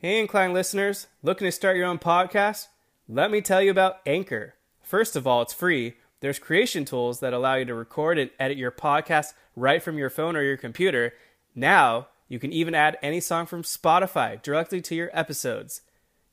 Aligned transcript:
Hey, 0.00 0.20
Incline 0.20 0.52
listeners, 0.52 1.08
looking 1.24 1.44
to 1.46 1.50
start 1.50 1.76
your 1.76 1.86
own 1.86 1.98
podcast? 1.98 2.68
Let 3.08 3.32
me 3.32 3.40
tell 3.40 3.60
you 3.60 3.72
about 3.72 3.96
Anchor. 4.06 4.54
First 4.80 5.16
of 5.16 5.26
all, 5.26 5.42
it's 5.42 5.52
free. 5.52 5.96
There's 6.20 6.38
creation 6.38 6.84
tools 6.84 7.18
that 7.18 7.32
allow 7.32 7.56
you 7.56 7.64
to 7.64 7.74
record 7.74 8.16
and 8.16 8.30
edit 8.38 8.56
your 8.56 8.70
podcast 8.70 9.32
right 9.56 9.82
from 9.82 9.98
your 9.98 10.08
phone 10.08 10.36
or 10.36 10.42
your 10.42 10.56
computer. 10.56 11.14
Now, 11.52 12.06
you 12.28 12.38
can 12.38 12.52
even 12.52 12.76
add 12.76 12.96
any 13.02 13.18
song 13.18 13.46
from 13.46 13.64
Spotify 13.64 14.40
directly 14.40 14.80
to 14.82 14.94
your 14.94 15.10
episodes. 15.12 15.80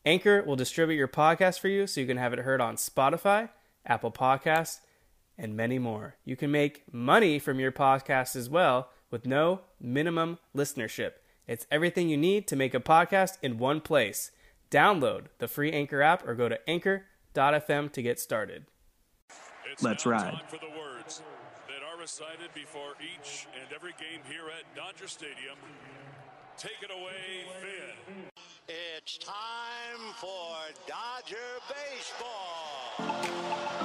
Anchor 0.06 0.44
will 0.44 0.56
distribute 0.56 0.98
your 0.98 1.08
podcast 1.08 1.60
for 1.60 1.68
you 1.68 1.88
so 1.88 2.02
you 2.02 2.06
can 2.06 2.18
have 2.18 2.34
it 2.34 2.40
heard 2.42 2.62
on 2.62 2.76
Spotify, 2.76 3.50
Apple 3.84 4.12
Podcasts, 4.12 4.82
and 5.40 5.58
many 5.58 5.80
more. 5.80 6.18
You 6.24 6.36
can 6.36 6.52
make 6.52 6.84
money 6.94 7.40
from 7.40 7.60
your 7.60 7.72
podcast 7.72 8.36
as 8.36 8.48
well 8.48 8.90
with 9.10 9.26
no 9.26 9.62
minimum 9.82 10.38
listenership. 10.56 11.14
It's 11.48 11.68
everything 11.70 12.10
you 12.10 12.18
need 12.18 12.48
to 12.48 12.56
make 12.56 12.74
a 12.74 12.80
podcast 12.80 13.38
in 13.42 13.60
one 13.60 13.82
place. 13.82 14.32
Download 14.72 15.26
the 15.38 15.48
free 15.48 15.72
Anchor 15.72 16.02
app 16.02 16.28
or 16.28 16.34
go 16.34 16.50
to 16.50 16.58
anchor.fm 16.70 17.92
to 17.92 18.02
get 18.02 18.20
started. 18.20 18.66
It's 19.72 19.84
Let's 19.84 20.06
now 20.06 20.12
ride. 20.12 20.32
Time 20.32 20.42
for 20.48 20.58
the 20.58 20.72
words 20.78 21.22
that 21.68 21.84
are 21.86 22.00
recited 22.00 22.52
before 22.54 22.94
each 23.00 23.48
and 23.62 23.72
every 23.74 23.92
game 23.92 24.22
here 24.28 24.46
at 24.58 24.76
Dodger 24.76 25.08
Stadium. 25.08 25.56
Take 26.58 26.82
it 26.82 26.90
away, 26.92 27.46
Vin. 27.62 28.26
It's 28.68 29.18
time 29.20 30.14
for 30.16 30.56
Dodger 30.88 31.38
Baseball. 31.70 33.85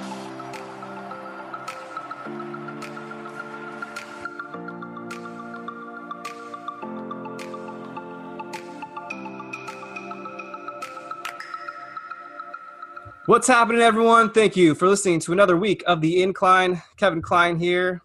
What's 13.27 13.47
happening, 13.47 13.81
everyone? 13.81 14.31
Thank 14.31 14.57
you 14.57 14.73
for 14.73 14.87
listening 14.87 15.19
to 15.19 15.31
another 15.31 15.55
week 15.55 15.83
of 15.85 16.01
the 16.01 16.23
Incline. 16.23 16.81
Kevin 16.97 17.21
Klein 17.21 17.59
here, 17.59 18.01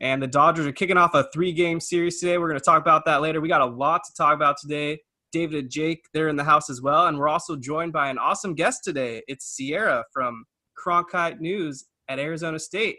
and 0.00 0.20
the 0.20 0.26
Dodgers 0.26 0.66
are 0.66 0.72
kicking 0.72 0.96
off 0.96 1.14
a 1.14 1.28
three-game 1.32 1.78
series 1.78 2.18
today. 2.18 2.36
We're 2.36 2.48
going 2.48 2.58
to 2.58 2.64
talk 2.64 2.82
about 2.82 3.04
that 3.04 3.22
later. 3.22 3.40
We 3.40 3.46
got 3.46 3.60
a 3.60 3.66
lot 3.66 4.02
to 4.04 4.14
talk 4.14 4.34
about 4.34 4.56
today. 4.60 4.98
David 5.30 5.60
and 5.60 5.70
Jake, 5.70 6.06
they're 6.12 6.26
in 6.26 6.34
the 6.34 6.42
house 6.42 6.68
as 6.68 6.82
well, 6.82 7.06
and 7.06 7.16
we're 7.16 7.28
also 7.28 7.54
joined 7.54 7.92
by 7.92 8.10
an 8.10 8.18
awesome 8.18 8.56
guest 8.56 8.82
today. 8.82 9.22
It's 9.28 9.46
Cierra 9.46 10.02
from 10.12 10.44
Cronkite 10.76 11.38
News 11.38 11.84
at 12.08 12.18
Arizona 12.18 12.58
State. 12.58 12.98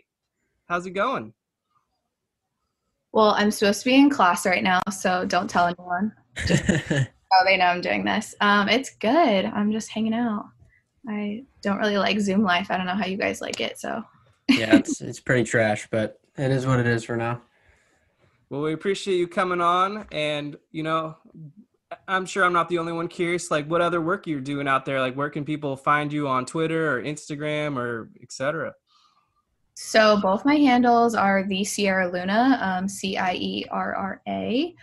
How's 0.67 0.85
it 0.85 0.91
going? 0.91 1.33
Well, 3.11 3.31
I'm 3.31 3.51
supposed 3.51 3.79
to 3.79 3.89
be 3.89 3.95
in 3.95 4.09
class 4.09 4.45
right 4.45 4.63
now, 4.63 4.79
so 4.89 5.25
don't 5.25 5.49
tell 5.49 5.67
anyone. 5.67 6.13
Oh, 7.33 7.43
they 7.43 7.57
know 7.57 7.65
I'm 7.65 7.81
doing 7.81 8.05
this. 8.05 8.33
Um, 8.39 8.69
it's 8.69 8.95
good. 8.95 9.43
I'm 9.43 9.73
just 9.73 9.91
hanging 9.91 10.13
out. 10.13 10.45
I 11.08 11.44
don't 11.61 11.77
really 11.77 11.97
like 11.97 12.19
Zoom 12.19 12.44
life. 12.44 12.69
I 12.69 12.77
don't 12.77 12.86
know 12.86 12.95
how 12.95 13.05
you 13.05 13.17
guys 13.17 13.41
like 13.41 13.61
it, 13.61 13.80
so 13.80 14.03
yeah, 14.50 14.75
it's 14.75 15.02
it's 15.02 15.19
pretty 15.19 15.44
trash, 15.44 15.88
but 15.89 16.19
it 16.38 16.52
is 16.52 16.66
what 16.66 16.80
it 16.80 16.88
is 16.88 17.03
for 17.03 17.16
now. 17.16 17.41
Well, 18.50 18.61
we 18.61 18.73
appreciate 18.73 19.17
you 19.17 19.28
coming 19.28 19.61
on, 19.61 20.05
and 20.11 20.58
you 20.72 20.83
know, 20.83 21.17
I'm 22.08 22.25
sure 22.25 22.44
I'm 22.44 22.53
not 22.53 22.69
the 22.69 22.78
only 22.78 22.94
one 22.94 23.08
curious. 23.08 23.52
Like, 23.52 23.67
what 23.67 23.81
other 23.81 24.02
work 24.02 24.28
you're 24.28 24.41
doing 24.41 24.67
out 24.67 24.85
there? 24.85 25.00
Like, 25.02 25.16
where 25.16 25.30
can 25.30 25.45
people 25.45 25.75
find 25.75 26.11
you 26.11 26.28
on 26.28 26.45
Twitter 26.45 26.97
or 26.97 27.02
Instagram 27.02 27.78
or 27.78 28.09
etc. 28.22 28.73
so 29.75 30.19
both 30.22 30.45
my 30.45 30.55
handles 30.55 31.16
are 31.16 31.44
the 31.44 31.63
Cierra 31.63 32.09
Luna, 32.11 32.59
um, 32.61 32.88
C 32.88 33.17
I 33.17 33.33
E 33.33 33.66
R 33.69 33.95
R 33.95 34.22
A. 34.28 34.75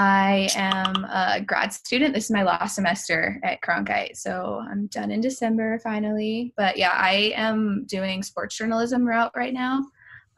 I 0.00 0.48
am 0.54 1.04
a 1.06 1.40
grad 1.44 1.72
student. 1.72 2.14
This 2.14 2.26
is 2.26 2.30
my 2.30 2.44
last 2.44 2.76
semester 2.76 3.40
at 3.42 3.60
Cronkite, 3.62 4.16
so 4.16 4.62
I'm 4.70 4.86
done 4.86 5.10
in 5.10 5.20
December 5.20 5.80
finally. 5.80 6.54
But 6.56 6.76
yeah, 6.78 6.92
I 6.94 7.32
am 7.34 7.84
doing 7.86 8.22
sports 8.22 8.56
journalism 8.56 9.04
route 9.04 9.32
right 9.34 9.52
now. 9.52 9.84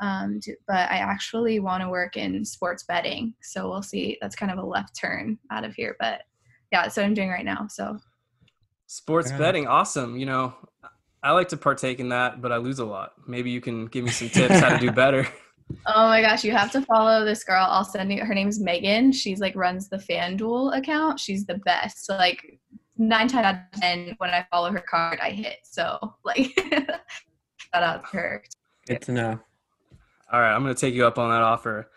Um, 0.01 0.41
d- 0.41 0.55
but 0.67 0.91
I 0.91 0.97
actually 0.97 1.61
want 1.61 1.83
to 1.83 1.91
work 1.91 2.17
in 2.17 2.43
sports 2.43 2.85
betting, 2.85 3.35
so 3.43 3.69
we'll 3.69 3.83
see. 3.83 4.17
That's 4.23 4.35
kind 4.35 4.51
of 4.51 4.57
a 4.57 4.65
left 4.67 4.99
turn 4.99 5.39
out 5.53 5.65
of 5.65 5.75
here, 5.75 5.95
but 6.01 6.23
yeah, 6.73 6.83
that's 6.83 6.97
what 6.97 7.05
I'm 7.05 7.13
doing 7.13 7.29
right 7.29 7.45
now. 7.45 7.67
So 7.69 7.99
Sports 8.87 9.31
Yeah. 9.31 9.37
betting, 9.39 9.67
awesome. 9.67 10.17
You 10.17 10.25
know, 10.25 10.55
I 11.23 11.33
like 11.33 11.49
to 11.49 11.59
partake 11.59 12.01
in 12.01 12.09
that, 12.09 12.41
but 12.41 12.51
I 12.51 12.57
lose 12.57 12.79
a 12.79 12.85
lot. 12.87 13.13
Maybe 13.29 13.51
you 13.51 13.61
can 13.61 13.87
give 13.87 14.05
me 14.05 14.11
some 14.11 14.31
tips 14.31 14.59
how 14.59 14.71
to 14.71 14.79
do 14.79 14.91
better. 14.91 15.29
Oh 15.87 16.09
my 16.09 16.21
gosh, 16.21 16.45
you 16.45 16.53
have 16.53 16.71
to 16.73 16.83
follow 16.83 17.25
this 17.25 17.45
girl. 17.45 17.67
I'll 17.69 17.85
send 17.85 18.13
you. 18.13 18.25
Her 18.25 18.35
name's 18.35 18.61
Megan. 18.61 19.13
She's 19.13 19.41
like 19.41 19.57
runs 19.57 19.89
the 19.89 19.97
FanDuel 19.97 20.77
account. 20.77 21.19
She's 21.19 21.47
the 21.47 21.59
best. 21.59 22.07
So 22.07 22.17
like 22.17 22.59
nine 22.97 23.29
times 23.29 23.47
out 23.47 23.55
of 23.55 23.81
ten, 23.81 24.15
when 24.19 24.31
I 24.31 24.47
follow 24.51 24.71
her 24.71 24.85
card, 24.89 25.19
I 25.21 25.31
hit. 25.31 25.59
So 25.65 25.99
like, 26.25 26.53
shout 27.57 27.83
out 27.83 28.11
to 28.11 28.17
her. 28.17 28.45
Good 28.87 29.03
to 29.03 29.13
know. 29.13 29.41
All 30.33 30.41
right, 30.41 30.55
I'm 30.55 30.63
going 30.63 30.75
to 30.75 30.81
take 30.81 30.95
you 30.95 31.07
up 31.07 31.19
on 31.19 31.31
that 31.31 31.43
offer. 31.43 31.91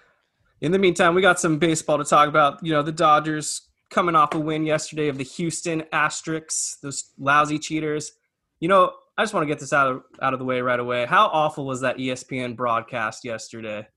In 0.62 0.72
the 0.72 0.80
meantime, 0.80 1.14
we 1.14 1.22
got 1.22 1.40
some 1.40 1.60
baseball 1.60 1.98
to 1.98 2.04
talk 2.04 2.28
about. 2.28 2.64
You 2.66 2.72
know, 2.72 2.82
the 2.82 2.92
Dodgers 2.92 3.70
coming 3.92 4.16
off 4.16 4.34
a 4.34 4.40
win 4.40 4.66
yesterday 4.66 5.08
of 5.08 5.18
the 5.18 5.24
Houston 5.24 5.82
Asterix, 5.94 6.80
those 6.82 7.12
lousy 7.20 7.60
cheaters. 7.60 8.14
You 8.60 8.70
know, 8.70 8.94
I 9.18 9.24
just 9.24 9.34
want 9.34 9.44
to 9.44 9.48
get 9.48 9.60
this 9.60 9.74
out 9.74 9.92
of 9.92 10.04
out 10.22 10.34
of 10.34 10.40
the 10.40 10.46
way 10.46 10.62
right 10.62 10.80
away. 10.80 11.06
How 11.06 11.28
awful 11.28 11.66
was 11.66 11.82
that 11.82 11.98
ESPN 11.98 12.56
broadcast 12.56 13.24
yesterday? 13.24 13.88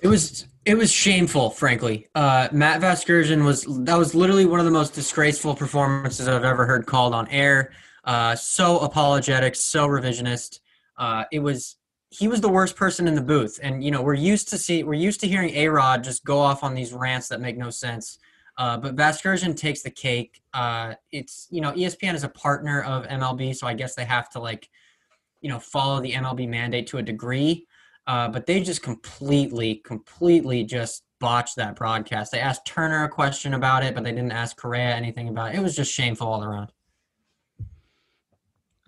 It 0.00 0.08
was 0.08 0.46
it 0.64 0.76
was 0.76 0.92
shameful, 0.92 1.50
frankly. 1.50 2.08
Uh, 2.14 2.48
Matt 2.52 2.80
Vasgersian 2.80 3.44
was 3.44 3.64
that 3.84 3.96
was 3.96 4.14
literally 4.14 4.44
one 4.44 4.58
of 4.58 4.66
the 4.66 4.72
most 4.72 4.94
disgraceful 4.94 5.54
performances 5.54 6.28
I've 6.28 6.44
ever 6.44 6.66
heard 6.66 6.86
called 6.86 7.14
on 7.14 7.28
air. 7.28 7.72
Uh, 8.04 8.34
so 8.34 8.80
apologetic, 8.80 9.54
so 9.54 9.88
revisionist. 9.88 10.60
Uh, 10.98 11.24
it 11.32 11.38
was 11.38 11.76
he 12.10 12.28
was 12.28 12.40
the 12.40 12.48
worst 12.48 12.76
person 12.76 13.08
in 13.08 13.14
the 13.14 13.22
booth, 13.22 13.58
and 13.62 13.82
you 13.82 13.90
know 13.90 14.02
we're 14.02 14.14
used 14.14 14.48
to 14.50 14.58
see 14.58 14.84
we're 14.84 14.94
used 14.94 15.20
to 15.20 15.26
hearing 15.26 15.50
A 15.50 15.68
Rod 15.68 16.04
just 16.04 16.24
go 16.24 16.38
off 16.38 16.62
on 16.62 16.74
these 16.74 16.92
rants 16.92 17.28
that 17.28 17.40
make 17.40 17.56
no 17.56 17.70
sense. 17.70 18.18
Uh, 18.56 18.78
but 18.78 18.96
Vasgersian 18.96 19.56
takes 19.56 19.82
the 19.82 19.90
cake. 19.90 20.40
Uh, 20.52 20.94
it's 21.12 21.46
you 21.50 21.60
know 21.60 21.72
ESPN 21.72 22.14
is 22.14 22.24
a 22.24 22.28
partner 22.28 22.82
of 22.82 23.06
MLB, 23.06 23.54
so 23.54 23.66
I 23.66 23.74
guess 23.74 23.94
they 23.94 24.04
have 24.04 24.30
to 24.30 24.38
like 24.38 24.68
you 25.40 25.48
know 25.48 25.58
follow 25.58 26.00
the 26.00 26.12
MLB 26.12 26.48
mandate 26.48 26.86
to 26.88 26.98
a 26.98 27.02
degree. 27.02 27.66
Uh, 28.06 28.28
but 28.28 28.46
they 28.46 28.60
just 28.60 28.82
completely, 28.82 29.76
completely 29.76 30.62
just 30.62 31.04
botched 31.20 31.56
that 31.56 31.74
broadcast. 31.74 32.32
They 32.32 32.40
asked 32.40 32.66
Turner 32.66 33.04
a 33.04 33.08
question 33.08 33.54
about 33.54 33.82
it, 33.82 33.94
but 33.94 34.04
they 34.04 34.12
didn't 34.12 34.32
ask 34.32 34.56
Correa 34.56 34.94
anything 34.94 35.28
about 35.28 35.54
it. 35.54 35.58
It 35.58 35.62
was 35.62 35.74
just 35.74 35.92
shameful 35.92 36.26
all 36.26 36.44
around. 36.44 36.70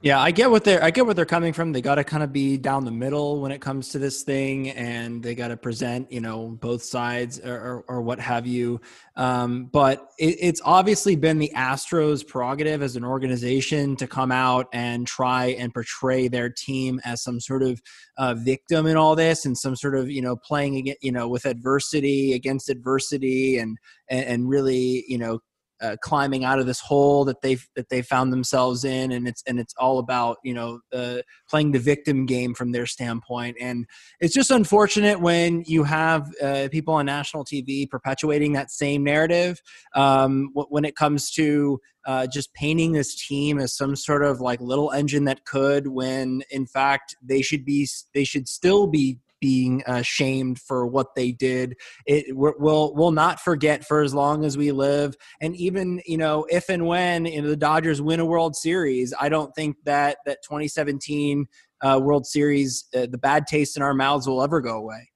Yeah, 0.02 0.20
I 0.20 0.30
get 0.30 0.50
what 0.50 0.62
they're 0.62 0.84
I 0.84 0.90
get 0.90 1.06
what 1.06 1.16
they're 1.16 1.24
coming 1.24 1.54
from. 1.54 1.72
They 1.72 1.80
got 1.80 1.94
to 1.94 2.04
kind 2.04 2.22
of 2.22 2.30
be 2.30 2.58
down 2.58 2.84
the 2.84 2.90
middle 2.90 3.40
when 3.40 3.50
it 3.50 3.62
comes 3.62 3.88
to 3.88 3.98
this 3.98 4.24
thing, 4.24 4.68
and 4.72 5.22
they 5.22 5.34
got 5.34 5.48
to 5.48 5.56
present, 5.56 6.12
you 6.12 6.20
know, 6.20 6.48
both 6.60 6.82
sides 6.82 7.40
or, 7.40 7.54
or, 7.54 7.84
or 7.88 8.02
what 8.02 8.20
have 8.20 8.46
you. 8.46 8.78
Um, 9.16 9.70
but 9.72 10.10
it, 10.18 10.36
it's 10.38 10.60
obviously 10.66 11.16
been 11.16 11.38
the 11.38 11.50
Astros' 11.56 12.26
prerogative 12.26 12.82
as 12.82 12.96
an 12.96 13.04
organization 13.04 13.96
to 13.96 14.06
come 14.06 14.30
out 14.30 14.66
and 14.74 15.06
try 15.06 15.46
and 15.58 15.72
portray 15.72 16.28
their 16.28 16.50
team 16.50 17.00
as 17.06 17.22
some 17.22 17.40
sort 17.40 17.62
of 17.62 17.80
uh, 18.18 18.34
victim 18.34 18.86
in 18.86 18.98
all 18.98 19.16
this, 19.16 19.46
and 19.46 19.56
some 19.56 19.74
sort 19.74 19.96
of 19.96 20.10
you 20.10 20.20
know 20.20 20.36
playing 20.36 20.76
against 20.76 21.02
you 21.02 21.10
know 21.10 21.26
with 21.26 21.46
adversity 21.46 22.34
against 22.34 22.68
adversity, 22.68 23.56
and 23.56 23.78
and, 24.10 24.24
and 24.26 24.48
really 24.50 25.06
you 25.08 25.16
know 25.16 25.40
uh, 25.80 25.96
climbing 26.00 26.44
out 26.44 26.58
of 26.58 26.66
this 26.66 26.80
hole 26.80 27.24
that 27.24 27.40
they've 27.42 27.66
that 27.76 27.88
they 27.88 28.02
found 28.02 28.32
themselves 28.32 28.84
in, 28.84 29.12
and 29.12 29.28
it's 29.28 29.42
and 29.46 29.58
it's 29.58 29.74
all 29.78 29.98
about 29.98 30.38
you 30.42 30.54
know 30.54 30.80
uh, 30.92 31.18
playing 31.48 31.72
the 31.72 31.78
victim 31.78 32.26
game 32.26 32.54
from 32.54 32.72
their 32.72 32.86
standpoint, 32.86 33.56
and 33.60 33.86
it's 34.20 34.34
just 34.34 34.50
unfortunate 34.50 35.20
when 35.20 35.64
you 35.66 35.84
have 35.84 36.30
uh, 36.42 36.68
people 36.70 36.94
on 36.94 37.06
national 37.06 37.44
TV 37.44 37.88
perpetuating 37.88 38.52
that 38.52 38.70
same 38.70 39.04
narrative 39.04 39.60
um, 39.94 40.50
when 40.54 40.84
it 40.84 40.96
comes 40.96 41.30
to 41.30 41.80
uh, 42.06 42.26
just 42.26 42.54
painting 42.54 42.92
this 42.92 43.26
team 43.26 43.58
as 43.58 43.76
some 43.76 43.96
sort 43.96 44.24
of 44.24 44.40
like 44.40 44.60
little 44.60 44.92
engine 44.92 45.24
that 45.24 45.44
could, 45.44 45.88
when 45.88 46.42
in 46.50 46.66
fact 46.66 47.16
they 47.22 47.42
should 47.42 47.64
be 47.64 47.88
they 48.14 48.24
should 48.24 48.48
still 48.48 48.86
be 48.86 49.18
being 49.46 49.80
uh, 49.86 50.02
shamed 50.02 50.58
for 50.58 50.88
what 50.88 51.14
they 51.14 51.30
did. 51.30 51.76
It 52.04 52.36
we'll 52.36 52.92
we'll 52.96 53.12
not 53.12 53.38
forget 53.38 53.84
for 53.84 54.02
as 54.02 54.12
long 54.12 54.44
as 54.44 54.58
we 54.58 54.72
live 54.72 55.14
and 55.40 55.54
even 55.54 56.02
you 56.04 56.18
know 56.18 56.48
if 56.50 56.68
and 56.68 56.84
when 56.84 57.26
you 57.26 57.42
know, 57.42 57.48
the 57.48 57.56
Dodgers 57.56 58.02
win 58.02 58.18
a 58.18 58.24
World 58.24 58.56
Series, 58.56 59.14
I 59.20 59.28
don't 59.28 59.54
think 59.54 59.76
that 59.84 60.18
that 60.26 60.38
2017 60.42 61.46
uh, 61.80 62.00
World 62.02 62.26
Series, 62.26 62.86
uh, 62.92 63.06
the 63.08 63.18
bad 63.18 63.46
taste 63.46 63.76
in 63.76 63.84
our 63.84 63.94
mouths 63.94 64.26
will 64.26 64.42
ever 64.42 64.60
go 64.60 64.78
away. 64.78 65.12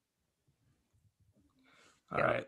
All 2.13 2.23
right. 2.23 2.47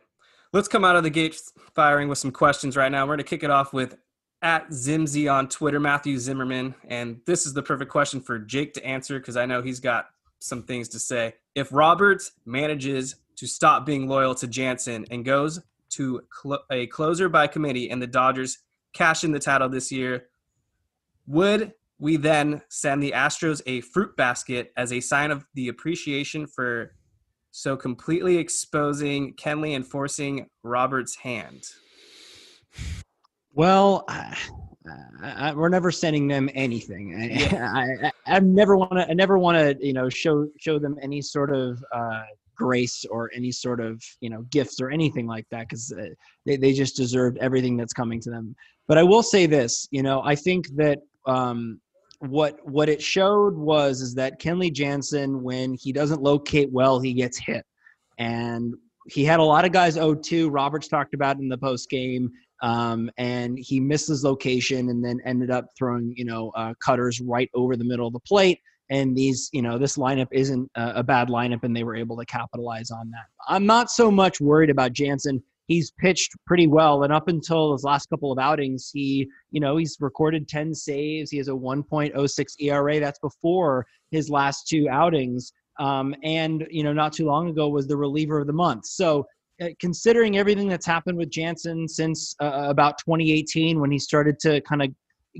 Let's 0.53 0.69
come 0.69 0.85
out 0.85 0.95
of 0.95 1.03
the 1.03 1.11
gate 1.11 1.41
firing 1.75 2.09
with 2.09 2.19
some 2.19 2.31
questions 2.31 2.77
right 2.77 2.93
now. 2.93 3.03
We're 3.05 3.17
going 3.17 3.19
to 3.19 3.25
kick 3.25 3.43
it 3.43 3.51
off 3.51 3.73
with 3.73 3.97
at 4.43 4.69
Zimzy 4.71 5.33
on 5.33 5.49
Twitter, 5.49 5.81
Matthew 5.81 6.17
Zimmerman. 6.19 6.77
And 6.87 7.21
this 7.27 7.45
is 7.45 7.55
the 7.55 7.63
perfect 7.63 7.91
question 7.91 8.21
for 8.21 8.39
Jake 8.39 8.73
to 8.75 8.87
answer 8.87 9.19
because 9.19 9.37
I 9.37 9.47
know 9.47 9.63
he's 9.63 9.81
got 9.81 10.07
some 10.43 10.63
things 10.63 10.89
to 10.89 10.99
say. 10.99 11.35
If 11.55 11.73
Roberts 11.73 12.33
manages 12.45 13.17
to 13.37 13.47
stop 13.47 13.87
being 13.87 14.09
loyal 14.09 14.35
to 14.37 14.47
Jansen 14.47 15.07
and 15.11 15.25
goes 15.25 15.61
to 15.91 16.23
cl- 16.43 16.65
a 16.71 16.87
closer 16.89 17.29
by 17.29 17.47
committee 17.47 17.91
and 17.91 18.01
the 18.01 18.07
Dodgers 18.07 18.59
cash 18.93 19.25
in 19.25 19.33
the 19.33 19.39
title 19.39 19.69
this 19.69 19.91
year, 19.91 20.27
would 21.27 21.73
we 21.99 22.17
then 22.17 22.63
send 22.69 23.03
the 23.03 23.13
Astros 23.13 23.63
a 23.67 23.81
fruit 23.81 24.17
basket 24.17 24.73
as 24.77 24.93
a 24.93 25.01
sign 25.01 25.31
of 25.31 25.45
the 25.55 25.69
appreciation 25.69 26.47
for 26.47 26.95
so 27.53 27.77
completely 27.77 28.39
exposing 28.39 29.35
Kenley 29.35 29.77
and 29.77 29.87
forcing 29.87 30.47
Roberts' 30.63 31.17
hand? 31.17 31.63
Well, 33.55 34.05
I, 34.09 34.37
I, 35.23 35.55
we're 35.55 35.69
never 35.69 35.91
sending 35.91 36.27
them 36.29 36.51
anything. 36.55 37.15
I, 37.17 38.11
I, 38.27 38.37
I 38.37 38.41
never 38.41 38.77
want 38.77 38.93
to. 38.93 39.09
I 39.09 39.15
never 39.15 39.39
want 39.39 39.59
to, 39.59 39.87
you 39.87 39.93
know, 39.93 40.09
show 40.09 40.49
show 40.59 40.79
them 40.79 40.97
any 41.03 41.23
sort 41.23 41.55
of 41.55 41.83
uh, 41.95 42.23
grace 42.57 43.05
or 43.11 43.31
any 43.35 43.53
sort 43.53 43.81
of 43.81 44.03
you 44.21 44.31
know 44.31 44.43
gifts 44.51 44.81
or 44.81 44.91
anything 44.91 45.27
like 45.27 45.47
that 45.51 45.69
because 45.69 45.93
uh, 45.93 46.07
they 46.47 46.57
they 46.57 46.73
just 46.73 46.97
deserved 46.97 47.39
everything 47.39 47.77
that's 47.77 47.93
coming 47.93 48.21
to 48.21 48.31
them. 48.31 48.55
But 48.89 48.99
I 48.99 49.03
will 49.03 49.23
say 49.23 49.47
this, 49.47 49.89
you 49.91 50.03
know, 50.03 50.23
I 50.25 50.35
think 50.35 50.69
that 50.77 50.99
um, 51.27 51.81
what 52.21 52.57
what 52.65 52.89
it 52.89 53.03
showed 53.03 53.57
was 53.57 54.01
is 54.01 54.15
that 54.15 54.41
Kenley 54.41 54.73
Jansen, 54.73 55.43
when 55.43 55.75
he 55.75 55.93
doesn't 55.93 56.23
locate 56.23 56.71
well, 56.73 57.01
he 57.01 57.13
gets 57.13 57.39
hit, 57.39 57.65
and 58.19 58.75
he 59.09 59.25
had 59.25 59.41
a 59.41 59.45
lot 59.45 59.65
of 59.65 59.73
guys 59.73 59.97
0-2. 59.97 60.49
Roberts 60.51 60.87
talked 60.87 61.15
about 61.15 61.39
in 61.39 61.49
the 61.49 61.59
post 61.59 61.91
game 61.91 62.31
um, 62.63 63.11
and 63.19 63.59
he 63.59 63.81
missed 63.81 64.09
his 64.09 64.25
location 64.25 64.89
and 64.89 65.05
then 65.05 65.21
ended 65.27 65.51
up 65.51 65.67
throwing 65.77 66.15
you 66.17 66.25
know 66.25 66.51
uh, 66.57 66.73
cutters 66.85 67.21
right 67.21 67.51
over 67.55 67.77
the 67.77 67.85
middle 67.85 68.07
of 68.07 68.13
the 68.13 68.21
plate. 68.21 68.61
And 68.91 69.17
these 69.17 69.51
you 69.53 69.63
know 69.63 69.79
this 69.79 69.97
lineup 69.97 70.29
isn't 70.33 70.71
a, 70.77 70.93
a, 70.97 71.03
bad 71.03 71.29
lineup 71.29 71.65
and 71.65 71.75
they 71.75 71.85
were 71.85 71.97
able 71.97 72.17
to 72.17 72.25
capitalize 72.25 72.91
on 72.91 73.11
that. 73.11 73.27
I'm 73.49 73.67
not 73.67 73.91
so 73.91 74.11
much 74.11 74.41
worried 74.41 74.71
about 74.71 74.93
jansen. 74.93 75.43
He's 75.67 75.93
pitched 75.93 76.33
pretty 76.47 76.67
well. 76.67 77.03
And 77.03 77.13
up 77.13 77.29
until 77.29 77.73
his 77.73 77.85
last 77.85 78.09
couple 78.11 78.31
of 78.31 78.39
outings 78.39 78.91
he 78.93 79.29
you 79.51 79.61
know 79.61 79.77
he's 79.77 79.97
recorded 80.01 80.49
10 80.49 80.75
saves. 80.75 81.31
He 81.31 81.39
has 81.39 81.49
a 81.49 81.53
1.06 81.53 82.45
era 82.61 83.01
that's 83.01 83.19
before 83.19 83.87
his 84.11 84.31
last 84.31 84.69
two 84.69 84.89
outings. 84.89 85.53
Um, 85.81 86.15
and 86.23 86.67
you 86.71 86.85
know 86.85 86.93
not 86.93 87.13
too 87.13 87.27
long 87.27 87.49
ago 87.49 87.69
was 87.69 87.89
the 87.89 87.97
reliever 87.97 88.41
of 88.41 88.47
the 88.47 88.53
month. 88.53 88.87
So 88.87 89.27
considering 89.79 90.39
everything 90.39 90.69
that's 90.69 90.87
happened 90.87 91.19
with 91.19 91.31
Jansen 91.31 91.89
since 91.89 92.35
uh, 92.41 92.45
uh 92.45 92.67
about 92.69 92.99
2018 92.99 93.81
when 93.81 93.91
he 93.91 93.99
started 93.99 94.39
to 94.41 94.61
kind 94.63 94.83
of 94.83 94.89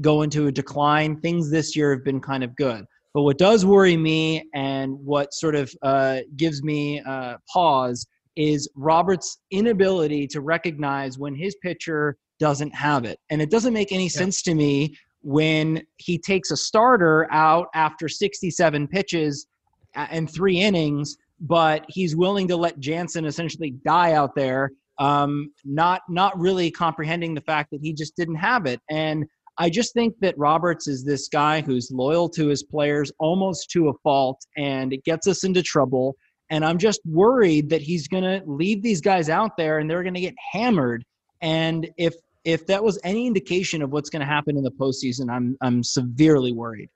go 0.01 0.23
into 0.23 0.47
a 0.47 0.53
decline, 0.53 1.21
things 1.21 1.51
this 1.51 1.77
year 1.77 1.91
have 1.93 2.05
been 2.05 2.21
kind 2.21 2.43
of 2.43 2.55
good. 2.57 2.85
But 3.15 3.23
what 3.23 3.37
does 3.37 3.67
worry 3.67 3.97
me 3.97 4.49
and 4.55 4.99
what 4.99 5.35
sort 5.35 5.55
of 5.55 5.73
uh, 5.83 6.21
gives 6.37 6.63
me 6.63 7.01
uh, 7.01 7.37
pause 7.53 8.07
is 8.37 8.69
Robert's 8.75 9.39
inability 9.51 10.27
to 10.29 10.41
recognize 10.41 11.19
when 11.19 11.35
his 11.35 11.55
pitcher 11.57 12.17
doesn't 12.39 12.75
have 12.75 13.05
it. 13.05 13.19
And 13.31 13.43
it 13.43 13.51
doesn't 13.51 13.75
make 13.75 13.93
any 13.93 14.05
yeah. 14.05 14.11
sense 14.11 14.43
to 14.43 14.55
me 14.55 14.97
when 15.21 15.83
he 15.99 16.19
takes 16.19 16.51
a 16.51 16.57
starter 16.57 17.29
out 17.31 17.69
after 17.75 18.09
67 18.09 18.89
pitches 18.89 19.47
and 19.95 20.31
three 20.31 20.59
innings 20.59 21.17
but 21.43 21.85
he's 21.89 22.15
willing 22.15 22.49
to 22.49 22.57
let 22.57 22.79
Jansen 22.79 23.27
essentially 23.27 23.73
die 23.85 24.13
out 24.13 24.35
there, 24.37 24.71
um, 24.99 25.53
not 25.65 26.03
not 26.09 26.39
really 26.39 26.71
comprehending 26.71 27.35
the 27.35 27.41
fact 27.41 27.71
that 27.73 27.81
he 27.83 27.93
just 27.93 28.17
didn't 28.17 28.37
have 28.37 28.65
it. 28.65 28.81
And 28.89 29.27
I 29.59 29.69
just 29.69 29.93
think 29.93 30.15
that 30.21 30.39
Roberts 30.39 30.87
is 30.87 31.05
this 31.05 31.29
guy 31.29 31.61
who's 31.61 31.91
loyal 31.93 32.29
to 32.31 32.47
his 32.47 32.63
players 32.63 33.13
almost 33.19 33.71
to 33.73 33.89
a 33.89 33.93
fault, 34.03 34.41
and 34.57 34.93
it 34.93 35.05
gets 35.05 35.27
us 35.27 35.45
into 35.45 35.63
trouble. 35.63 36.17
And 36.49 36.65
I'm 36.65 36.79
just 36.79 37.01
worried 37.05 37.71
that 37.71 37.83
he's 37.83 38.09
going 38.09 38.25
to 38.25 38.43
leave 38.47 38.83
these 38.83 39.01
guys 39.01 39.29
out 39.29 39.57
there, 39.57 39.79
and 39.79 39.91
they're 39.91 40.03
going 40.03 40.15
to 40.15 40.21
get 40.21 40.35
hammered. 40.53 41.05
And 41.41 41.91
if 41.99 42.15
if 42.45 42.67
that 42.67 42.85
was 42.85 43.01
any 43.05 43.27
indication 43.27 43.83
of 43.83 43.91
what's 43.91 44.11
going 44.11 44.21
to 44.21 44.27
happen 44.27 44.57
in 44.57 44.63
the 44.63 44.71
postseason, 44.71 45.29
I'm 45.31 45.57
I'm 45.61 45.83
severely 45.83 46.53
worried. 46.53 46.89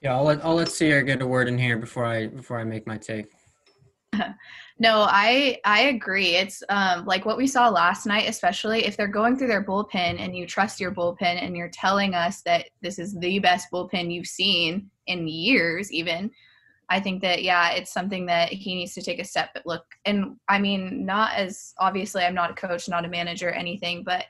Yeah, 0.00 0.16
I'll 0.16 0.24
let 0.24 0.44
I'll 0.44 0.54
let 0.54 0.70
Cierra 0.70 1.02
get 1.02 1.20
a 1.20 1.26
word 1.26 1.48
in 1.48 1.58
here 1.58 1.76
before 1.76 2.06
I 2.06 2.28
before 2.28 2.58
I 2.58 2.64
make 2.64 2.86
my 2.86 2.96
take. 2.96 3.26
no, 4.78 5.06
I 5.08 5.58
I 5.64 5.82
agree. 5.82 6.36
It's 6.36 6.62
um 6.70 7.04
like 7.04 7.26
what 7.26 7.36
we 7.36 7.46
saw 7.46 7.68
last 7.68 8.06
night, 8.06 8.28
especially 8.28 8.86
if 8.86 8.96
they're 8.96 9.08
going 9.08 9.36
through 9.36 9.48
their 9.48 9.64
bullpen 9.64 10.18
and 10.18 10.34
you 10.34 10.46
trust 10.46 10.80
your 10.80 10.92
bullpen 10.92 11.42
and 11.42 11.54
you're 11.54 11.70
telling 11.70 12.14
us 12.14 12.40
that 12.42 12.70
this 12.80 12.98
is 12.98 13.14
the 13.18 13.38
best 13.40 13.68
bullpen 13.72 14.12
you've 14.12 14.26
seen 14.26 14.90
in 15.06 15.28
years, 15.28 15.92
even. 15.92 16.30
I 16.88 16.98
think 16.98 17.20
that 17.22 17.42
yeah, 17.42 17.72
it's 17.72 17.92
something 17.92 18.26
that 18.26 18.48
he 18.52 18.74
needs 18.74 18.94
to 18.94 19.02
take 19.02 19.20
a 19.20 19.24
step 19.24 19.50
but 19.52 19.66
look. 19.66 19.84
And 20.06 20.36
I 20.48 20.58
mean, 20.58 21.04
not 21.04 21.34
as 21.34 21.74
obviously 21.78 22.24
I'm 22.24 22.34
not 22.34 22.50
a 22.50 22.54
coach, 22.54 22.88
not 22.88 23.04
a 23.04 23.08
manager, 23.08 23.50
anything, 23.50 24.02
but 24.02 24.24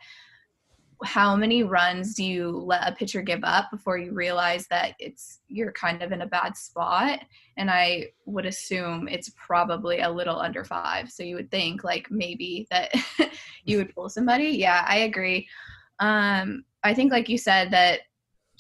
how 1.04 1.34
many 1.34 1.62
runs 1.62 2.14
do 2.14 2.24
you 2.24 2.50
let 2.50 2.86
a 2.86 2.94
pitcher 2.94 3.22
give 3.22 3.40
up 3.42 3.70
before 3.70 3.96
you 3.96 4.12
realize 4.12 4.66
that 4.68 4.94
it's 4.98 5.40
you're 5.48 5.72
kind 5.72 6.02
of 6.02 6.12
in 6.12 6.22
a 6.22 6.26
bad 6.26 6.56
spot? 6.56 7.20
And 7.56 7.70
i 7.70 8.08
would 8.26 8.46
assume 8.46 9.08
it's 9.08 9.30
probably 9.30 10.00
a 10.00 10.10
little 10.10 10.38
under 10.38 10.64
five. 10.64 11.10
So 11.10 11.22
you 11.22 11.36
would 11.36 11.50
think 11.50 11.84
like 11.84 12.10
maybe 12.10 12.66
that 12.70 12.92
you 13.64 13.78
would 13.78 13.94
pull 13.94 14.08
somebody. 14.08 14.48
Yeah 14.48 14.84
i 14.86 14.98
agree. 14.98 15.48
Um 15.98 16.64
i 16.84 16.94
think 16.94 17.12
like 17.12 17.28
you 17.28 17.38
said 17.38 17.70
that 17.70 18.00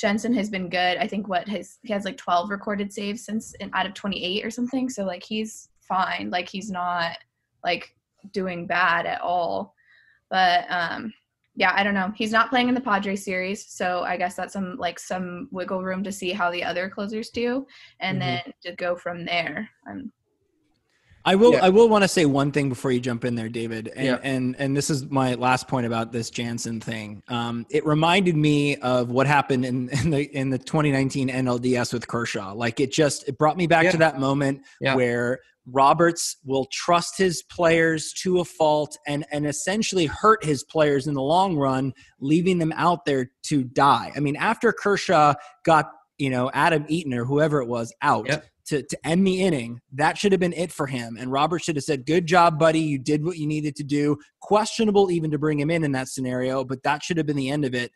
Jansen 0.00 0.32
has 0.32 0.48
been 0.48 0.70
good. 0.70 0.96
I 0.96 1.06
think 1.06 1.28
what 1.28 1.46
his 1.46 1.76
he 1.82 1.92
has 1.92 2.06
like 2.06 2.16
12 2.16 2.48
recorded 2.48 2.90
saves 2.90 3.22
since 3.22 3.54
out 3.74 3.84
of 3.84 3.92
28 3.92 4.46
or 4.46 4.50
something. 4.50 4.88
So 4.88 5.04
like 5.04 5.22
he's 5.22 5.68
fine. 5.82 6.30
Like 6.30 6.48
he's 6.48 6.70
not 6.70 7.18
like 7.62 7.94
doing 8.32 8.66
bad 8.66 9.04
at 9.04 9.20
all. 9.20 9.74
But 10.30 10.64
um 10.70 11.12
yeah, 11.60 11.74
I 11.76 11.82
don't 11.82 11.92
know. 11.92 12.10
He's 12.16 12.32
not 12.32 12.48
playing 12.48 12.70
in 12.70 12.74
the 12.74 12.80
Padres 12.80 13.22
series, 13.22 13.70
so 13.70 14.02
I 14.02 14.16
guess 14.16 14.34
that's 14.34 14.54
some 14.54 14.78
like 14.78 14.98
some 14.98 15.46
wiggle 15.50 15.84
room 15.84 16.02
to 16.04 16.10
see 16.10 16.32
how 16.32 16.50
the 16.50 16.64
other 16.64 16.88
closers 16.88 17.28
do, 17.28 17.66
and 18.00 18.18
mm-hmm. 18.18 18.28
then 18.30 18.54
to 18.62 18.72
go 18.76 18.96
from 18.96 19.26
there. 19.26 19.68
Um, 19.86 20.10
I 21.26 21.34
will. 21.34 21.52
Yeah. 21.52 21.66
I 21.66 21.68
will 21.68 21.90
want 21.90 22.02
to 22.02 22.08
say 22.08 22.24
one 22.24 22.50
thing 22.50 22.70
before 22.70 22.92
you 22.92 22.98
jump 22.98 23.26
in 23.26 23.34
there, 23.34 23.50
David, 23.50 23.92
and 23.94 24.06
yeah. 24.06 24.18
and 24.22 24.56
and 24.58 24.74
this 24.74 24.88
is 24.88 25.10
my 25.10 25.34
last 25.34 25.68
point 25.68 25.84
about 25.84 26.12
this 26.12 26.30
Jansen 26.30 26.80
thing. 26.80 27.22
Um, 27.28 27.66
it 27.68 27.84
reminded 27.84 28.36
me 28.36 28.76
of 28.76 29.10
what 29.10 29.26
happened 29.26 29.66
in, 29.66 29.90
in 29.90 30.08
the 30.08 30.34
in 30.34 30.48
the 30.48 30.56
2019 30.56 31.28
NLDS 31.28 31.92
with 31.92 32.08
Kershaw. 32.08 32.54
Like 32.54 32.80
it 32.80 32.90
just 32.90 33.28
it 33.28 33.36
brought 33.36 33.58
me 33.58 33.66
back 33.66 33.84
yeah. 33.84 33.90
to 33.90 33.96
that 33.98 34.18
moment 34.18 34.62
where 34.80 35.40
Roberts 35.66 36.36
will 36.44 36.66
trust 36.72 37.18
his 37.18 37.42
players 37.42 38.12
to 38.22 38.40
a 38.40 38.44
fault 38.44 38.96
and 39.06 39.24
and 39.30 39.46
essentially 39.46 40.06
hurt 40.06 40.44
his 40.44 40.64
players 40.64 41.06
in 41.06 41.14
the 41.14 41.22
long 41.22 41.56
run, 41.56 41.92
leaving 42.20 42.58
them 42.58 42.72
out 42.76 43.04
there 43.04 43.30
to 43.44 43.64
die. 43.64 44.12
I 44.16 44.20
mean, 44.20 44.36
after 44.36 44.72
Kershaw 44.72 45.34
got 45.64 45.90
you 46.18 46.30
know 46.30 46.50
Adam 46.54 46.84
Eaton 46.88 47.14
or 47.14 47.24
whoever 47.24 47.60
it 47.60 47.68
was 47.68 47.92
out. 48.02 48.28
Yep. 48.28 48.46
To, 48.66 48.84
to 48.84 48.98
end 49.04 49.26
the 49.26 49.42
inning, 49.42 49.80
that 49.94 50.16
should 50.16 50.30
have 50.30 50.40
been 50.40 50.52
it 50.52 50.70
for 50.70 50.86
him. 50.86 51.16
And 51.18 51.32
Roberts 51.32 51.64
should 51.64 51.74
have 51.74 51.82
said, 51.82 52.06
Good 52.06 52.26
job, 52.26 52.56
buddy. 52.56 52.78
You 52.78 53.00
did 53.00 53.24
what 53.24 53.36
you 53.36 53.48
needed 53.48 53.74
to 53.76 53.82
do. 53.82 54.16
Questionable 54.40 55.10
even 55.10 55.32
to 55.32 55.40
bring 55.40 55.58
him 55.58 55.72
in 55.72 55.82
in 55.82 55.90
that 55.90 56.06
scenario, 56.06 56.62
but 56.64 56.84
that 56.84 57.02
should 57.02 57.16
have 57.16 57.26
been 57.26 57.34
the 57.34 57.50
end 57.50 57.64
of 57.64 57.74
it 57.74 57.90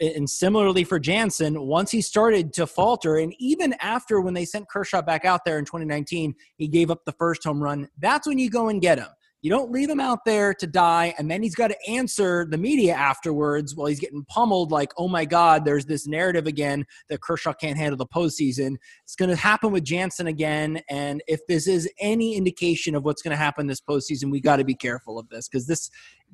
and 0.00 0.28
similarly 0.28 0.84
for 0.84 0.98
Jansen, 0.98 1.60
once 1.66 1.90
he 1.90 2.00
started 2.00 2.52
to 2.54 2.66
falter, 2.66 3.16
and 3.16 3.34
even 3.38 3.74
after 3.80 4.20
when 4.20 4.34
they 4.34 4.44
sent 4.44 4.68
Kershaw 4.68 5.02
back 5.02 5.24
out 5.24 5.44
there 5.44 5.58
in 5.58 5.64
2019, 5.64 6.34
he 6.56 6.68
gave 6.68 6.90
up 6.90 7.04
the 7.04 7.12
first 7.12 7.44
home 7.44 7.62
run. 7.62 7.88
That's 7.98 8.26
when 8.26 8.38
you 8.38 8.50
go 8.50 8.68
and 8.68 8.80
get 8.80 8.98
him. 8.98 9.08
You 9.44 9.50
don't 9.50 9.70
leave 9.70 9.90
him 9.90 10.00
out 10.00 10.24
there 10.24 10.54
to 10.54 10.66
die, 10.66 11.14
and 11.18 11.30
then 11.30 11.42
he's 11.42 11.54
got 11.54 11.68
to 11.68 11.76
answer 11.86 12.46
the 12.48 12.56
media 12.56 12.94
afterwards 12.94 13.76
while 13.76 13.88
he's 13.88 14.00
getting 14.00 14.24
pummeled. 14.24 14.72
Like, 14.72 14.90
oh 14.96 15.06
my 15.06 15.26
God, 15.26 15.66
there's 15.66 15.84
this 15.84 16.06
narrative 16.06 16.46
again 16.46 16.86
that 17.10 17.20
Kershaw 17.20 17.52
can't 17.52 17.76
handle 17.76 17.98
the 17.98 18.06
postseason. 18.06 18.76
It's 19.02 19.14
going 19.14 19.28
to 19.28 19.36
happen 19.36 19.70
with 19.70 19.84
Jansen 19.84 20.28
again, 20.28 20.80
and 20.88 21.22
if 21.28 21.46
this 21.46 21.66
is 21.68 21.86
any 22.00 22.36
indication 22.36 22.94
of 22.94 23.04
what's 23.04 23.20
going 23.20 23.32
to 23.32 23.36
happen 23.36 23.66
this 23.66 23.82
postseason, 23.82 24.30
we 24.30 24.40
got 24.40 24.56
to 24.56 24.64
be 24.64 24.74
careful 24.74 25.18
of 25.18 25.28
this 25.28 25.46
because 25.46 25.66
this 25.66 25.90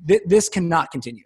th- 0.07 0.21
this 0.25 0.47
cannot 0.47 0.89
continue. 0.89 1.25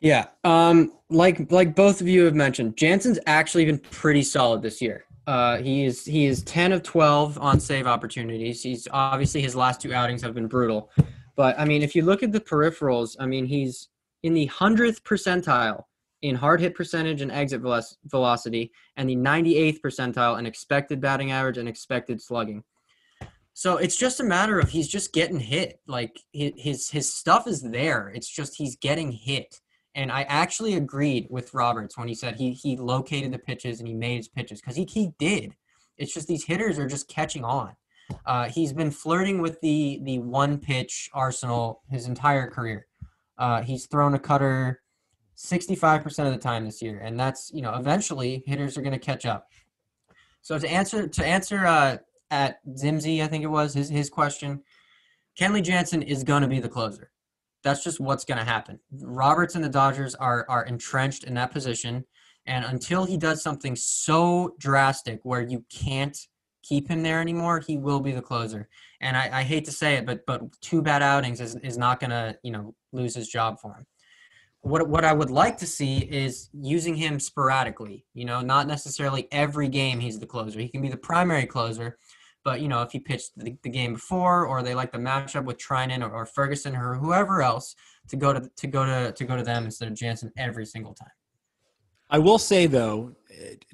Yeah. 0.00 0.26
Um, 0.44 0.92
like 1.10 1.50
like 1.50 1.74
both 1.74 2.00
of 2.00 2.08
you 2.08 2.24
have 2.24 2.34
mentioned, 2.34 2.76
Jansen's 2.76 3.18
actually 3.26 3.64
been 3.64 3.78
pretty 3.78 4.22
solid 4.22 4.62
this 4.62 4.82
year. 4.82 5.04
Uh, 5.26 5.58
he 5.58 5.84
is 5.84 6.04
he 6.04 6.26
is 6.26 6.42
10 6.42 6.72
of 6.72 6.82
12 6.82 7.38
on 7.38 7.58
save 7.58 7.86
opportunities. 7.86 8.62
He's 8.62 8.86
obviously 8.90 9.40
his 9.40 9.56
last 9.56 9.80
two 9.80 9.94
outings 9.94 10.22
have 10.22 10.34
been 10.34 10.48
brutal. 10.48 10.90
But 11.36 11.58
I 11.58 11.64
mean, 11.64 11.82
if 11.82 11.94
you 11.94 12.02
look 12.02 12.22
at 12.22 12.32
the 12.32 12.40
peripherals, 12.40 13.16
I 13.18 13.26
mean, 13.26 13.46
he's 13.46 13.88
in 14.22 14.34
the 14.34 14.48
100th 14.48 15.02
percentile 15.02 15.84
in 16.22 16.34
hard 16.34 16.60
hit 16.60 16.74
percentage 16.74 17.20
and 17.20 17.30
exit 17.30 17.60
velocity 18.06 18.72
and 18.96 19.08
the 19.08 19.16
98th 19.16 19.80
percentile 19.80 20.38
in 20.38 20.46
expected 20.46 21.00
batting 21.00 21.32
average 21.32 21.58
and 21.58 21.68
expected 21.68 22.20
slugging. 22.20 22.62
So 23.52 23.76
it's 23.76 23.96
just 23.96 24.20
a 24.20 24.24
matter 24.24 24.58
of 24.58 24.68
he's 24.68 24.88
just 24.88 25.12
getting 25.12 25.38
hit. 25.38 25.80
Like 25.86 26.18
his 26.32 26.90
his 26.90 27.12
stuff 27.12 27.46
is 27.46 27.62
there. 27.62 28.10
It's 28.14 28.28
just 28.28 28.56
he's 28.56 28.76
getting 28.76 29.12
hit. 29.12 29.60
And 29.94 30.10
I 30.10 30.22
actually 30.22 30.74
agreed 30.74 31.28
with 31.30 31.54
Roberts 31.54 31.96
when 31.96 32.08
he 32.08 32.14
said 32.14 32.36
he 32.36 32.52
he 32.52 32.76
located 32.76 33.32
the 33.32 33.38
pitches 33.38 33.78
and 33.78 33.88
he 33.88 33.94
made 33.94 34.16
his 34.16 34.28
pitches 34.28 34.60
because 34.60 34.76
he 34.76 34.84
he 34.84 35.12
did. 35.18 35.54
It's 35.96 36.12
just 36.12 36.26
these 36.26 36.44
hitters 36.44 36.78
are 36.78 36.88
just 36.88 37.08
catching 37.08 37.44
on. 37.44 37.76
Uh, 38.26 38.48
he's 38.48 38.72
been 38.72 38.90
flirting 38.90 39.40
with 39.40 39.60
the 39.60 40.00
the 40.02 40.18
one 40.18 40.58
pitch 40.58 41.10
arsenal 41.14 41.82
his 41.88 42.06
entire 42.06 42.50
career. 42.50 42.86
Uh, 43.38 43.62
he's 43.62 43.86
thrown 43.86 44.14
a 44.14 44.18
cutter 44.18 44.80
65% 45.36 46.26
of 46.26 46.32
the 46.32 46.38
time 46.38 46.64
this 46.64 46.80
year. 46.80 46.98
And 46.98 47.18
that's, 47.18 47.50
you 47.52 47.62
know, 47.62 47.74
eventually 47.74 48.42
hitters 48.46 48.76
are 48.76 48.82
going 48.82 48.92
to 48.92 48.98
catch 48.98 49.26
up. 49.26 49.48
So 50.42 50.58
to 50.58 50.68
answer, 50.68 51.08
to 51.08 51.24
answer, 51.26 51.66
uh, 51.66 51.98
at 52.30 52.58
Zimzi, 52.68 53.22
I 53.22 53.26
think 53.26 53.44
it 53.44 53.48
was 53.48 53.74
his, 53.74 53.88
his 53.88 54.10
question, 54.10 54.62
Kenley 55.38 55.62
Jansen 55.62 56.02
is 56.02 56.24
going 56.24 56.42
to 56.42 56.48
be 56.48 56.60
the 56.60 56.68
closer. 56.68 57.10
That's 57.64 57.82
just 57.82 57.98
what's 57.98 58.24
going 58.24 58.38
to 58.38 58.44
happen. 58.44 58.78
Roberts 58.92 59.54
and 59.54 59.64
the 59.64 59.68
Dodgers 59.68 60.14
are, 60.14 60.46
are 60.48 60.64
entrenched 60.66 61.24
in 61.24 61.34
that 61.34 61.50
position. 61.50 62.04
And 62.46 62.64
until 62.66 63.06
he 63.06 63.16
does 63.16 63.42
something 63.42 63.74
so 63.74 64.54
drastic 64.58 65.20
where 65.22 65.40
you 65.40 65.64
can't 65.70 66.16
keep 66.62 66.88
him 66.88 67.02
there 67.02 67.20
anymore, 67.20 67.60
he 67.60 67.78
will 67.78 68.00
be 68.00 68.12
the 68.12 68.22
closer. 68.22 68.68
And 69.00 69.16
I, 69.16 69.40
I 69.40 69.42
hate 69.42 69.64
to 69.66 69.72
say 69.72 69.94
it, 69.94 70.06
but 70.06 70.24
but 70.26 70.42
two 70.60 70.82
bad 70.82 71.02
outings 71.02 71.40
is, 71.40 71.56
is 71.56 71.78
not 71.78 72.00
gonna, 72.00 72.36
you 72.42 72.52
know, 72.52 72.74
lose 72.92 73.14
his 73.14 73.28
job 73.28 73.60
for 73.60 73.74
him. 73.74 73.86
What 74.60 74.88
what 74.88 75.04
I 75.04 75.12
would 75.12 75.30
like 75.30 75.56
to 75.58 75.66
see 75.66 75.98
is 75.98 76.48
using 76.52 76.94
him 76.94 77.20
sporadically, 77.20 78.06
you 78.14 78.24
know, 78.24 78.40
not 78.40 78.66
necessarily 78.66 79.28
every 79.30 79.68
game 79.68 80.00
he's 80.00 80.18
the 80.18 80.26
closer. 80.26 80.60
He 80.60 80.68
can 80.68 80.82
be 80.82 80.88
the 80.88 80.96
primary 80.96 81.46
closer, 81.46 81.98
but 82.44 82.60
you 82.60 82.68
know, 82.68 82.82
if 82.82 82.92
he 82.92 83.00
pitched 83.00 83.30
the, 83.36 83.56
the 83.62 83.70
game 83.70 83.94
before 83.94 84.46
or 84.46 84.62
they 84.62 84.74
like 84.74 84.92
the 84.92 84.98
matchup 84.98 85.44
with 85.44 85.58
Treinen 85.58 86.02
or, 86.02 86.10
or 86.12 86.26
Ferguson 86.26 86.76
or 86.76 86.94
whoever 86.94 87.42
else 87.42 87.74
to 88.08 88.16
go 88.16 88.32
to 88.32 88.48
to 88.56 88.66
go 88.66 88.84
to 88.84 89.12
to 89.12 89.24
go 89.24 89.36
to 89.36 89.42
them 89.42 89.64
instead 89.64 89.88
of 89.88 89.94
Jansen 89.94 90.30
every 90.36 90.66
single 90.66 90.94
time. 90.94 91.08
I 92.10 92.18
will 92.18 92.38
say 92.38 92.66
though, 92.66 93.16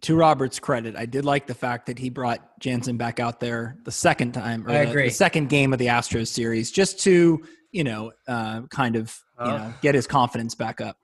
to 0.03 0.17
Robert's 0.17 0.59
credit, 0.61 0.95
I 0.97 1.05
did 1.05 1.25
like 1.25 1.47
the 1.47 1.55
fact 1.55 1.87
that 1.87 1.99
he 1.99 2.09
brought 2.09 2.59
Jansen 2.61 2.97
back 2.97 3.19
out 3.21 3.41
there 3.41 3.77
the 3.85 3.91
second 3.91 4.33
time, 4.33 4.67
or 4.67 4.71
I 4.71 4.85
the, 4.85 4.91
agree. 4.91 5.05
the 5.09 5.15
second 5.15 5.49
game 5.49 5.73
of 5.73 5.79
the 5.79 5.87
Astros 5.87 6.29
series, 6.29 6.71
just 6.71 7.01
to 7.01 7.43
you 7.73 7.85
know, 7.85 8.13
uh, 8.27 8.63
kind 8.71 8.97
of 8.97 9.17
you 9.41 9.47
Oh. 9.47 9.57
know, 9.57 9.75
get 9.81 9.95
his 9.95 10.07
confidence 10.07 10.55
back 10.55 10.81
up. 10.81 10.97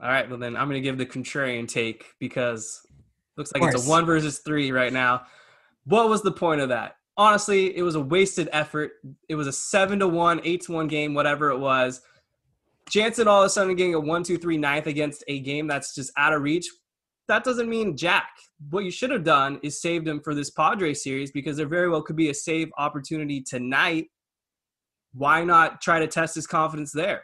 All 0.00 0.08
right, 0.08 0.28
well 0.28 0.38
then 0.38 0.56
I'm 0.56 0.68
going 0.68 0.80
to 0.82 0.84
give 0.84 0.98
the 0.98 1.06
contrarian 1.06 1.66
take 1.68 2.04
because 2.18 2.80
looks 3.36 3.52
like 3.52 3.62
it's 3.72 3.86
a 3.86 3.88
one 3.88 4.04
versus 4.04 4.40
three 4.44 4.72
right 4.72 4.92
now. 4.92 5.22
What 5.84 6.08
was 6.08 6.22
the 6.22 6.32
point 6.32 6.60
of 6.60 6.68
that? 6.68 6.96
Honestly, 7.16 7.76
it 7.76 7.82
was 7.82 7.94
a 7.94 8.00
wasted 8.00 8.48
effort. 8.52 8.92
It 9.28 9.34
was 9.34 9.46
a 9.46 9.52
seven 9.52 9.98
to 9.98 10.08
one, 10.08 10.40
eight 10.44 10.62
to 10.62 10.72
one 10.72 10.88
game, 10.88 11.14
whatever 11.14 11.50
it 11.50 11.58
was. 11.58 12.00
Jansen 12.88 13.28
all 13.28 13.42
of 13.42 13.46
a 13.46 13.50
sudden 13.50 13.74
getting 13.76 13.94
a 13.94 14.00
one, 14.00 14.22
two, 14.22 14.38
three 14.38 14.56
ninth 14.56 14.86
against 14.86 15.24
a 15.28 15.40
game 15.40 15.66
that's 15.66 15.94
just 15.94 16.12
out 16.16 16.32
of 16.32 16.42
reach. 16.42 16.68
That 17.28 17.44
doesn't 17.44 17.68
mean 17.68 17.96
jack. 17.96 18.30
What 18.70 18.84
you 18.84 18.90
should 18.90 19.10
have 19.10 19.24
done 19.24 19.60
is 19.62 19.80
saved 19.80 20.08
him 20.08 20.20
for 20.20 20.34
this 20.34 20.50
Padre 20.50 20.94
series 20.94 21.30
because 21.30 21.56
there 21.56 21.66
very 21.66 21.88
well 21.88 22.02
could 22.02 22.16
be 22.16 22.30
a 22.30 22.34
save 22.34 22.70
opportunity 22.78 23.40
tonight. 23.40 24.06
Why 25.14 25.44
not 25.44 25.80
try 25.80 26.00
to 26.00 26.06
test 26.06 26.34
his 26.34 26.46
confidence 26.46 26.92
there? 26.92 27.22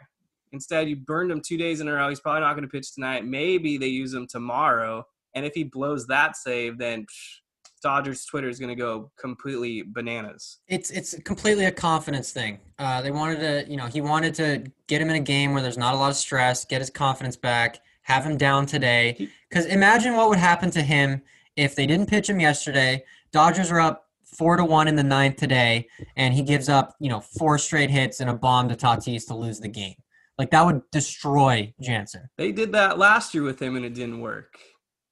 Instead, 0.51 0.89
you 0.89 0.95
burned 0.95 1.31
him 1.31 1.41
two 1.41 1.57
days 1.57 1.79
in 1.79 1.87
a 1.87 1.93
row. 1.93 2.09
He's 2.09 2.19
probably 2.19 2.41
not 2.41 2.53
going 2.53 2.63
to 2.63 2.69
pitch 2.69 2.93
tonight. 2.93 3.25
Maybe 3.25 3.77
they 3.77 3.87
use 3.87 4.13
him 4.13 4.27
tomorrow. 4.27 5.05
And 5.35 5.45
if 5.45 5.53
he 5.53 5.63
blows 5.63 6.07
that 6.07 6.35
save, 6.35 6.77
then 6.77 7.01
psh, 7.03 7.39
Dodgers 7.81 8.25
Twitter 8.25 8.49
is 8.49 8.59
going 8.59 8.69
to 8.69 8.75
go 8.75 9.11
completely 9.19 9.81
bananas. 9.83 10.57
It's 10.67 10.89
it's 10.91 11.17
completely 11.23 11.65
a 11.65 11.71
confidence 11.71 12.31
thing. 12.31 12.59
Uh, 12.77 13.01
they 13.01 13.11
wanted 13.11 13.39
to, 13.39 13.71
you 13.71 13.77
know, 13.77 13.85
he 13.85 14.01
wanted 14.01 14.33
to 14.35 14.63
get 14.87 15.01
him 15.01 15.09
in 15.09 15.15
a 15.15 15.19
game 15.21 15.53
where 15.53 15.61
there's 15.61 15.77
not 15.77 15.93
a 15.93 15.97
lot 15.97 16.09
of 16.09 16.15
stress, 16.17 16.65
get 16.65 16.81
his 16.81 16.89
confidence 16.89 17.35
back, 17.35 17.79
have 18.03 18.23
him 18.23 18.37
down 18.37 18.65
today. 18.65 19.29
Because 19.49 19.65
imagine 19.65 20.15
what 20.15 20.29
would 20.29 20.37
happen 20.37 20.69
to 20.71 20.81
him 20.81 21.21
if 21.55 21.75
they 21.75 21.85
didn't 21.85 22.07
pitch 22.07 22.29
him 22.29 22.39
yesterday. 22.39 23.03
Dodgers 23.31 23.71
are 23.71 23.79
up 23.79 24.05
four 24.25 24.57
to 24.57 24.65
one 24.65 24.87
in 24.87 24.95
the 24.95 25.03
ninth 25.03 25.35
today, 25.37 25.87
and 26.15 26.33
he 26.33 26.41
gives 26.41 26.69
up, 26.69 26.95
you 26.99 27.09
know, 27.09 27.19
four 27.19 27.57
straight 27.57 27.89
hits 27.89 28.19
and 28.19 28.29
a 28.29 28.33
bomb 28.33 28.69
to 28.69 28.75
Tatis 28.75 29.25
to 29.27 29.35
lose 29.35 29.59
the 29.59 29.67
game. 29.67 29.95
Like 30.37 30.51
that 30.51 30.65
would 30.65 30.81
destroy 30.91 31.73
Jansen. 31.81 32.29
They 32.37 32.51
did 32.53 32.71
that 32.71 32.97
last 32.97 33.33
year 33.33 33.43
with 33.43 33.61
him 33.61 33.75
and 33.75 33.83
it 33.85 33.93
didn't 33.93 34.21
work. 34.21 34.57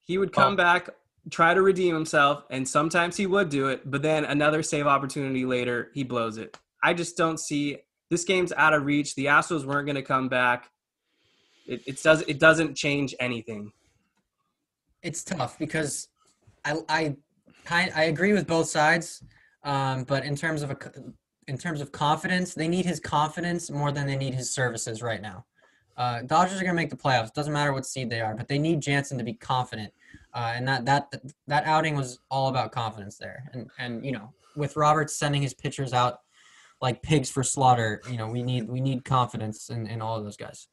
He 0.01 0.17
would 0.17 0.31
come 0.31 0.53
Oh. 0.53 0.55
back, 0.55 0.89
try 1.29 1.53
to 1.53 1.61
redeem 1.61 1.93
himself, 1.93 2.43
and 2.49 2.67
sometimes 2.67 3.17
he 3.17 3.25
would 3.27 3.49
do 3.49 3.67
it, 3.67 3.89
but 3.89 4.01
then 4.01 4.25
another 4.25 4.63
save 4.63 4.87
opportunity 4.87 5.45
later, 5.45 5.91
he 5.93 6.03
blows 6.03 6.37
it. 6.37 6.57
I 6.83 6.93
just 6.93 7.17
don't 7.17 7.39
see 7.39 7.77
this 8.09 8.23
game's 8.23 8.53
out 8.53 8.73
of 8.73 8.85
reach. 8.85 9.15
The 9.15 9.25
Astros 9.25 9.65
weren't 9.65 9.85
going 9.85 9.95
to 9.95 10.01
come 10.03 10.29
back. 10.29 10.69
It, 11.67 11.81
it 11.85 12.01
does 12.01 12.21
it 12.21 12.39
doesn't 12.39 12.75
change 12.75 13.13
anything. 13.19 13.71
it's 15.03 15.23
tough 15.23 15.59
because 15.59 16.07
I 16.63 16.75
I 16.89 17.15
I 17.69 18.03
agree 18.03 18.33
with 18.33 18.47
both 18.47 18.67
sides, 18.69 19.23
um, 19.63 20.03
but 20.03 20.23
in 20.23 20.35
terms 20.35 20.61
of 20.63 20.71
a 20.71 20.77
in 21.47 21.57
terms 21.57 21.81
of 21.81 21.91
confidence, 21.91 22.53
they 22.53 22.67
need 22.67 22.85
his 22.85 22.99
confidence 22.99 23.69
more 23.69 23.91
than 23.91 24.07
they 24.07 24.17
need 24.17 24.33
his 24.33 24.53
services 24.53 25.01
right 25.01 25.21
now. 25.21 25.45
Uh, 25.97 26.21
Dodgers 26.21 26.59
are 26.59 26.63
going 26.63 26.75
to 26.75 26.81
make 26.81 26.89
the 26.89 26.95
playoffs. 26.95 27.33
Doesn't 27.33 27.53
matter 27.53 27.73
what 27.73 27.85
seed 27.85 28.09
they 28.09 28.21
are, 28.21 28.35
but 28.35 28.47
they 28.47 28.59
need 28.59 28.81
Jansen 28.81 29.17
to 29.17 29.23
be 29.23 29.33
confident, 29.33 29.91
uh, 30.37 30.53
and 30.55 30.67
that 30.67 30.85
that 30.85 31.11
that 31.47 31.65
outing 31.65 31.95
was 31.95 32.19
all 32.29 32.49
about 32.49 32.71
confidence 32.71 33.17
there. 33.17 33.49
And 33.53 33.71
and 33.79 34.05
you 34.05 34.11
know, 34.11 34.31
with 34.55 34.77
Roberts 34.77 35.17
sending 35.17 35.41
his 35.41 35.55
pitchers 35.55 35.93
out 35.93 36.19
like 36.79 37.01
pigs 37.01 37.31
for 37.31 37.41
slaughter, 37.41 38.03
you 38.09 38.17
know, 38.17 38.27
we 38.27 38.43
need 38.43 38.69
we 38.69 38.79
need 38.79 39.03
confidence 39.03 39.69
in, 39.69 39.87
in 39.87 39.99
all 39.99 40.15
of 40.15 40.23
those 40.23 40.37
guys. 40.37 40.67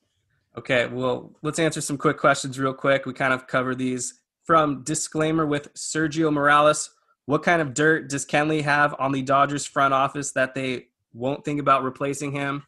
Okay, 0.58 0.86
well, 0.86 1.32
let's 1.42 1.58
answer 1.58 1.80
some 1.80 1.96
quick 1.96 2.18
questions 2.18 2.58
real 2.58 2.74
quick. 2.74 3.06
We 3.06 3.14
kind 3.14 3.32
of 3.32 3.46
covered 3.46 3.78
these 3.78 4.20
from 4.44 4.84
disclaimer 4.84 5.46
with 5.46 5.72
Sergio 5.72 6.30
Morales. 6.30 6.90
What 7.24 7.42
kind 7.42 7.62
of 7.62 7.72
dirt 7.72 8.10
does 8.10 8.26
Kenley 8.26 8.62
have 8.62 8.94
on 8.98 9.12
the 9.12 9.22
Dodgers 9.22 9.64
front 9.64 9.94
office 9.94 10.32
that 10.32 10.54
they 10.54 10.88
won't 11.14 11.42
think 11.42 11.58
about 11.58 11.82
replacing 11.82 12.32
him? 12.32 12.64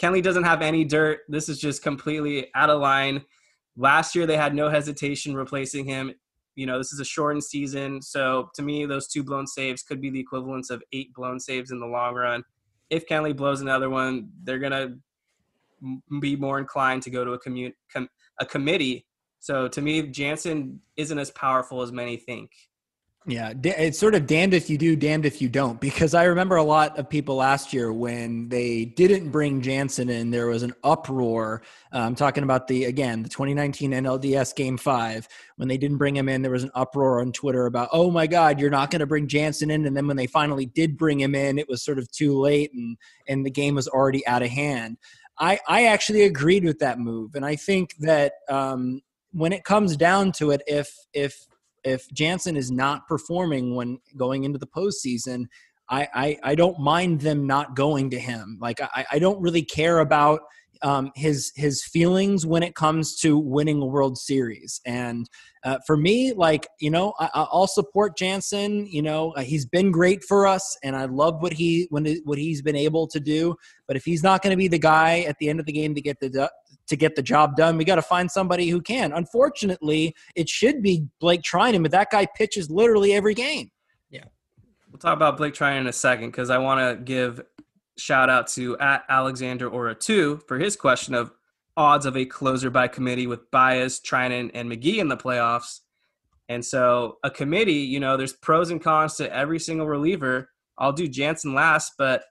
Kenley 0.00 0.20
doesn't 0.20 0.42
have 0.42 0.62
any 0.62 0.84
dirt. 0.84 1.20
This 1.28 1.48
is 1.48 1.60
just 1.60 1.80
completely 1.84 2.48
out 2.56 2.70
of 2.70 2.80
line. 2.80 3.22
Last 3.76 4.16
year 4.16 4.26
they 4.26 4.36
had 4.36 4.52
no 4.52 4.68
hesitation 4.68 5.34
replacing 5.36 5.86
him. 5.86 6.12
You 6.56 6.66
know, 6.66 6.78
this 6.78 6.92
is 6.92 7.00
a 7.00 7.04
shortened 7.04 7.44
season, 7.44 8.02
so 8.02 8.50
to 8.54 8.62
me, 8.62 8.84
those 8.84 9.08
two 9.08 9.22
blown 9.22 9.46
saves 9.46 9.82
could 9.82 10.00
be 10.00 10.10
the 10.10 10.20
equivalence 10.20 10.70
of 10.70 10.82
eight 10.92 11.12
blown 11.14 11.40
saves 11.40 11.70
in 11.70 11.80
the 11.80 11.86
long 11.86 12.14
run. 12.14 12.42
If 12.90 13.06
Kenley 13.06 13.36
blows 13.36 13.60
another 13.60 13.88
one, 13.88 14.30
they're 14.42 14.58
gonna 14.58 14.96
m- 15.82 16.02
be 16.20 16.36
more 16.36 16.58
inclined 16.58 17.02
to 17.04 17.10
go 17.10 17.24
to 17.24 17.32
a 17.32 17.40
commu- 17.40 17.72
com- 17.92 18.08
a 18.40 18.46
committee. 18.46 19.06
So 19.38 19.68
to 19.68 19.80
me, 19.80 20.02
Jansen 20.02 20.80
isn't 20.96 21.18
as 21.18 21.30
powerful 21.30 21.82
as 21.82 21.92
many 21.92 22.16
think. 22.16 22.50
Yeah, 23.26 23.52
it's 23.62 23.98
sort 23.98 24.14
of 24.14 24.26
damned 24.26 24.54
if 24.54 24.70
you 24.70 24.78
do, 24.78 24.96
damned 24.96 25.26
if 25.26 25.42
you 25.42 25.50
don't. 25.50 25.78
Because 25.78 26.14
I 26.14 26.24
remember 26.24 26.56
a 26.56 26.62
lot 26.62 26.98
of 26.98 27.06
people 27.06 27.36
last 27.36 27.70
year 27.70 27.92
when 27.92 28.48
they 28.48 28.86
didn't 28.86 29.28
bring 29.28 29.60
Jansen 29.60 30.08
in, 30.08 30.30
there 30.30 30.46
was 30.46 30.62
an 30.62 30.72
uproar. 30.82 31.60
Uh, 31.92 31.98
I'm 31.98 32.14
talking 32.14 32.44
about 32.44 32.66
the 32.66 32.86
again 32.86 33.22
the 33.22 33.28
2019 33.28 33.90
NLDS 33.90 34.54
Game 34.54 34.78
Five 34.78 35.28
when 35.56 35.68
they 35.68 35.76
didn't 35.76 35.98
bring 35.98 36.16
him 36.16 36.30
in. 36.30 36.40
There 36.40 36.50
was 36.50 36.64
an 36.64 36.70
uproar 36.74 37.20
on 37.20 37.30
Twitter 37.32 37.66
about, 37.66 37.90
oh 37.92 38.10
my 38.10 38.26
God, 38.26 38.58
you're 38.58 38.70
not 38.70 38.90
going 38.90 39.00
to 39.00 39.06
bring 39.06 39.28
Jansen 39.28 39.70
in. 39.70 39.84
And 39.84 39.94
then 39.94 40.06
when 40.06 40.16
they 40.16 40.26
finally 40.26 40.64
did 40.64 40.96
bring 40.96 41.20
him 41.20 41.34
in, 41.34 41.58
it 41.58 41.68
was 41.68 41.82
sort 41.82 41.98
of 41.98 42.10
too 42.10 42.40
late, 42.40 42.72
and 42.72 42.96
and 43.28 43.44
the 43.44 43.50
game 43.50 43.74
was 43.74 43.86
already 43.86 44.26
out 44.26 44.42
of 44.42 44.48
hand. 44.48 44.96
I 45.38 45.60
I 45.68 45.84
actually 45.84 46.22
agreed 46.22 46.64
with 46.64 46.78
that 46.78 46.98
move, 46.98 47.34
and 47.34 47.44
I 47.44 47.56
think 47.56 47.96
that 47.98 48.32
um, 48.48 49.02
when 49.32 49.52
it 49.52 49.64
comes 49.64 49.94
down 49.94 50.32
to 50.32 50.52
it, 50.52 50.62
if 50.66 50.90
if 51.12 51.46
if 51.84 52.08
Jansen 52.12 52.56
is 52.56 52.70
not 52.70 53.06
performing 53.06 53.74
when 53.74 53.98
going 54.16 54.44
into 54.44 54.58
the 54.58 54.66
postseason, 54.66 55.46
I, 55.88 56.08
I, 56.14 56.38
I 56.42 56.54
don't 56.54 56.78
mind 56.78 57.20
them 57.20 57.46
not 57.46 57.74
going 57.74 58.10
to 58.10 58.18
him. 58.18 58.58
Like 58.60 58.80
I, 58.80 59.04
I 59.12 59.18
don't 59.18 59.40
really 59.40 59.62
care 59.62 59.98
about 59.98 60.40
um, 60.82 61.10
his 61.14 61.52
his 61.56 61.84
feelings 61.84 62.46
when 62.46 62.62
it 62.62 62.74
comes 62.74 63.16
to 63.20 63.38
winning 63.38 63.82
a 63.82 63.86
World 63.86 64.16
Series. 64.16 64.80
And 64.86 65.28
uh, 65.64 65.78
for 65.86 65.96
me, 65.96 66.32
like 66.32 66.66
you 66.80 66.90
know, 66.90 67.12
I, 67.18 67.28
I'll 67.34 67.66
support 67.66 68.16
Jansen. 68.16 68.86
You 68.86 69.02
know, 69.02 69.32
uh, 69.32 69.42
he's 69.42 69.66
been 69.66 69.90
great 69.90 70.24
for 70.24 70.46
us, 70.46 70.76
and 70.82 70.96
I 70.96 71.04
love 71.04 71.42
what 71.42 71.52
he 71.52 71.86
when 71.90 72.06
what 72.24 72.38
he's 72.38 72.62
been 72.62 72.76
able 72.76 73.06
to 73.08 73.20
do. 73.20 73.56
But 73.86 73.96
if 73.96 74.04
he's 74.04 74.22
not 74.22 74.42
going 74.42 74.52
to 74.52 74.56
be 74.56 74.68
the 74.68 74.78
guy 74.78 75.20
at 75.20 75.36
the 75.38 75.48
end 75.48 75.60
of 75.60 75.66
the 75.66 75.72
game 75.72 75.94
to 75.94 76.00
get 76.00 76.18
the 76.20 76.50
to 76.90 76.96
get 76.96 77.16
the 77.16 77.22
job 77.22 77.56
done, 77.56 77.76
we 77.76 77.84
got 77.84 77.94
to 77.94 78.02
find 78.02 78.30
somebody 78.30 78.68
who 78.68 78.80
can. 78.80 79.12
Unfortunately, 79.12 80.14
it 80.34 80.48
should 80.48 80.82
be 80.82 81.06
Blake 81.20 81.42
Treinen, 81.42 81.82
but 81.82 81.92
that 81.92 82.10
guy 82.10 82.26
pitches 82.36 82.70
literally 82.70 83.14
every 83.14 83.34
game. 83.34 83.70
Yeah. 84.10 84.24
We'll 84.90 84.98
talk 84.98 85.16
about 85.16 85.36
Blake 85.38 85.54
Treinen 85.54 85.80
in 85.80 85.86
a 85.86 85.92
second 85.92 86.30
because 86.30 86.50
I 86.50 86.58
want 86.58 86.80
to 86.80 87.02
give 87.02 87.40
shout 87.96 88.28
out 88.28 88.46
to 88.48 88.78
at 88.78 89.04
Alexander 89.08 89.68
Ora 89.68 89.94
two 89.94 90.40
for 90.48 90.58
his 90.58 90.76
question 90.76 91.14
of 91.14 91.32
odds 91.76 92.06
of 92.06 92.16
a 92.16 92.24
closer 92.24 92.70
by 92.70 92.88
committee 92.88 93.26
with 93.26 93.50
Baez, 93.50 94.00
Trinan, 94.00 94.50
and 94.54 94.70
McGee 94.70 94.98
in 94.98 95.08
the 95.08 95.16
playoffs. 95.16 95.80
And 96.48 96.64
so 96.64 97.18
a 97.22 97.30
committee, 97.30 97.72
you 97.72 98.00
know, 98.00 98.16
there's 98.16 98.32
pros 98.32 98.70
and 98.70 98.82
cons 98.82 99.14
to 99.16 99.34
every 99.34 99.58
single 99.58 99.86
reliever. 99.86 100.50
I'll 100.78 100.92
do 100.92 101.06
Jansen 101.06 101.54
last, 101.54 101.92
but 101.96 102.24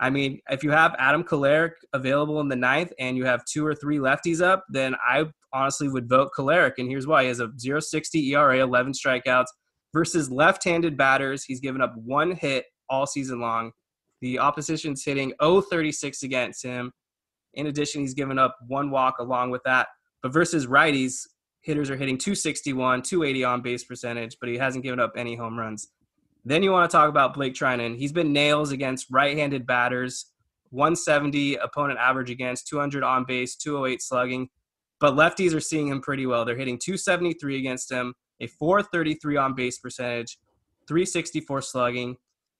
I 0.00 0.10
mean, 0.10 0.40
if 0.48 0.62
you 0.62 0.70
have 0.70 0.94
Adam 0.98 1.24
Kolarek 1.24 1.72
available 1.92 2.40
in 2.40 2.48
the 2.48 2.56
ninth 2.56 2.92
and 2.98 3.16
you 3.16 3.24
have 3.24 3.44
two 3.44 3.66
or 3.66 3.74
three 3.74 3.98
lefties 3.98 4.40
up, 4.40 4.64
then 4.68 4.94
I 5.06 5.24
honestly 5.52 5.88
would 5.88 6.08
vote 6.08 6.30
Kolarek. 6.36 6.74
And 6.78 6.88
here's 6.88 7.06
why: 7.06 7.22
he 7.22 7.28
has 7.28 7.40
a 7.40 7.48
0.60 7.48 8.28
ERA, 8.32 8.58
11 8.60 8.92
strikeouts 8.92 9.46
versus 9.92 10.30
left-handed 10.30 10.96
batters. 10.96 11.44
He's 11.44 11.60
given 11.60 11.80
up 11.80 11.94
one 11.96 12.32
hit 12.32 12.66
all 12.88 13.06
season 13.06 13.40
long. 13.40 13.72
The 14.20 14.38
opposition's 14.38 15.04
hitting 15.04 15.32
0.36 15.40 16.22
against 16.22 16.62
him. 16.62 16.92
In 17.54 17.66
addition, 17.66 18.00
he's 18.00 18.14
given 18.14 18.38
up 18.38 18.56
one 18.66 18.90
walk 18.90 19.18
along 19.18 19.50
with 19.50 19.62
that. 19.64 19.88
But 20.22 20.32
versus 20.32 20.66
righties, 20.66 21.26
hitters 21.60 21.90
are 21.90 21.96
hitting 21.96 22.18
261, 22.18 23.02
280 23.02 23.44
on 23.44 23.62
base 23.62 23.84
percentage, 23.84 24.36
but 24.40 24.48
he 24.48 24.56
hasn't 24.56 24.84
given 24.84 25.00
up 25.00 25.12
any 25.16 25.36
home 25.36 25.58
runs. 25.58 25.88
Then 26.48 26.62
you 26.62 26.72
want 26.72 26.90
to 26.90 26.96
talk 26.96 27.10
about 27.10 27.34
Blake 27.34 27.52
Treinen. 27.52 27.94
He's 27.94 28.10
been 28.10 28.32
nails 28.32 28.72
against 28.72 29.08
right-handed 29.10 29.66
batters, 29.66 30.32
170 30.70 31.56
opponent 31.56 31.98
average 31.98 32.30
against, 32.30 32.66
200 32.68 33.02
on 33.02 33.24
base, 33.24 33.54
208 33.56 34.00
slugging. 34.00 34.48
But 34.98 35.12
lefties 35.12 35.54
are 35.54 35.60
seeing 35.60 35.88
him 35.88 36.00
pretty 36.00 36.24
well. 36.24 36.46
They're 36.46 36.56
hitting 36.56 36.78
273 36.82 37.58
against 37.58 37.92
him, 37.92 38.14
a 38.40 38.46
433 38.46 39.36
on 39.36 39.54
base 39.54 39.78
percentage, 39.78 40.38
364 40.88 41.60
slugging. 41.60 42.16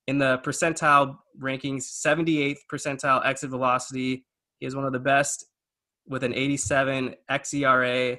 In 0.06 0.18
the 0.18 0.38
percentile 0.44 1.16
rankings, 1.40 1.84
78th 1.84 2.58
percentile 2.70 3.24
exit 3.24 3.48
velocity. 3.48 4.26
He 4.58 4.66
is 4.66 4.76
one 4.76 4.84
of 4.84 4.92
the 4.92 5.00
best 5.00 5.46
with 6.06 6.24
an 6.24 6.34
87 6.34 7.14
xERA. 7.30 8.18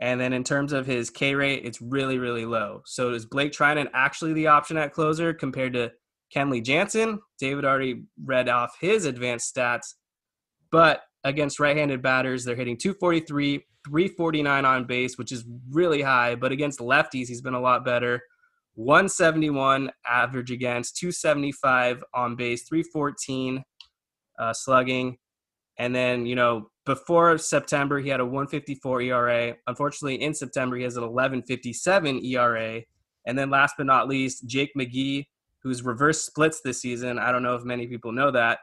And 0.00 0.20
then 0.20 0.32
in 0.32 0.44
terms 0.44 0.72
of 0.72 0.86
his 0.86 1.08
K 1.08 1.34
rate, 1.34 1.62
it's 1.64 1.80
really, 1.80 2.18
really 2.18 2.44
low. 2.44 2.82
So 2.84 3.12
is 3.12 3.24
Blake 3.24 3.52
Treinen 3.52 3.88
actually 3.94 4.34
the 4.34 4.48
option 4.48 4.76
at 4.76 4.92
closer 4.92 5.32
compared 5.32 5.72
to 5.72 5.92
Kenley 6.34 6.62
Jansen? 6.62 7.20
David 7.38 7.64
already 7.64 8.02
read 8.22 8.48
off 8.48 8.76
his 8.80 9.06
advanced 9.06 9.54
stats. 9.54 9.94
But 10.70 11.02
against 11.24 11.60
right-handed 11.60 12.02
batters, 12.02 12.44
they're 12.44 12.56
hitting 12.56 12.76
243, 12.76 13.64
349 13.86 14.64
on 14.64 14.84
base, 14.84 15.16
which 15.16 15.32
is 15.32 15.44
really 15.70 16.02
high. 16.02 16.34
But 16.34 16.52
against 16.52 16.80
lefties, 16.80 17.28
he's 17.28 17.40
been 17.40 17.54
a 17.54 17.60
lot 17.60 17.84
better. 17.84 18.22
171 18.74 19.90
average 20.06 20.50
against, 20.50 20.98
275 20.98 22.04
on 22.12 22.36
base, 22.36 22.68
314 22.68 23.64
uh, 24.38 24.52
slugging. 24.52 25.16
And 25.78 25.94
then, 25.94 26.26
you 26.26 26.34
know, 26.34 26.68
before 26.86 27.36
September, 27.36 27.98
he 27.98 28.08
had 28.08 28.20
a 28.20 28.24
154 28.24 29.02
ERA. 29.02 29.54
Unfortunately, 29.66 30.22
in 30.22 30.32
September, 30.32 30.76
he 30.76 30.84
has 30.84 30.96
an 30.96 31.02
1157 31.02 32.24
ERA. 32.24 32.80
And 33.26 33.36
then 33.36 33.50
last 33.50 33.74
but 33.76 33.86
not 33.86 34.08
least, 34.08 34.46
Jake 34.46 34.70
McGee, 34.78 35.26
who's 35.62 35.82
reverse 35.82 36.24
splits 36.24 36.60
this 36.64 36.80
season. 36.80 37.18
I 37.18 37.32
don't 37.32 37.42
know 37.42 37.56
if 37.56 37.64
many 37.64 37.88
people 37.88 38.12
know 38.12 38.30
that. 38.30 38.60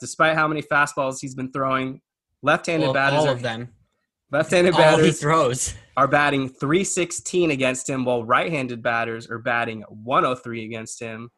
Despite 0.00 0.34
how 0.34 0.48
many 0.48 0.62
fastballs 0.62 1.18
he's 1.20 1.34
been 1.34 1.52
throwing, 1.52 2.00
left-handed 2.42 2.86
Well, 2.86 2.94
batters 2.94 3.20
all 3.20 3.28
are, 3.28 3.32
of 3.32 3.42
them. 3.42 3.68
left-handed 4.32 4.74
All 4.74 4.98
he 4.98 5.10
throws. 5.12 5.74
are 5.98 6.08
batting 6.08 6.48
316 6.48 7.50
against 7.50 7.88
him, 7.88 8.06
while 8.06 8.24
right-handed 8.24 8.82
batters 8.82 9.28
are 9.28 9.40
batting 9.40 9.82
103 9.90 10.64
against 10.64 11.00
him. 11.00 11.28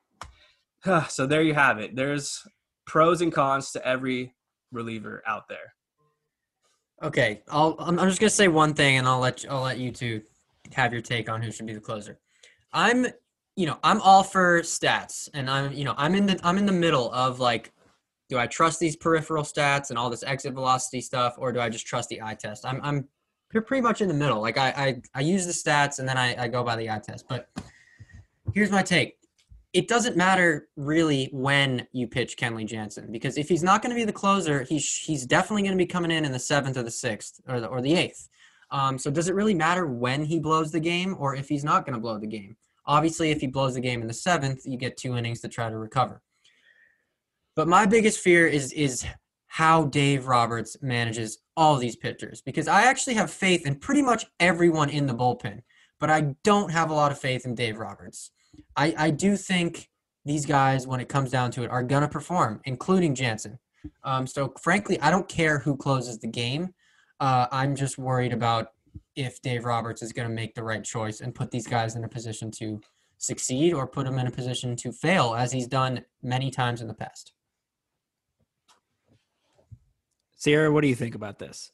so 1.08 1.26
there 1.26 1.42
you 1.42 1.54
have 1.54 1.78
it. 1.78 1.96
There's 1.96 2.40
pros 2.86 3.20
and 3.20 3.32
cons 3.32 3.72
to 3.72 3.84
every 3.84 4.32
reliever 4.70 5.24
out 5.26 5.48
there. 5.48 5.74
Okay, 7.02 7.42
I'll. 7.48 7.76
I'm 7.78 7.96
just 7.96 8.20
gonna 8.20 8.28
say 8.28 8.48
one 8.48 8.74
thing, 8.74 8.98
and 8.98 9.08
I'll 9.08 9.20
let 9.20 9.42
you, 9.42 9.50
I'll 9.50 9.62
let 9.62 9.78
you 9.78 9.90
two 9.90 10.20
have 10.74 10.92
your 10.92 11.00
take 11.00 11.30
on 11.30 11.40
who 11.40 11.50
should 11.50 11.66
be 11.66 11.72
the 11.72 11.80
closer. 11.80 12.18
I'm, 12.72 13.06
you 13.56 13.66
know, 13.66 13.78
I'm 13.82 14.00
all 14.02 14.22
for 14.22 14.60
stats, 14.60 15.28
and 15.32 15.48
I'm, 15.48 15.72
you 15.72 15.84
know, 15.84 15.94
I'm 15.96 16.14
in 16.14 16.26
the 16.26 16.38
I'm 16.42 16.58
in 16.58 16.66
the 16.66 16.72
middle 16.72 17.10
of 17.12 17.40
like, 17.40 17.72
do 18.28 18.38
I 18.38 18.46
trust 18.46 18.80
these 18.80 18.96
peripheral 18.96 19.44
stats 19.44 19.88
and 19.88 19.98
all 19.98 20.10
this 20.10 20.22
exit 20.22 20.52
velocity 20.52 21.00
stuff, 21.00 21.36
or 21.38 21.52
do 21.52 21.60
I 21.60 21.70
just 21.70 21.86
trust 21.86 22.10
the 22.10 22.20
eye 22.20 22.34
test? 22.34 22.66
I'm 22.66 22.80
I'm 22.82 23.08
pre- 23.48 23.62
pretty 23.62 23.82
much 23.82 24.02
in 24.02 24.08
the 24.08 24.14
middle. 24.14 24.40
Like 24.42 24.58
I 24.58 24.68
I, 24.68 25.02
I 25.14 25.20
use 25.22 25.46
the 25.46 25.52
stats 25.52 26.00
and 26.00 26.08
then 26.08 26.18
I, 26.18 26.44
I 26.44 26.48
go 26.48 26.62
by 26.62 26.76
the 26.76 26.90
eye 26.90 27.00
test. 27.02 27.26
But 27.28 27.48
here's 28.52 28.70
my 28.70 28.82
take. 28.82 29.19
It 29.72 29.86
doesn't 29.86 30.16
matter 30.16 30.68
really 30.76 31.28
when 31.32 31.86
you 31.92 32.08
pitch 32.08 32.36
Kenley 32.36 32.66
Jansen 32.66 33.12
because 33.12 33.38
if 33.38 33.48
he's 33.48 33.62
not 33.62 33.82
going 33.82 33.90
to 33.90 34.00
be 34.00 34.04
the 34.04 34.12
closer, 34.12 34.64
he's 34.64 34.96
he's 34.98 35.26
definitely 35.26 35.62
going 35.62 35.78
to 35.78 35.78
be 35.78 35.86
coming 35.86 36.10
in 36.10 36.24
in 36.24 36.32
the 36.32 36.38
seventh 36.38 36.76
or 36.76 36.82
the 36.82 36.90
sixth 36.90 37.40
or 37.48 37.60
the 37.60 37.68
or 37.68 37.80
the 37.80 37.94
eighth. 37.94 38.28
Um, 38.72 38.98
so 38.98 39.10
does 39.10 39.28
it 39.28 39.34
really 39.34 39.54
matter 39.54 39.86
when 39.86 40.24
he 40.24 40.38
blows 40.38 40.72
the 40.72 40.80
game 40.80 41.16
or 41.18 41.34
if 41.34 41.48
he's 41.48 41.64
not 41.64 41.84
going 41.84 41.94
to 41.94 42.00
blow 42.00 42.18
the 42.18 42.26
game? 42.26 42.56
Obviously, 42.86 43.30
if 43.30 43.40
he 43.40 43.46
blows 43.46 43.74
the 43.74 43.80
game 43.80 44.00
in 44.00 44.08
the 44.08 44.14
seventh, 44.14 44.62
you 44.64 44.76
get 44.76 44.96
two 44.96 45.16
innings 45.16 45.40
to 45.40 45.48
try 45.48 45.68
to 45.68 45.78
recover. 45.78 46.22
But 47.54 47.68
my 47.68 47.86
biggest 47.86 48.20
fear 48.20 48.46
is 48.46 48.72
is 48.72 49.06
how 49.46 49.84
Dave 49.86 50.28
Roberts 50.28 50.76
manages 50.80 51.38
all 51.56 51.76
these 51.76 51.96
pitchers 51.96 52.40
because 52.40 52.68
I 52.68 52.82
actually 52.82 53.14
have 53.14 53.30
faith 53.30 53.66
in 53.66 53.74
pretty 53.74 54.02
much 54.02 54.24
everyone 54.38 54.90
in 54.90 55.06
the 55.06 55.14
bullpen, 55.14 55.62
but 55.98 56.08
I 56.08 56.36
don't 56.44 56.70
have 56.70 56.90
a 56.90 56.94
lot 56.94 57.10
of 57.10 57.18
faith 57.18 57.44
in 57.44 57.56
Dave 57.56 57.78
Roberts. 57.78 58.30
I, 58.76 58.94
I 58.96 59.10
do 59.10 59.36
think 59.36 59.88
these 60.24 60.46
guys, 60.46 60.86
when 60.86 61.00
it 61.00 61.08
comes 61.08 61.30
down 61.30 61.50
to 61.52 61.62
it, 61.62 61.70
are 61.70 61.82
going 61.82 62.02
to 62.02 62.08
perform, 62.08 62.60
including 62.64 63.14
Jansen. 63.14 63.58
Um, 64.04 64.26
so, 64.26 64.52
frankly, 64.60 65.00
I 65.00 65.10
don't 65.10 65.28
care 65.28 65.58
who 65.58 65.76
closes 65.76 66.18
the 66.18 66.28
game. 66.28 66.74
Uh, 67.18 67.46
I'm 67.50 67.74
just 67.74 67.98
worried 67.98 68.32
about 68.32 68.68
if 69.16 69.40
Dave 69.42 69.64
Roberts 69.64 70.02
is 70.02 70.12
going 70.12 70.28
to 70.28 70.34
make 70.34 70.54
the 70.54 70.62
right 70.62 70.84
choice 70.84 71.20
and 71.20 71.34
put 71.34 71.50
these 71.50 71.66
guys 71.66 71.96
in 71.96 72.04
a 72.04 72.08
position 72.08 72.50
to 72.52 72.80
succeed 73.18 73.72
or 73.72 73.86
put 73.86 74.06
them 74.06 74.18
in 74.18 74.26
a 74.26 74.30
position 74.30 74.76
to 74.76 74.92
fail, 74.92 75.34
as 75.34 75.52
he's 75.52 75.66
done 75.66 76.04
many 76.22 76.50
times 76.50 76.80
in 76.80 76.88
the 76.88 76.94
past. 76.94 77.32
Cierra, 80.36 80.72
what 80.72 80.80
do 80.80 80.88
you 80.88 80.94
think 80.94 81.14
about 81.14 81.38
this? 81.38 81.70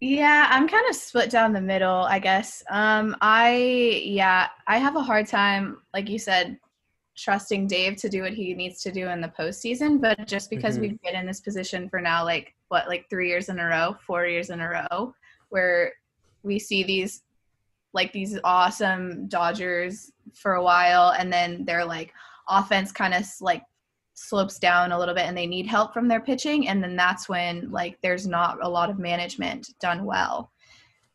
Yeah, 0.00 0.48
I'm 0.50 0.68
kind 0.68 0.88
of 0.88 0.96
split 0.96 1.30
down 1.30 1.52
the 1.52 1.60
middle, 1.60 2.02
I 2.02 2.18
guess. 2.18 2.62
Um, 2.68 3.16
I 3.20 4.02
yeah, 4.04 4.48
I 4.66 4.78
have 4.78 4.96
a 4.96 5.02
hard 5.02 5.26
time, 5.26 5.78
like 5.94 6.08
you 6.08 6.18
said, 6.18 6.58
trusting 7.16 7.68
Dave 7.68 7.96
to 7.98 8.08
do 8.08 8.22
what 8.22 8.34
he 8.34 8.54
needs 8.54 8.82
to 8.82 8.92
do 8.92 9.08
in 9.08 9.20
the 9.20 9.28
postseason. 9.28 10.00
But 10.00 10.26
just 10.26 10.50
because 10.50 10.76
Mhm. 10.76 10.80
we've 10.80 11.02
been 11.02 11.14
in 11.14 11.26
this 11.26 11.40
position 11.40 11.88
for 11.88 12.00
now, 12.00 12.24
like 12.24 12.54
what, 12.68 12.88
like 12.88 13.08
three 13.08 13.28
years 13.28 13.48
in 13.48 13.60
a 13.60 13.66
row, 13.66 13.96
four 14.00 14.26
years 14.26 14.50
in 14.50 14.60
a 14.60 14.68
row, 14.68 15.14
where 15.50 15.92
we 16.42 16.58
see 16.58 16.82
these 16.82 17.22
like 17.92 18.12
these 18.12 18.36
awesome 18.42 19.28
Dodgers 19.28 20.10
for 20.34 20.54
a 20.54 20.62
while, 20.62 21.10
and 21.10 21.32
then 21.32 21.64
they're 21.64 21.84
like 21.84 22.12
offense 22.48 22.90
kind 22.90 23.14
of 23.14 23.24
like 23.40 23.62
slopes 24.14 24.58
down 24.58 24.92
a 24.92 24.98
little 24.98 25.14
bit 25.14 25.26
and 25.26 25.36
they 25.36 25.46
need 25.46 25.66
help 25.66 25.92
from 25.92 26.08
their 26.08 26.20
pitching 26.20 26.68
and 26.68 26.82
then 26.82 26.96
that's 26.96 27.28
when 27.28 27.70
like 27.70 27.98
there's 28.02 28.26
not 28.26 28.58
a 28.62 28.68
lot 28.68 28.90
of 28.90 28.98
management 28.98 29.68
done 29.80 30.04
well. 30.04 30.50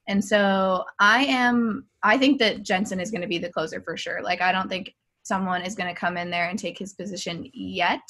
And 0.07 0.23
so 0.23 0.83
i 0.99 1.23
am 1.25 1.85
i 2.03 2.17
think 2.17 2.39
that 2.39 2.63
jansen 2.63 2.99
is 2.99 3.12
going 3.12 3.21
to 3.21 3.27
be 3.27 3.38
the 3.38 3.51
closer 3.51 3.81
for 3.81 3.95
sure. 3.95 4.21
Like 4.21 4.41
i 4.41 4.51
don't 4.51 4.69
think 4.69 4.95
someone 5.23 5.62
is 5.62 5.75
going 5.75 5.93
to 5.93 5.99
come 5.99 6.17
in 6.17 6.29
there 6.29 6.49
and 6.49 6.57
take 6.57 6.77
his 6.77 6.93
position 6.93 7.49
yet 7.53 8.01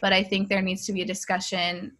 but 0.00 0.12
i 0.12 0.22
think 0.22 0.48
there 0.48 0.62
needs 0.62 0.86
to 0.86 0.92
be 0.92 1.02
a 1.02 1.06
discussion 1.06 1.92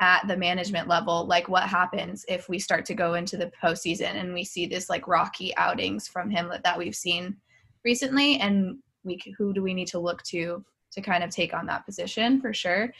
at 0.00 0.26
the 0.26 0.36
management 0.36 0.88
level 0.88 1.26
like 1.26 1.48
what 1.48 1.62
happens 1.62 2.24
if 2.28 2.48
we 2.48 2.58
start 2.58 2.84
to 2.84 2.94
go 2.94 3.14
into 3.14 3.36
the 3.36 3.50
postseason 3.62 4.16
and 4.16 4.34
we 4.34 4.44
see 4.44 4.66
this 4.66 4.90
like 4.90 5.06
rocky 5.06 5.56
outings 5.56 6.08
from 6.08 6.28
him 6.28 6.48
that, 6.48 6.64
that 6.64 6.76
we've 6.76 6.94
seen 6.94 7.36
recently 7.84 8.38
and 8.38 8.78
we 9.04 9.20
who 9.38 9.52
do 9.52 9.62
we 9.62 9.74
need 9.74 9.86
to 9.86 9.98
look 9.98 10.22
to 10.24 10.64
to 10.92 11.00
kind 11.00 11.24
of 11.24 11.30
take 11.30 11.54
on 11.54 11.66
that 11.66 11.84
position 11.84 12.40
for 12.40 12.52
sure. 12.54 12.92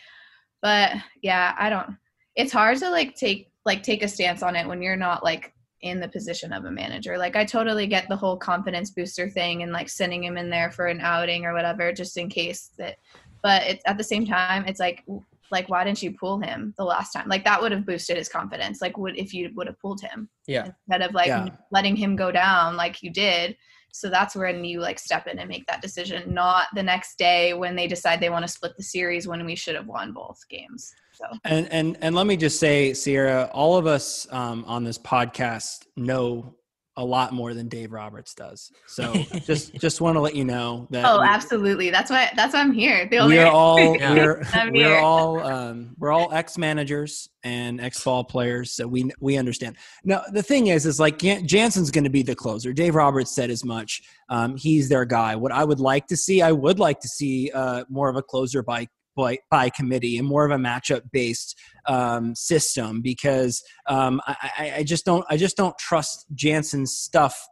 But 0.60 0.92
yeah, 1.22 1.54
I 1.58 1.70
don't 1.70 1.96
it's 2.34 2.52
hard 2.52 2.78
to 2.78 2.90
like 2.90 3.14
take 3.14 3.50
like 3.64 3.82
take 3.82 4.02
a 4.02 4.08
stance 4.08 4.42
on 4.42 4.56
it 4.56 4.66
when 4.66 4.82
you're 4.82 4.96
not 4.96 5.22
like 5.22 5.52
in 5.82 6.00
the 6.00 6.08
position 6.08 6.52
of 6.52 6.64
a 6.64 6.70
manager. 6.70 7.18
Like 7.18 7.36
I 7.36 7.44
totally 7.44 7.86
get 7.86 8.08
the 8.08 8.16
whole 8.16 8.36
confidence 8.36 8.90
booster 8.90 9.28
thing 9.28 9.62
and 9.62 9.72
like 9.72 9.88
sending 9.88 10.22
him 10.24 10.36
in 10.36 10.48
there 10.48 10.70
for 10.70 10.86
an 10.86 11.00
outing 11.00 11.44
or 11.44 11.52
whatever 11.52 11.92
just 11.92 12.16
in 12.16 12.28
case 12.28 12.70
that 12.78 12.96
but 13.42 13.62
it's 13.64 13.82
at 13.86 13.98
the 13.98 14.04
same 14.04 14.24
time 14.24 14.64
it's 14.66 14.78
like 14.78 15.04
like 15.50 15.68
why 15.68 15.84
didn't 15.84 16.02
you 16.02 16.12
pull 16.18 16.40
him 16.40 16.72
the 16.78 16.84
last 16.84 17.12
time? 17.12 17.28
Like 17.28 17.44
that 17.44 17.60
would 17.60 17.72
have 17.72 17.84
boosted 17.84 18.16
his 18.16 18.28
confidence. 18.28 18.80
Like 18.80 18.96
would 18.96 19.18
if 19.18 19.34
you 19.34 19.50
would 19.54 19.66
have 19.66 19.78
pulled 19.80 20.00
him 20.00 20.28
Yeah. 20.46 20.66
instead 20.88 21.02
of 21.02 21.14
like 21.14 21.26
Yeah. 21.26 21.48
letting 21.70 21.94
him 21.94 22.16
go 22.16 22.32
down 22.32 22.76
like 22.76 23.02
you 23.02 23.10
did. 23.10 23.56
So 23.92 24.08
that's 24.08 24.34
when 24.34 24.64
you 24.64 24.80
like 24.80 24.98
step 24.98 25.26
in 25.26 25.38
and 25.38 25.48
make 25.48 25.66
that 25.66 25.82
decision, 25.82 26.32
not 26.32 26.68
the 26.74 26.82
next 26.82 27.18
day 27.18 27.52
when 27.52 27.76
they 27.76 27.86
decide 27.86 28.20
they 28.20 28.30
want 28.30 28.44
to 28.44 28.50
split 28.50 28.76
the 28.76 28.82
series 28.82 29.28
when 29.28 29.44
we 29.44 29.54
should 29.54 29.74
have 29.74 29.86
won 29.86 30.12
both 30.12 30.40
games. 30.48 30.94
So 31.12 31.26
And 31.44 31.70
and 31.70 31.98
and 32.00 32.14
let 32.14 32.26
me 32.26 32.36
just 32.36 32.58
say, 32.58 32.94
Cierra, 32.94 33.50
all 33.52 33.76
of 33.76 33.86
us 33.86 34.26
um, 34.32 34.64
on 34.66 34.82
this 34.82 34.98
podcast 34.98 35.86
know 35.94 36.54
a 36.96 37.04
lot 37.04 37.32
more 37.32 37.54
than 37.54 37.68
Dave 37.68 37.90
Roberts 37.90 38.34
does. 38.34 38.70
So 38.86 39.12
just 39.46 39.74
just 39.74 40.00
want 40.00 40.16
to 40.16 40.20
let 40.20 40.34
you 40.34 40.44
know 40.44 40.86
that. 40.90 41.04
Oh, 41.06 41.20
we- 41.20 41.26
absolutely. 41.26 41.90
That's 41.90 42.10
why 42.10 42.30
that's 42.36 42.52
why 42.54 42.60
I'm 42.60 42.72
here. 42.72 43.08
The 43.10 43.18
we're 43.26 43.46
all 43.46 43.78
Yeah. 43.96 44.12
we're, 44.14 44.42
we're 44.70 44.72
here. 44.72 44.98
all 44.98 45.40
um, 45.40 45.94
we're 45.98 46.12
all 46.12 46.32
ex 46.32 46.58
managers 46.58 47.28
and 47.44 47.80
ex 47.80 48.02
ball 48.04 48.24
players, 48.24 48.72
so 48.72 48.86
we 48.86 49.10
we 49.20 49.36
understand. 49.38 49.76
Now 50.04 50.22
the 50.32 50.42
thing 50.42 50.66
is, 50.66 50.84
is 50.86 51.00
like 51.00 51.18
Jansen's 51.18 51.90
going 51.90 52.04
to 52.04 52.10
be 52.10 52.22
the 52.22 52.34
closer. 52.34 52.72
Dave 52.72 52.94
Roberts 52.94 53.34
said 53.34 53.50
as 53.50 53.64
much. 53.64 54.02
Um, 54.28 54.56
he's 54.56 54.88
their 54.88 55.04
guy. 55.04 55.34
What 55.36 55.52
I 55.52 55.64
would 55.64 55.80
like 55.80 56.06
to 56.08 56.16
see, 56.16 56.42
I 56.42 56.52
would 56.52 56.78
like 56.78 57.00
to 57.00 57.08
see 57.08 57.50
uh, 57.52 57.84
more 57.88 58.08
of 58.08 58.16
a 58.16 58.22
closer 58.22 58.62
by 58.62 58.88
by, 59.16 59.38
by 59.50 59.70
committee 59.70 60.18
and 60.18 60.26
more 60.26 60.44
of 60.44 60.50
a 60.50 60.62
matchup 60.62 61.02
based 61.12 61.58
um, 61.86 62.34
system 62.34 63.00
because 63.00 63.62
um, 63.88 64.20
I, 64.26 64.74
I, 64.78 64.82
just 64.82 65.04
don't 65.04 65.24
I 65.28 65.36
just 65.36 65.56
don't 65.56 65.76
trust 65.78 66.26
Jansen's 66.34 66.94
stuff. 66.94 67.48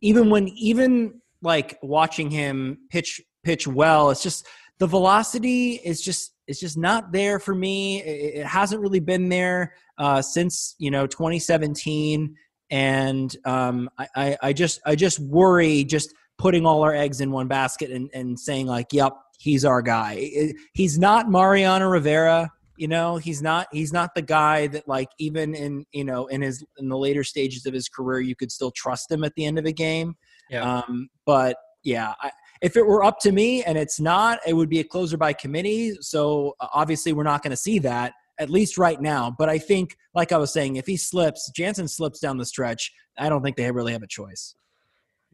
Even 0.00 0.30
when 0.30 0.48
even 0.48 1.20
like 1.42 1.78
watching 1.82 2.30
him 2.30 2.78
pitch 2.90 3.20
pitch 3.44 3.66
well, 3.66 4.10
it's 4.10 4.22
just 4.22 4.46
the 4.78 4.86
velocity 4.86 5.72
is 5.72 6.00
just 6.00 6.32
it's 6.46 6.60
just 6.60 6.78
not 6.78 7.12
there 7.12 7.38
for 7.38 7.54
me. 7.54 8.02
It, 8.02 8.40
it 8.40 8.46
hasn't 8.46 8.80
really 8.80 9.00
been 9.00 9.28
there 9.28 9.74
uh, 9.98 10.22
since 10.22 10.74
you 10.78 10.90
know 10.90 11.06
2017, 11.06 12.34
and 12.70 13.36
um, 13.44 13.90
I, 13.98 14.08
I, 14.16 14.36
I 14.42 14.52
just 14.52 14.80
I 14.86 14.94
just 14.94 15.18
worry 15.18 15.84
just 15.84 16.14
putting 16.38 16.66
all 16.66 16.82
our 16.82 16.94
eggs 16.94 17.20
in 17.20 17.30
one 17.30 17.48
basket 17.48 17.90
and, 17.90 18.10
and 18.12 18.38
saying 18.38 18.66
like, 18.66 18.88
"Yep, 18.92 19.14
he's 19.38 19.64
our 19.64 19.82
guy." 19.82 20.52
He's 20.72 20.98
not 20.98 21.30
Mariano 21.30 21.88
Rivera. 21.88 22.50
You 22.76 22.88
know, 22.88 23.16
he's 23.16 23.42
not 23.42 23.68
he's 23.72 23.92
not 23.92 24.14
the 24.14 24.22
guy 24.22 24.66
that 24.68 24.86
like 24.86 25.08
even 25.18 25.54
in 25.54 25.86
you 25.92 26.04
know 26.04 26.26
in 26.26 26.42
his 26.42 26.64
in 26.78 26.88
the 26.88 26.98
later 26.98 27.24
stages 27.24 27.66
of 27.66 27.72
his 27.72 27.88
career 27.88 28.20
you 28.20 28.36
could 28.36 28.52
still 28.52 28.70
trust 28.70 29.10
him 29.10 29.24
at 29.24 29.34
the 29.34 29.44
end 29.44 29.58
of 29.58 29.64
a 29.64 29.72
game. 29.72 30.14
Yeah. 30.50 30.80
Um, 30.80 31.08
but 31.24 31.56
yeah, 31.82 32.14
I, 32.20 32.30
if 32.60 32.76
it 32.76 32.86
were 32.86 33.04
up 33.04 33.18
to 33.20 33.32
me 33.32 33.62
and 33.64 33.78
it's 33.78 34.00
not, 34.00 34.40
it 34.46 34.54
would 34.54 34.68
be 34.68 34.80
a 34.80 34.84
closer 34.84 35.16
by 35.16 35.32
committee. 35.32 35.92
So 36.00 36.56
uh, 36.60 36.68
obviously 36.72 37.12
we're 37.12 37.22
not 37.22 37.42
going 37.42 37.52
to 37.52 37.56
see 37.56 37.78
that 37.80 38.12
at 38.38 38.50
least 38.50 38.78
right 38.78 39.00
now. 39.00 39.34
But 39.36 39.48
I 39.48 39.58
think, 39.58 39.96
like 40.14 40.32
I 40.32 40.38
was 40.38 40.52
saying, 40.52 40.76
if 40.76 40.86
he 40.86 40.96
slips, 40.96 41.50
Jansen 41.54 41.88
slips 41.88 42.18
down 42.20 42.38
the 42.38 42.46
stretch. 42.46 42.92
I 43.18 43.28
don't 43.28 43.42
think 43.42 43.56
they 43.56 43.70
really 43.70 43.92
have 43.92 44.02
a 44.02 44.08
choice. 44.08 44.54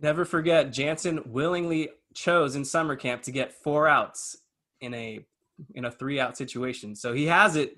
Never 0.00 0.24
forget, 0.24 0.72
Jansen 0.72 1.20
willingly 1.26 1.90
chose 2.14 2.56
in 2.56 2.64
summer 2.64 2.96
camp 2.96 3.22
to 3.22 3.32
get 3.32 3.52
four 3.52 3.88
outs 3.88 4.36
in 4.80 4.94
a 4.94 5.24
in 5.74 5.84
a 5.84 5.90
three 5.90 6.18
out 6.18 6.36
situation. 6.36 6.94
So 6.94 7.12
he 7.12 7.26
has 7.26 7.56
it. 7.56 7.76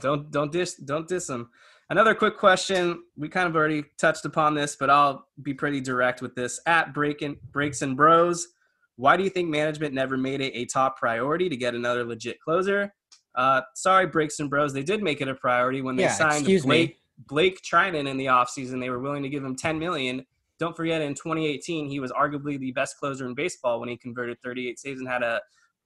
Don't 0.00 0.30
don't 0.30 0.52
diss 0.52 0.74
don't 0.74 1.06
diss 1.08 1.28
him. 1.28 1.50
Another 1.88 2.14
quick 2.14 2.36
question. 2.36 3.02
We 3.16 3.28
kind 3.28 3.46
of 3.48 3.54
already 3.54 3.84
touched 3.98 4.24
upon 4.24 4.54
this, 4.54 4.76
but 4.76 4.90
I'll 4.90 5.28
be 5.42 5.54
pretty 5.54 5.80
direct 5.80 6.20
with 6.20 6.34
this. 6.34 6.60
At 6.66 6.92
Breaking 6.92 7.36
Breaks 7.52 7.82
and 7.82 7.96
Bros, 7.96 8.48
why 8.96 9.16
do 9.16 9.22
you 9.22 9.30
think 9.30 9.48
management 9.48 9.94
never 9.94 10.16
made 10.16 10.40
it 10.40 10.52
a 10.54 10.64
top 10.64 10.98
priority 10.98 11.48
to 11.48 11.56
get 11.56 11.74
another 11.74 12.04
legit 12.04 12.40
closer? 12.40 12.92
Uh, 13.36 13.60
sorry, 13.74 14.06
Breaks 14.06 14.40
and 14.40 14.50
Bros. 14.50 14.72
They 14.72 14.82
did 14.82 15.02
make 15.02 15.20
it 15.20 15.28
a 15.28 15.34
priority 15.34 15.82
when 15.82 15.94
they 15.94 16.04
Yeah, 16.04 16.12
signed 16.14 16.38
excuse 16.38 16.66
me. 16.66 16.68
Blake 16.68 16.98
Blake 17.28 17.62
Treinen 17.62 18.08
in 18.08 18.16
the 18.16 18.26
offseason. 18.26 18.80
They 18.80 18.90
were 18.90 18.98
willing 18.98 19.22
to 19.22 19.28
give 19.28 19.44
him 19.44 19.56
10 19.56 19.78
million. 19.78 20.26
Don't 20.58 20.76
forget, 20.76 21.02
in 21.02 21.14
2018, 21.14 21.88
he 21.88 22.00
was 22.00 22.12
arguably 22.12 22.58
the 22.58 22.72
best 22.72 22.98
closer 22.98 23.26
in 23.26 23.34
baseball 23.34 23.80
when 23.80 23.88
he 23.88 23.96
converted 23.96 24.38
38 24.42 24.78
saves 24.78 25.00
and 25.00 25.08
had 25.08 25.22
a 25.22 25.40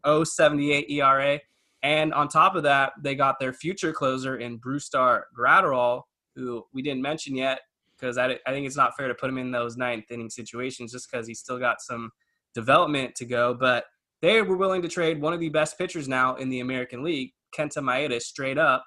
0.78 0.04 0.90
ERA. 0.90 1.40
And 1.82 2.12
on 2.14 2.28
top 2.28 2.54
of 2.54 2.62
that, 2.64 2.92
they 3.02 3.14
got 3.14 3.40
their 3.40 3.52
future 3.52 3.92
closer 3.92 4.36
in 4.36 4.58
Brusdar 4.58 5.22
Graterol, 5.36 6.02
who 6.36 6.64
we 6.72 6.82
didn't 6.82 7.02
mention 7.02 7.34
yet 7.34 7.60
because 8.00 8.18
I, 8.18 8.38
I 8.46 8.50
think 8.50 8.66
it's 8.66 8.76
not 8.76 8.96
fair 8.96 9.08
to 9.08 9.14
put 9.14 9.28
him 9.28 9.38
in 9.38 9.50
those 9.50 9.76
ninth 9.76 10.10
inning 10.10 10.30
situations 10.30 10.92
just 10.92 11.10
because 11.10 11.26
he's 11.26 11.40
still 11.40 11.58
got 11.58 11.80
some 11.80 12.10
development 12.54 13.14
to 13.16 13.24
go. 13.24 13.54
But 13.54 13.84
they 14.22 14.40
were 14.42 14.56
willing 14.56 14.82
to 14.82 14.88
trade 14.88 15.20
one 15.20 15.32
of 15.32 15.40
the 15.40 15.48
best 15.48 15.78
pitchers 15.78 16.08
now 16.08 16.36
in 16.36 16.48
the 16.48 16.60
American 16.60 17.02
League, 17.02 17.32
Kenta 17.56 17.78
Maeda, 17.78 18.20
straight 18.20 18.58
up 18.58 18.84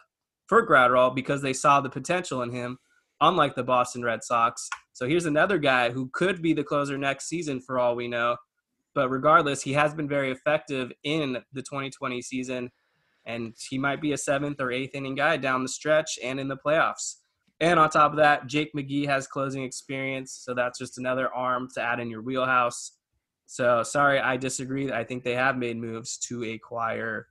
for 0.48 0.67
Gratterall 0.67 1.13
because 1.15 1.41
they 1.41 1.54
saw 1.54 1.82
the 1.82 1.89
potential 1.89 2.41
in 2.41 2.52
him, 2.52 2.78
unlike 3.21 3.56
the 3.56 3.63
Boston 3.63 4.04
Red 4.04 4.23
Sox. 4.23 4.69
So 4.93 5.08
here's 5.08 5.26
another 5.26 5.58
guy 5.58 5.91
who 5.91 6.10
could 6.13 6.41
be 6.41 6.54
the 6.54 6.63
closer 6.63 6.97
next 6.97 7.28
season 7.28 7.62
for 7.62 7.80
all 7.80 7.95
we 7.95 8.08
know. 8.08 8.38
But 8.93 9.10
regardless, 9.10 9.63
he 9.63 9.73
has 9.73 9.93
been 9.93 10.08
very 10.08 10.32
effective 10.32 10.91
in 11.04 11.38
the 11.54 11.62
2020 11.62 12.21
season, 12.21 12.69
and 13.26 13.56
he 13.58 13.78
might 13.78 14.02
be 14.02 14.12
a 14.13 14.17
seventh 14.17 14.62
or 14.62 14.71
eighth 14.71 14.93
inning 14.93 15.15
guy 15.15 15.38
down 15.38 15.63
the 15.63 15.69
stretch 15.69 16.19
and 16.23 16.39
in 16.39 16.47
the 16.47 16.58
playoffs. 16.58 17.15
And 17.60 17.80
on 17.80 17.89
top 17.89 18.12
of 18.12 18.17
that, 18.17 18.47
Jake 18.47 18.71
McGee 18.76 19.08
has 19.08 19.26
closing 19.26 19.63
experience, 19.63 20.32
so 20.34 20.54
that's 20.54 20.78
just 20.78 20.97
another 20.97 21.34
arm 21.34 21.69
to 21.76 21.82
add 21.82 21.99
in 21.99 22.10
your 22.10 22.21
wheelhouse. 22.21 22.97
So 23.45 23.84
sorry, 23.84 24.19
I 24.19 24.38
disagree. 24.38 24.91
I 24.91 25.04
think 25.04 25.23
they 25.23 25.36
have 25.36 25.58
made 25.58 25.78
moves 25.78 26.17
to 26.28 26.43
acquire 26.43 27.28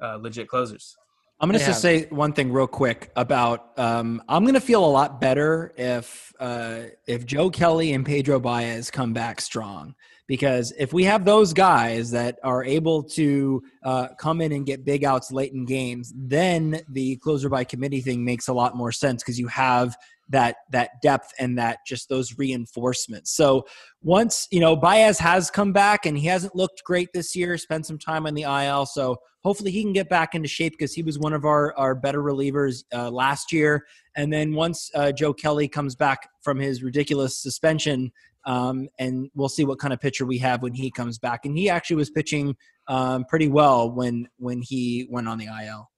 uh, 0.00 0.16
legit 0.16 0.48
closers. 0.48 0.96
I'm 1.38 1.50
going 1.50 1.60
to 1.60 1.66
just 1.66 1.82
say 1.82 2.06
one 2.06 2.32
thing 2.32 2.50
real 2.50 2.66
quick 2.66 3.10
about. 3.14 3.78
Um, 3.78 4.22
I'm 4.26 4.44
going 4.44 4.54
to 4.54 4.60
feel 4.60 4.84
a 4.84 4.86
lot 4.86 5.20
better 5.20 5.74
if 5.76 6.32
uh, 6.40 6.84
if 7.06 7.26
Joe 7.26 7.50
Kelly 7.50 7.92
and 7.92 8.06
Pedro 8.06 8.40
Baez 8.40 8.90
come 8.90 9.12
back 9.12 9.42
strong 9.42 9.94
because 10.26 10.72
if 10.78 10.92
we 10.92 11.04
have 11.04 11.24
those 11.24 11.52
guys 11.52 12.10
that 12.10 12.38
are 12.42 12.64
able 12.64 13.02
to 13.02 13.62
uh, 13.84 14.08
come 14.18 14.40
in 14.40 14.52
and 14.52 14.66
get 14.66 14.84
big 14.84 15.04
outs 15.04 15.30
late 15.30 15.52
in 15.52 15.64
games, 15.64 16.12
then 16.16 16.80
the 16.88 17.16
closer 17.16 17.48
by 17.48 17.64
committee 17.64 18.00
thing 18.00 18.24
makes 18.24 18.48
a 18.48 18.52
lot 18.52 18.74
more 18.74 18.90
sense 18.90 19.22
because 19.22 19.38
you 19.38 19.46
have 19.46 19.96
that 20.28 20.56
that 20.70 20.90
depth 21.02 21.32
and 21.38 21.58
that 21.58 21.78
just 21.86 22.08
those 22.08 22.36
reinforcements. 22.38 23.36
So 23.36 23.66
once 24.02 24.48
you 24.50 24.60
know 24.60 24.74
Baez 24.74 25.18
has 25.18 25.50
come 25.50 25.72
back 25.72 26.06
and 26.06 26.18
he 26.18 26.26
hasn't 26.26 26.56
looked 26.56 26.82
great 26.84 27.10
this 27.12 27.36
year, 27.36 27.56
spent 27.58 27.86
some 27.86 27.98
time 27.98 28.26
on 28.26 28.34
the 28.34 28.42
IL, 28.42 28.86
so 28.86 29.18
hopefully 29.46 29.70
he 29.70 29.80
can 29.80 29.92
get 29.92 30.08
back 30.08 30.34
into 30.34 30.48
shape 30.48 30.72
because 30.72 30.92
he 30.92 31.04
was 31.04 31.20
one 31.20 31.32
of 31.32 31.44
our 31.44 31.72
our 31.76 31.94
better 31.94 32.20
relievers 32.20 32.82
uh, 32.92 33.08
last 33.08 33.52
year. 33.52 33.86
And 34.16 34.32
then 34.32 34.52
once 34.54 34.90
uh, 34.92 35.12
Joe 35.12 35.32
Kelly 35.32 35.68
comes 35.68 35.94
back 35.94 36.28
from 36.42 36.58
his 36.58 36.82
ridiculous 36.82 37.38
suspension, 37.38 38.10
um, 38.44 38.88
and 38.98 39.30
we'll 39.36 39.48
see 39.48 39.64
what 39.64 39.78
kind 39.78 39.94
of 39.94 40.00
pitcher 40.00 40.26
we 40.26 40.38
have 40.38 40.62
when 40.62 40.74
he 40.74 40.90
comes 40.90 41.20
back. 41.20 41.44
And 41.44 41.56
he 41.56 41.70
actually 41.70 41.94
was 41.94 42.10
pitching 42.10 42.56
um, 42.88 43.24
pretty 43.26 43.46
well 43.46 43.88
when 43.88 44.28
when 44.38 44.62
he 44.62 45.06
went 45.08 45.28
on 45.28 45.38
the 45.38 45.46
IL. 45.46 45.90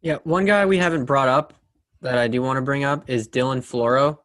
Yeah, 0.00 0.18
one 0.22 0.44
guy 0.44 0.64
we 0.64 0.78
haven't 0.78 1.06
brought 1.06 1.28
up 1.28 1.54
that 2.02 2.16
I 2.16 2.28
do 2.28 2.42
want 2.42 2.58
to 2.58 2.62
bring 2.62 2.84
up 2.84 3.10
is 3.10 3.28
Dylan 3.28 3.58
Floro, 3.58 4.18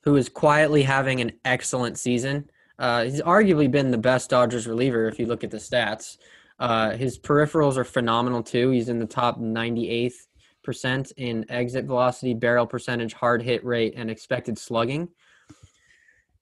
who 0.00 0.16
is 0.16 0.28
quietly 0.28 0.82
having 0.82 1.20
an 1.20 1.30
excellent 1.44 1.98
season. 1.98 2.50
Uh, 2.80 3.04
he's 3.04 3.22
arguably 3.22 3.70
been 3.70 3.92
the 3.92 3.98
best 3.98 4.28
Dodgers 4.28 4.66
reliever 4.66 5.06
if 5.06 5.20
you 5.20 5.26
look 5.26 5.44
at 5.44 5.52
the 5.52 5.58
stats. 5.58 6.16
Uh, 6.58 6.90
his 6.90 7.18
peripherals 7.18 7.76
are 7.76 7.84
phenomenal 7.84 8.42
too. 8.42 8.70
He's 8.70 8.88
in 8.88 8.98
the 8.98 9.06
top 9.06 9.40
98th 9.40 10.26
percent 10.62 11.12
in 11.16 11.44
exit 11.50 11.84
velocity, 11.84 12.34
barrel 12.34 12.66
percentage, 12.66 13.12
hard 13.12 13.42
hit 13.42 13.64
rate, 13.64 13.94
and 13.96 14.10
expected 14.10 14.58
slugging. 14.58 15.08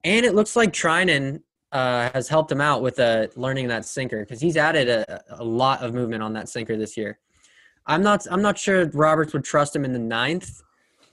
And 0.04 0.24
it 0.24 0.34
looks 0.34 0.56
like 0.56 0.72
Treinen 0.72 1.42
uh, 1.72 2.10
has 2.12 2.28
helped 2.28 2.50
him 2.50 2.60
out 2.60 2.82
with 2.82 2.98
uh, 2.98 3.28
learning 3.36 3.68
that 3.68 3.84
sinker 3.84 4.20
because 4.20 4.40
he's 4.40 4.56
added 4.56 4.88
a, 4.88 5.22
a 5.30 5.44
lot 5.44 5.82
of 5.82 5.94
movement 5.94 6.22
on 6.22 6.32
that 6.34 6.48
sinker 6.48 6.76
this 6.76 6.96
year. 6.96 7.18
I'm 7.86 8.02
not. 8.02 8.26
I'm 8.30 8.42
not 8.42 8.58
sure 8.58 8.88
Roberts 8.90 9.32
would 9.32 9.44
trust 9.44 9.74
him 9.74 9.84
in 9.84 9.92
the 9.92 9.98
ninth, 9.98 10.62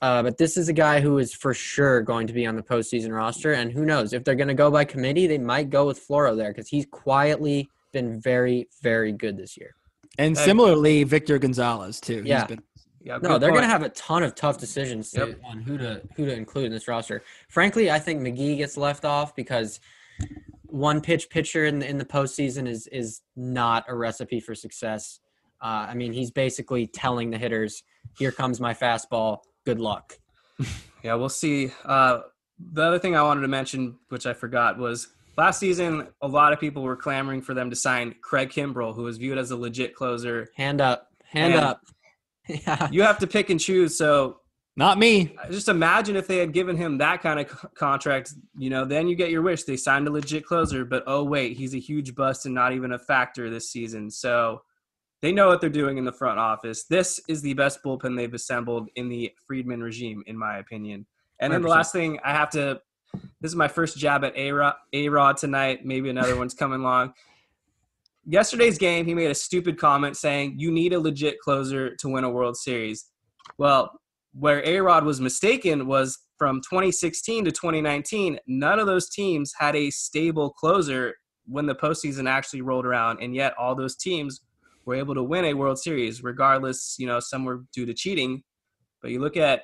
uh, 0.02 0.22
but 0.22 0.38
this 0.38 0.58
is 0.58 0.70
a 0.70 0.74
guy 0.74 1.00
who 1.00 1.18
is 1.18 1.34
for 1.34 1.54
sure 1.54 2.02
going 2.02 2.28
to 2.28 2.34
be 2.34 2.46
on 2.46 2.56
the 2.56 2.62
postseason 2.62 3.16
roster. 3.16 3.54
And 3.54 3.72
who 3.72 3.86
knows 3.86 4.14
if 4.14 4.24
they're 4.24 4.36
going 4.36 4.50
to 4.50 4.54
go 4.54 4.70
by 4.70 4.86
committee, 4.86 5.28
they 5.28 5.38
might 5.38 5.70
go 5.70 5.86
with 5.88 6.06
Floro 6.06 6.36
there 6.36 6.50
because 6.50 6.68
he's 6.68 6.86
quietly 6.86 7.70
been 7.92 8.20
very, 8.22 8.68
very 8.82 9.12
good 9.12 9.38
this 9.38 9.58
year. 9.58 9.76
And 10.18 10.38
Hey. 10.38 10.46
similarly, 10.46 11.04
Victor 11.04 11.38
Gonzalez 11.40 12.00
too. 12.00 12.18
He's 12.18 12.26
Yeah. 12.28 12.46
been- 12.46 12.64
Yeah, 13.02 13.20
No, 13.22 13.38
they're 13.38 13.52
going 13.52 13.62
to 13.62 13.70
have 13.70 13.84
a 13.84 13.90
ton 13.90 14.22
of 14.24 14.36
tough 14.36 14.58
decisions 14.58 15.12
to, 15.12 15.28
Yep. 15.28 15.40
on 15.46 15.62
who 15.62 15.78
to 15.78 16.02
who 16.18 16.26
to 16.26 16.34
include 16.34 16.66
in 16.66 16.72
this 16.74 16.90
roster. 16.90 17.24
Frankly, 17.48 17.90
I 17.90 18.00
think 18.00 18.20
McGee 18.22 18.58
gets 18.58 18.76
left 18.76 19.06
off 19.06 19.34
because 19.34 19.80
one 20.66 21.00
pitch 21.00 21.30
pitcher 21.30 21.64
in 21.64 21.80
the, 21.80 21.90
in 21.90 22.00
the 22.00 22.06
postseason 22.06 22.68
is 22.68 22.86
is 22.88 23.22
not 23.38 23.86
a 23.88 23.96
recipe 23.96 24.42
for 24.42 24.54
success. 24.56 25.22
Uh, 25.62 25.88
I 25.90 25.94
mean, 25.94 26.12
he's 26.12 26.32
basically 26.32 26.86
telling 26.86 27.30
the 27.30 27.38
hitters, 27.38 27.82
"Here 28.18 28.32
comes 28.34 28.60
my 28.60 28.74
fastball. 28.74 29.40
Good 29.66 29.80
luck." 29.80 30.20
Yeah, 31.04 31.14
we'll 31.14 31.30
see. 31.30 31.72
Uh, 31.86 32.22
the 32.60 32.82
other 32.82 33.00
thing 33.00 33.16
I 33.16 33.22
wanted 33.22 33.42
to 33.42 33.48
mention, 33.48 33.98
which 34.10 34.26
I 34.26 34.34
forgot, 34.34 34.78
was 34.78 35.08
last 35.38 35.60
season 35.60 36.08
a 36.22 36.28
lot 36.28 36.52
of 36.54 36.60
people 36.60 36.84
were 36.84 36.96
clamoring 36.96 37.42
for 37.42 37.54
them 37.54 37.70
to 37.70 37.76
sign 37.76 38.16
Craig 38.22 38.50
Kimbrel, 38.50 38.96
who 38.96 39.04
was 39.04 39.18
viewed 39.18 39.38
as 39.38 39.52
a 39.52 39.58
legit 39.58 39.96
closer. 39.96 40.48
Hand 40.56 40.82
up, 40.82 41.08
hand 41.26 41.54
And- 41.54 41.64
up. 41.64 41.82
yeah, 42.48 42.88
You 42.92 43.02
have 43.04 43.18
to 43.20 43.28
pick 43.28 43.50
and 43.50 43.60
choose. 43.60 43.98
So 43.98 44.40
not 44.78 44.98
me. 44.98 45.36
just 45.52 45.68
imagine 45.68 46.16
if 46.16 46.28
they 46.28 46.38
had 46.38 46.54
given 46.54 46.78
him 46.78 46.98
that 47.00 47.22
kind 47.22 47.40
of 47.42 47.50
c- 47.50 47.68
contract, 47.76 48.34
you 48.58 48.70
know, 48.70 48.86
then 48.86 49.08
you 49.08 49.16
get 49.16 49.32
your 49.32 49.42
wish. 49.42 49.64
They 49.64 49.76
signed 49.76 50.08
a 50.08 50.12
legit 50.12 50.46
closer, 50.46 50.86
but 50.86 51.04
oh 51.08 51.24
wait, 51.24 51.58
he's 51.58 51.74
a 51.76 51.80
huge 51.80 52.16
bust 52.16 52.46
and 52.46 52.56
not 52.56 52.72
even 52.74 52.94
a 52.94 53.00
factor 53.00 53.50
this 53.50 53.70
season. 53.72 54.10
So 54.10 54.62
they 55.22 55.32
know 55.34 55.48
what 55.50 55.60
they're 55.62 55.70
doing 55.70 55.98
in 55.98 56.06
the 56.06 56.14
front 56.14 56.40
office. 56.40 56.86
This 56.86 57.20
is 57.28 57.42
the 57.42 57.54
best 57.54 57.84
bullpen 57.84 58.16
they've 58.16 58.34
assembled 58.34 58.88
in 58.96 59.10
the 59.10 59.32
Friedman 59.46 59.82
regime, 59.84 60.24
in 60.28 60.38
my 60.38 60.60
opinion. 60.60 61.06
And 61.40 61.52
then 61.52 61.62
the 61.64 61.68
100%. 61.68 61.72
last 61.72 61.92
thing 61.92 62.20
I 62.24 62.32
have 62.34 62.52
to, 62.52 62.80
this 63.14 63.52
is 63.52 63.56
my 63.56 63.68
first 63.68 63.98
jab 63.98 64.24
at 64.24 64.36
A 64.38 64.52
Rod 65.10 65.38
tonight. 65.38 65.86
Maybe 65.86 66.10
another 66.10 66.36
one's 66.36 66.54
coming 66.54 66.82
along. 66.82 67.14
Yesterday's 68.26 68.78
game, 68.78 69.06
he 69.06 69.14
made 69.14 69.32
a 69.32 69.36
stupid 69.36 69.80
comment 69.80 70.18
saying, 70.18 70.56
You 70.58 70.72
need 70.72 70.94
a 70.94 71.00
legit 71.00 71.40
closer 71.40 71.96
to 71.96 72.10
win 72.10 72.24
a 72.24 72.30
World 72.30 72.58
Series. 72.58 73.06
Well, 73.58 74.00
where 74.34 74.62
A 74.66 74.80
Rod 74.80 75.06
was 75.06 75.22
mistaken 75.22 75.88
was 75.88 76.20
from 76.38 76.62
2016 76.62 77.46
to 77.46 77.52
2019, 77.52 78.40
none 78.48 78.80
of 78.80 78.86
those 78.86 79.10
teams 79.10 79.54
had 79.58 79.76
a 79.76 79.90
stable 79.90 80.52
closer 80.52 81.16
when 81.46 81.66
the 81.66 81.76
postseason 81.76 82.30
actually 82.30 82.62
rolled 82.62 82.86
around. 82.86 83.20
And 83.22 83.34
yet 83.34 83.54
all 83.58 83.76
those 83.76 83.96
teams 83.96 84.42
were 84.86 84.96
able 84.96 85.16
to 85.16 85.24
win 85.24 85.46
a 85.46 85.54
World 85.54 85.80
Series, 85.80 86.24
regardless, 86.24 86.96
you 87.00 87.08
know, 87.08 87.20
some 87.20 87.46
were 87.46 87.64
due 87.74 87.86
to 87.86 87.94
cheating. 87.94 88.44
But 89.02 89.12
you 89.12 89.20
look 89.20 89.38
at 89.38 89.64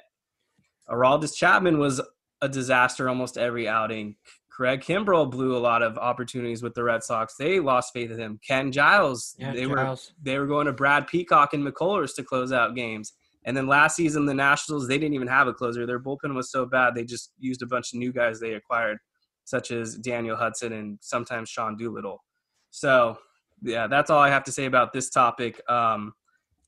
Aroldis 0.90 1.36
Chapman 1.36 1.80
was 1.80 2.02
a 2.44 2.50
disaster 2.50 3.08
almost 3.10 3.38
every 3.38 3.68
outing. 3.68 4.16
Craig 4.50 4.82
Kimbrel 4.82 5.32
blew 5.32 5.58
a 5.58 5.60
lot 5.60 5.82
of 5.82 5.98
opportunities 5.98 6.62
with 6.62 6.76
the 6.76 6.84
Red 6.84 7.04
Sox. 7.04 7.36
They 7.36 7.60
lost 7.60 7.92
faith 7.92 8.12
in 8.12 8.20
him. 8.20 8.40
Ken 8.46 8.72
Giles, 8.72 9.36
Yeah, 9.40 9.54
they 9.54 9.66
Giles. 9.66 10.12
were 10.16 10.24
they 10.24 10.38
were 10.38 10.46
going 10.46 10.68
to 10.68 10.74
Brad 10.74 11.08
Peacock 11.08 11.54
and 11.56 11.66
McCullers 11.66 12.14
to 12.16 12.24
close 12.24 12.52
out 12.52 12.76
games. 12.76 13.14
And 13.46 13.58
then 13.58 13.66
last 13.68 13.96
season, 13.96 14.26
the 14.26 14.34
Nationals, 14.34 14.88
they 14.88 14.98
didn't 14.98 15.16
even 15.16 15.28
have 15.28 15.48
a 15.48 15.54
closer. 15.54 15.86
Their 15.86 16.00
bullpen 16.00 16.36
was 16.36 16.52
so 16.52 16.66
bad, 16.66 16.94
they 16.96 17.04
just 17.04 17.32
used 17.40 17.62
a 17.64 17.66
bunch 17.66 17.94
of 17.94 18.00
new 18.00 18.14
guys 18.14 18.40
they 18.40 18.54
acquired, 18.54 19.00
such 19.44 19.72
as 19.72 19.96
Daniel 19.96 20.36
Hudson 20.36 20.74
and 20.74 20.98
sometimes 21.02 21.50
Sean 21.50 21.76
Doolittle. 21.76 22.24
So, 22.70 23.18
yeah, 23.62 23.88
that's 23.88 24.10
all 24.10 24.20
I 24.20 24.30
have 24.30 24.44
to 24.46 24.52
say 24.52 24.66
about 24.66 24.94
this 24.94 25.10
topic. 25.10 25.60
Um, 25.70 26.14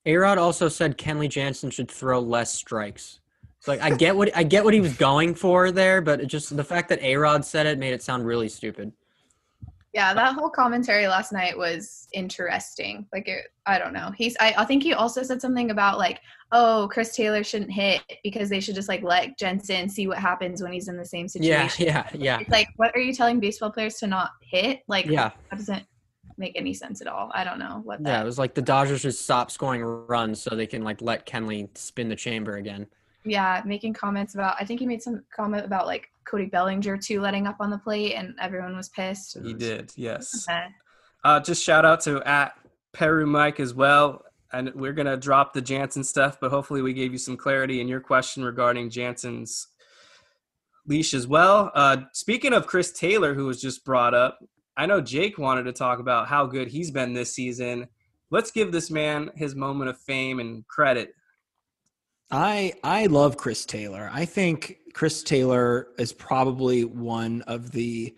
Arod 0.05 0.37
also 0.37 0.69
said 0.69 0.97
Kenley 0.97 1.29
Jansen 1.29 1.69
should 1.69 1.89
throw 1.89 2.19
less 2.19 2.53
strikes. 2.53 3.19
So 3.65 3.71
like 3.71 3.81
I 3.81 3.89
get 3.89 4.15
what 4.15 4.29
I 4.37 4.43
get 4.43 4.63
what 4.63 4.75
he 4.75 4.79
was 4.79 4.93
going 4.93 5.33
for 5.33 5.71
there, 5.71 5.99
but 5.99 6.21
it 6.21 6.27
just 6.27 6.55
the 6.55 6.63
fact 6.63 6.87
that 6.89 7.01
Arod 7.01 7.43
said 7.43 7.65
it 7.65 7.79
made 7.79 7.93
it 7.93 8.03
sound 8.03 8.23
really 8.23 8.47
stupid. 8.47 8.91
Yeah, 9.91 10.13
that 10.13 10.35
whole 10.35 10.49
commentary 10.49 11.07
last 11.07 11.31
night 11.31 11.57
was 11.57 12.09
interesting. 12.11 13.07
Like, 13.13 13.29
it, 13.29 13.45
I 13.65 13.79
don't 13.79 13.93
know. 13.93 14.11
He's, 14.15 14.35
I, 14.41 14.53
I 14.57 14.65
think 14.65 14.83
he 14.83 14.93
also 14.93 15.23
said 15.23 15.41
something 15.41 15.71
about 15.71 15.97
like, 15.97 16.19
oh, 16.51 16.89
Chris 16.91 17.15
Taylor 17.15 17.45
shouldn't 17.45 17.71
hit 17.71 18.01
because 18.21 18.49
they 18.49 18.59
should 18.59 18.75
just 18.75 18.89
like 18.89 19.03
let 19.03 19.39
Jansen 19.39 19.87
see 19.87 20.05
what 20.07 20.17
happens 20.17 20.61
when 20.61 20.73
he's 20.73 20.89
in 20.89 20.97
the 20.97 21.05
same 21.05 21.27
Yeah, 21.35 21.67
situation. 21.69 21.85
yeah, 21.85 22.09
yeah, 22.13 22.39
It's 22.41 22.49
like, 22.49 22.67
what 22.75 22.93
are 22.93 22.99
you 22.99 23.13
telling 23.13 23.39
baseball 23.39 23.71
players 23.71 23.95
to 23.99 24.07
not 24.07 24.31
hit? 24.41 24.81
Like, 24.89 25.05
yeah. 25.05 25.31
that 25.49 25.57
doesn't 25.59 25.85
make 26.37 26.57
any 26.57 26.73
sense 26.73 26.99
at 26.99 27.07
all. 27.07 27.31
I 27.33 27.45
don't 27.45 27.57
know 27.57 27.79
what 27.85 28.03
that. 28.03 28.09
Yeah, 28.09 28.21
it 28.21 28.25
was 28.25 28.37
like 28.37 28.53
the 28.53 28.61
Dodgers 28.61 28.99
should 28.99 29.15
stop 29.15 29.49
scoring 29.49 29.81
runs 29.81 30.41
so 30.41 30.57
they 30.57 30.67
can 30.67 30.83
like 30.83 31.01
let 31.01 31.25
Kenley 31.25 31.69
spin 31.77 32.09
the 32.09 32.17
chamber 32.17 32.57
again. 32.57 32.87
Yeah, 33.25 33.61
making 33.65 33.93
comments 33.93 34.35
about. 34.35 34.55
I 34.59 34.65
think 34.65 34.79
he 34.79 34.85
made 34.85 35.01
some 35.01 35.23
comment 35.35 35.65
about 35.65 35.85
like 35.85 36.09
Cody 36.25 36.45
Bellinger 36.45 36.97
too 36.97 37.21
letting 37.21 37.47
up 37.47 37.57
on 37.59 37.69
the 37.69 37.77
plate, 37.77 38.13
and 38.13 38.35
everyone 38.39 38.75
was 38.75 38.89
pissed. 38.89 39.37
he 39.43 39.53
did, 39.53 39.91
yes. 39.95 40.45
Eh. 40.49 40.67
Uh, 41.23 41.39
just 41.39 41.63
shout 41.63 41.85
out 41.85 42.01
to 42.01 42.21
at 42.23 42.53
Peru 42.93 43.25
Mike 43.25 43.59
as 43.59 43.73
well. 43.73 44.23
And 44.53 44.71
we're 44.73 44.93
going 44.93 45.07
to 45.07 45.17
drop 45.17 45.53
the 45.53 45.61
Jansen 45.61 46.03
stuff, 46.03 46.37
but 46.39 46.49
hopefully 46.49 46.81
we 46.81 46.93
gave 46.93 47.11
you 47.11 47.17
some 47.17 47.35
clarity 47.35 47.81
in 47.81 47.87
your 47.87 47.99
question 47.99 48.43
regarding 48.43 48.89
Jansen's 48.89 49.67
leash 50.87 51.13
as 51.13 51.27
well. 51.27 51.71
Uh, 51.73 51.97
speaking 52.13 52.53
of 52.53 52.67
Chris 52.67 52.91
Taylor, 52.91 53.33
who 53.33 53.45
was 53.45 53.59
just 53.59 53.83
brought 53.83 54.13
up, 54.13 54.39
I 54.77 54.85
know 54.85 55.01
Jake 55.01 55.37
wanted 55.37 55.63
to 55.63 55.73
talk 55.73 55.99
about 55.99 56.27
how 56.27 56.45
good 56.45 56.67
he's 56.67 56.91
been 56.91 57.13
this 57.13 57.33
season. 57.33 57.87
Let's 58.29 58.51
give 58.51 58.71
this 58.71 58.91
man 58.91 59.31
his 59.35 59.55
moment 59.55 59.89
of 59.89 59.99
fame 59.99 60.39
and 60.39 60.65
credit. 60.67 61.13
I 62.31 62.73
I 62.83 63.05
love 63.05 63.37
Chris 63.37 63.65
Taylor. 63.65 64.09
I 64.11 64.25
think 64.25 64.77
Chris 64.93 65.23
Taylor 65.23 65.89
is 65.97 66.11
probably 66.11 66.83
one 66.85 67.41
of 67.43 67.71
the 67.71 68.15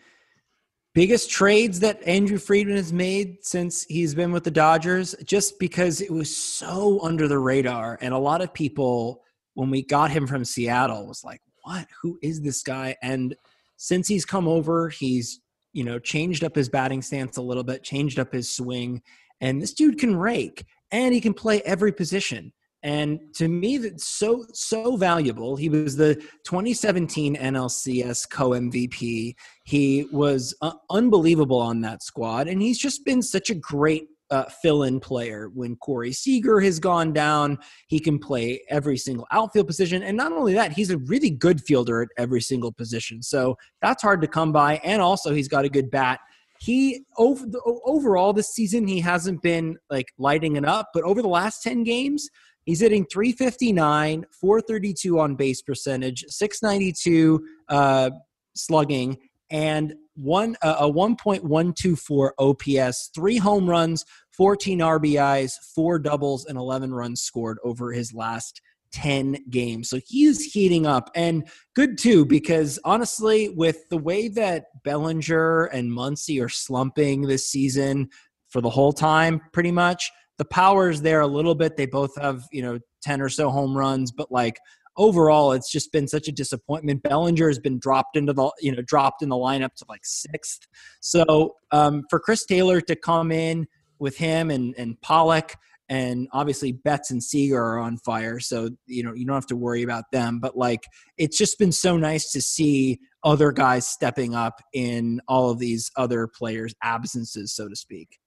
biggest 0.93 1.29
trades 1.29 1.79
that 1.81 2.01
Andrew 2.07 2.37
Friedman 2.37 2.77
has 2.77 2.93
made 2.93 3.37
since 3.45 3.83
he's 3.83 4.15
been 4.15 4.31
with 4.31 4.43
the 4.43 4.51
Dodgers 4.51 5.13
just 5.25 5.59
because 5.59 6.01
it 6.01 6.11
was 6.11 6.35
so 6.35 6.99
under 7.03 7.27
the 7.27 7.37
radar 7.37 7.99
and 8.01 8.13
a 8.13 8.17
lot 8.17 8.41
of 8.41 8.53
people 8.53 9.23
when 9.53 9.69
we 9.69 9.83
got 9.83 10.09
him 10.09 10.25
from 10.25 10.45
Seattle 10.45 11.07
was 11.07 11.23
like, 11.23 11.41
"What? 11.63 11.87
Who 12.01 12.17
is 12.21 12.41
this 12.41 12.63
guy?" 12.63 12.95
And 13.01 13.35
since 13.75 14.07
he's 14.07 14.25
come 14.25 14.47
over, 14.47 14.89
he's, 14.89 15.41
you 15.73 15.83
know, 15.83 15.99
changed 15.99 16.43
up 16.43 16.55
his 16.55 16.69
batting 16.69 17.01
stance 17.01 17.37
a 17.37 17.41
little 17.41 17.63
bit, 17.63 17.83
changed 17.83 18.19
up 18.19 18.33
his 18.33 18.49
swing, 18.49 19.01
and 19.41 19.61
this 19.61 19.73
dude 19.73 19.99
can 19.99 20.15
rake 20.15 20.65
and 20.91 21.13
he 21.13 21.21
can 21.21 21.33
play 21.33 21.61
every 21.63 21.91
position. 21.91 22.53
And 22.83 23.19
to 23.35 23.47
me, 23.47 23.77
that's 23.77 24.07
so 24.07 24.45
so 24.53 24.97
valuable. 24.97 25.55
He 25.55 25.67
was 25.67 25.95
the 25.95 26.15
2017 26.45 27.35
NLCS 27.35 28.29
co 28.29 28.51
MVP. 28.51 29.35
He 29.63 30.07
was 30.11 30.55
uh, 30.61 30.73
unbelievable 30.89 31.59
on 31.59 31.81
that 31.81 32.03
squad, 32.03 32.47
and 32.47 32.61
he's 32.61 32.77
just 32.77 33.03
been 33.03 33.21
such 33.21 33.49
a 33.49 33.55
great 33.55 34.07
uh, 34.29 34.45
fill-in 34.61 34.99
player. 34.99 35.49
When 35.53 35.75
Corey 35.77 36.11
Seager 36.11 36.59
has 36.59 36.79
gone 36.79 37.13
down, 37.13 37.57
he 37.87 37.99
can 37.99 38.19
play 38.19 38.61
every 38.69 38.97
single 38.97 39.25
outfield 39.31 39.67
position, 39.67 40.03
and 40.03 40.15
not 40.15 40.31
only 40.31 40.53
that, 40.53 40.71
he's 40.71 40.91
a 40.91 40.99
really 40.99 41.31
good 41.31 41.61
fielder 41.61 42.03
at 42.03 42.09
every 42.17 42.41
single 42.41 42.71
position. 42.71 43.23
So 43.23 43.57
that's 43.81 44.03
hard 44.03 44.21
to 44.21 44.27
come 44.27 44.51
by, 44.51 44.77
and 44.83 45.01
also 45.01 45.33
he's 45.33 45.47
got 45.47 45.65
a 45.65 45.69
good 45.69 45.89
bat 45.89 46.19
he 46.59 47.05
over 47.17 47.45
overall 47.85 48.33
this 48.33 48.49
season 48.49 48.87
he 48.87 48.99
hasn't 48.99 49.41
been 49.41 49.77
like 49.89 50.07
lighting 50.17 50.55
it 50.55 50.65
up 50.65 50.89
but 50.93 51.03
over 51.03 51.21
the 51.21 51.27
last 51.27 51.61
10 51.61 51.83
games 51.83 52.29
he's 52.67 52.81
hitting 52.81 53.05
359 53.11 54.25
432 54.39 55.19
on 55.19 55.35
base 55.35 55.63
percentage 55.63 56.23
692 56.27 57.43
uh, 57.69 58.11
slugging 58.55 59.17
and 59.49 59.95
one 60.15 60.55
uh, 60.61 60.75
a 60.79 60.91
1.124 60.91 62.31
ops 62.37 63.09
three 63.15 63.37
home 63.37 63.67
runs 63.67 64.05
14 64.31 64.79
rbis 64.79 65.53
four 65.73 65.97
doubles 65.97 66.45
and 66.45 66.57
11 66.59 66.93
runs 66.93 67.21
scored 67.21 67.57
over 67.63 67.91
his 67.91 68.13
last 68.13 68.61
10 68.91 69.37
games. 69.49 69.89
So 69.89 69.99
he's 70.05 70.43
heating 70.43 70.85
up 70.85 71.09
and 71.15 71.47
good 71.75 71.97
too 71.97 72.25
because 72.25 72.79
honestly 72.83 73.49
with 73.49 73.87
the 73.89 73.97
way 73.97 74.27
that 74.29 74.65
bellinger 74.83 75.65
and 75.65 75.91
muncy 75.91 76.43
are 76.43 76.49
slumping 76.49 77.23
this 77.23 77.49
season 77.49 78.09
for 78.47 78.61
the 78.61 78.69
whole 78.69 78.93
time 78.93 79.41
pretty 79.51 79.71
much 79.71 80.09
the 80.37 80.45
power's 80.45 81.01
there 81.01 81.21
a 81.21 81.27
little 81.27 81.55
bit 81.55 81.77
they 81.77 81.85
both 81.85 82.15
have 82.19 82.43
you 82.51 82.61
know 82.61 82.79
10 83.01 83.21
or 83.21 83.29
so 83.29 83.49
home 83.49 83.77
runs 83.77 84.11
but 84.11 84.31
like 84.31 84.59
overall 84.97 85.51
it's 85.51 85.71
just 85.71 85.91
been 85.91 86.07
such 86.07 86.27
a 86.27 86.31
disappointment 86.31 87.03
bellinger 87.03 87.47
has 87.47 87.59
been 87.59 87.79
dropped 87.79 88.15
into 88.17 88.33
the 88.33 88.51
you 88.59 88.71
know 88.71 88.81
dropped 88.85 89.21
in 89.21 89.29
the 89.29 89.35
lineup 89.35 89.73
to 89.75 89.85
like 89.89 90.01
sixth 90.03 90.67
so 91.01 91.55
um, 91.71 92.03
for 92.09 92.19
chris 92.19 92.45
taylor 92.45 92.81
to 92.81 92.95
come 92.95 93.31
in 93.31 93.67
with 93.99 94.17
him 94.17 94.49
and 94.51 94.75
and 94.77 94.99
pollock 95.01 95.55
and 95.89 96.27
obviously 96.33 96.73
Betts 96.73 97.11
and 97.11 97.23
Seager 97.23 97.57
are 97.57 97.79
on 97.79 97.97
fire, 97.97 98.39
so 98.39 98.69
you 98.87 99.03
know 99.03 99.13
you 99.13 99.25
don't 99.25 99.35
have 99.35 99.47
to 99.47 99.55
worry 99.55 99.83
about 99.83 100.05
them. 100.11 100.39
But 100.39 100.57
like, 100.57 100.83
it's 101.17 101.37
just 101.37 101.57
been 101.57 101.71
so 101.71 101.97
nice 101.97 102.31
to 102.31 102.41
see 102.41 102.99
other 103.23 103.51
guys 103.51 103.87
stepping 103.87 104.35
up 104.35 104.61
in 104.73 105.21
all 105.27 105.49
of 105.49 105.59
these 105.59 105.89
other 105.95 106.27
players' 106.27 106.75
absences, 106.83 107.55
so 107.55 107.69
to 107.69 107.75
speak. 107.75 108.19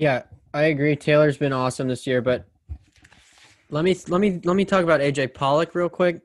Yeah, 0.00 0.22
I 0.54 0.62
agree. 0.62 0.96
Taylor's 0.96 1.36
been 1.36 1.52
awesome 1.52 1.86
this 1.86 2.06
year, 2.06 2.22
but 2.22 2.46
let 3.68 3.84
me 3.84 3.94
let 4.08 4.18
me 4.18 4.40
let 4.44 4.56
me 4.56 4.64
talk 4.64 4.82
about 4.82 5.02
AJ 5.02 5.34
Pollock 5.34 5.74
real 5.74 5.90
quick. 5.90 6.22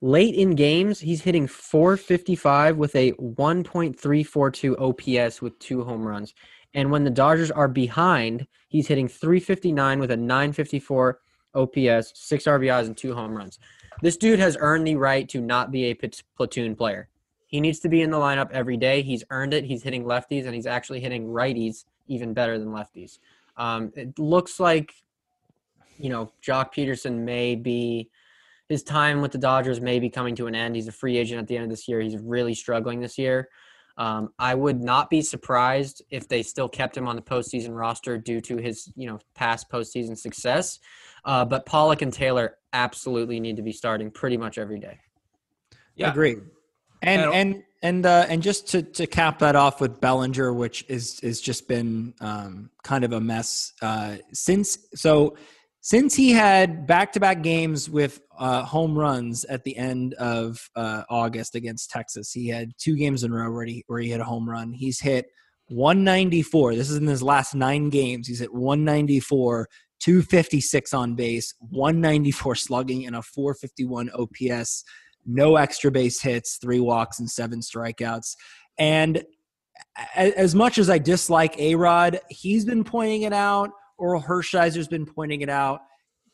Late 0.00 0.36
in 0.36 0.54
games, 0.54 1.00
he's 1.00 1.22
hitting 1.22 1.48
455 1.48 2.76
with 2.76 2.94
a 2.94 3.10
1.342 3.14 4.78
OPS 4.78 5.42
with 5.42 5.58
two 5.58 5.82
home 5.82 6.06
runs. 6.06 6.34
And 6.74 6.92
when 6.92 7.02
the 7.02 7.10
Dodgers 7.10 7.50
are 7.50 7.66
behind, 7.66 8.46
he's 8.68 8.86
hitting 8.86 9.08
359 9.08 9.98
with 9.98 10.12
a 10.12 10.16
954 10.16 11.18
OPS, 11.56 12.12
six 12.14 12.44
RBIs, 12.44 12.86
and 12.86 12.96
two 12.96 13.12
home 13.12 13.36
runs. 13.36 13.58
This 14.02 14.16
dude 14.16 14.38
has 14.38 14.56
earned 14.60 14.86
the 14.86 14.94
right 14.94 15.28
to 15.30 15.40
not 15.40 15.72
be 15.72 15.86
a 15.86 15.98
platoon 16.36 16.76
player. 16.76 17.08
He 17.48 17.60
needs 17.60 17.80
to 17.80 17.88
be 17.88 18.02
in 18.02 18.12
the 18.12 18.18
lineup 18.18 18.52
every 18.52 18.76
day. 18.76 19.02
He's 19.02 19.24
earned 19.30 19.52
it. 19.52 19.64
He's 19.64 19.82
hitting 19.82 20.04
lefties, 20.04 20.44
and 20.44 20.54
he's 20.54 20.66
actually 20.66 21.00
hitting 21.00 21.26
righties 21.26 21.86
even 22.08 22.34
better 22.34 22.58
than 22.58 22.68
lefties. 22.68 23.18
Um, 23.56 23.92
it 23.96 24.18
looks 24.18 24.60
like, 24.60 24.92
you 25.98 26.10
know, 26.10 26.30
Joc 26.42 26.74
Pederson 26.74 27.20
may 27.20 27.54
be 27.54 28.10
his 28.68 28.82
time 28.82 29.20
with 29.20 29.32
the 29.32 29.38
Dodgers 29.38 29.80
may 29.80 30.00
be 30.00 30.10
coming 30.10 30.34
to 30.36 30.46
an 30.46 30.54
end. 30.54 30.74
He's 30.74 30.88
a 30.88 30.92
free 30.92 31.16
agent 31.16 31.40
at 31.40 31.46
the 31.46 31.56
end 31.56 31.64
of 31.64 31.70
this 31.70 31.86
year. 31.88 32.00
He's 32.00 32.18
really 32.18 32.54
struggling 32.54 33.00
this 33.00 33.16
year. 33.16 33.48
Um, 33.98 34.30
I 34.38 34.54
would 34.54 34.82
not 34.82 35.08
be 35.08 35.22
surprised 35.22 36.02
if 36.10 36.28
they 36.28 36.42
still 36.42 36.68
kept 36.68 36.96
him 36.96 37.08
on 37.08 37.16
the 37.16 37.22
postseason 37.22 37.74
roster 37.74 38.18
due 38.18 38.42
to 38.42 38.58
his, 38.58 38.92
you 38.94 39.06
know, 39.06 39.18
past 39.34 39.70
postseason 39.70 40.18
success. 40.18 40.78
Uh, 41.24 41.44
but 41.44 41.64
Pollock 41.64 42.02
and 42.02 42.12
Taylor 42.12 42.58
absolutely 42.72 43.40
need 43.40 43.56
to 43.56 43.62
be 43.62 43.72
starting 43.72 44.10
pretty 44.10 44.36
much 44.36 44.58
every 44.58 44.78
day. 44.78 44.98
Yeah. 45.94 46.10
Agreed. 46.10 46.40
And 47.06 47.22
And- 47.34 47.62
and 47.82 48.06
uh, 48.06 48.26
and 48.28 48.42
just 48.42 48.68
to, 48.68 48.82
to 48.82 49.06
cap 49.06 49.38
that 49.40 49.54
off 49.54 49.80
with 49.80 50.00
Bellinger, 50.00 50.52
which 50.52 50.84
is 50.88 51.20
is 51.20 51.40
just 51.40 51.68
been 51.68 52.14
um, 52.20 52.70
kind 52.82 53.04
of 53.04 53.12
a 53.12 53.20
mess 53.20 53.72
uh, 53.82 54.16
since. 54.32 54.78
So 54.94 55.36
since 55.82 56.14
he 56.14 56.32
had 56.32 56.86
back 56.86 57.12
to 57.12 57.20
back 57.20 57.42
games 57.42 57.88
with 57.88 58.20
uh, 58.38 58.64
home 58.64 58.98
runs 58.98 59.44
at 59.44 59.62
the 59.62 59.76
end 59.76 60.14
of 60.14 60.68
uh, 60.74 61.02
August 61.08 61.54
against 61.54 61.90
Texas, 61.90 62.32
he 62.32 62.48
had 62.48 62.72
two 62.78 62.96
games 62.96 63.22
in 63.22 63.30
a 63.30 63.34
row 63.36 63.52
where 63.52 63.66
he 63.66 63.84
where 63.86 64.00
he 64.00 64.10
hit 64.10 64.20
a 64.20 64.24
home 64.24 64.48
run. 64.48 64.72
He's 64.72 64.98
hit 65.00 65.26
194. 65.68 66.74
This 66.74 66.90
is 66.90 66.96
in 66.96 67.06
his 67.06 67.22
last 67.22 67.54
nine 67.54 67.90
games. 67.90 68.26
He's 68.26 68.40
hit 68.40 68.52
194. 68.52 69.68
256 69.98 70.92
on 70.92 71.14
base, 71.14 71.54
194 71.70 72.54
slugging, 72.54 73.06
and 73.06 73.16
a 73.16 73.22
451 73.22 74.10
OPS 74.10 74.84
no 75.26 75.56
extra 75.56 75.90
base 75.90 76.20
hits, 76.20 76.56
three 76.56 76.80
walks, 76.80 77.18
and 77.18 77.30
seven 77.30 77.60
strikeouts. 77.60 78.36
And 78.78 79.24
as 80.14 80.54
much 80.54 80.78
as 80.78 80.88
I 80.88 80.98
dislike 80.98 81.58
A 81.58 81.74
Rod, 81.74 82.20
he's 82.30 82.64
been 82.64 82.84
pointing 82.84 83.22
it 83.22 83.32
out. 83.32 83.70
Orel 84.00 84.22
Hershiser's 84.22 84.88
been 84.88 85.06
pointing 85.06 85.40
it 85.40 85.48
out. 85.48 85.80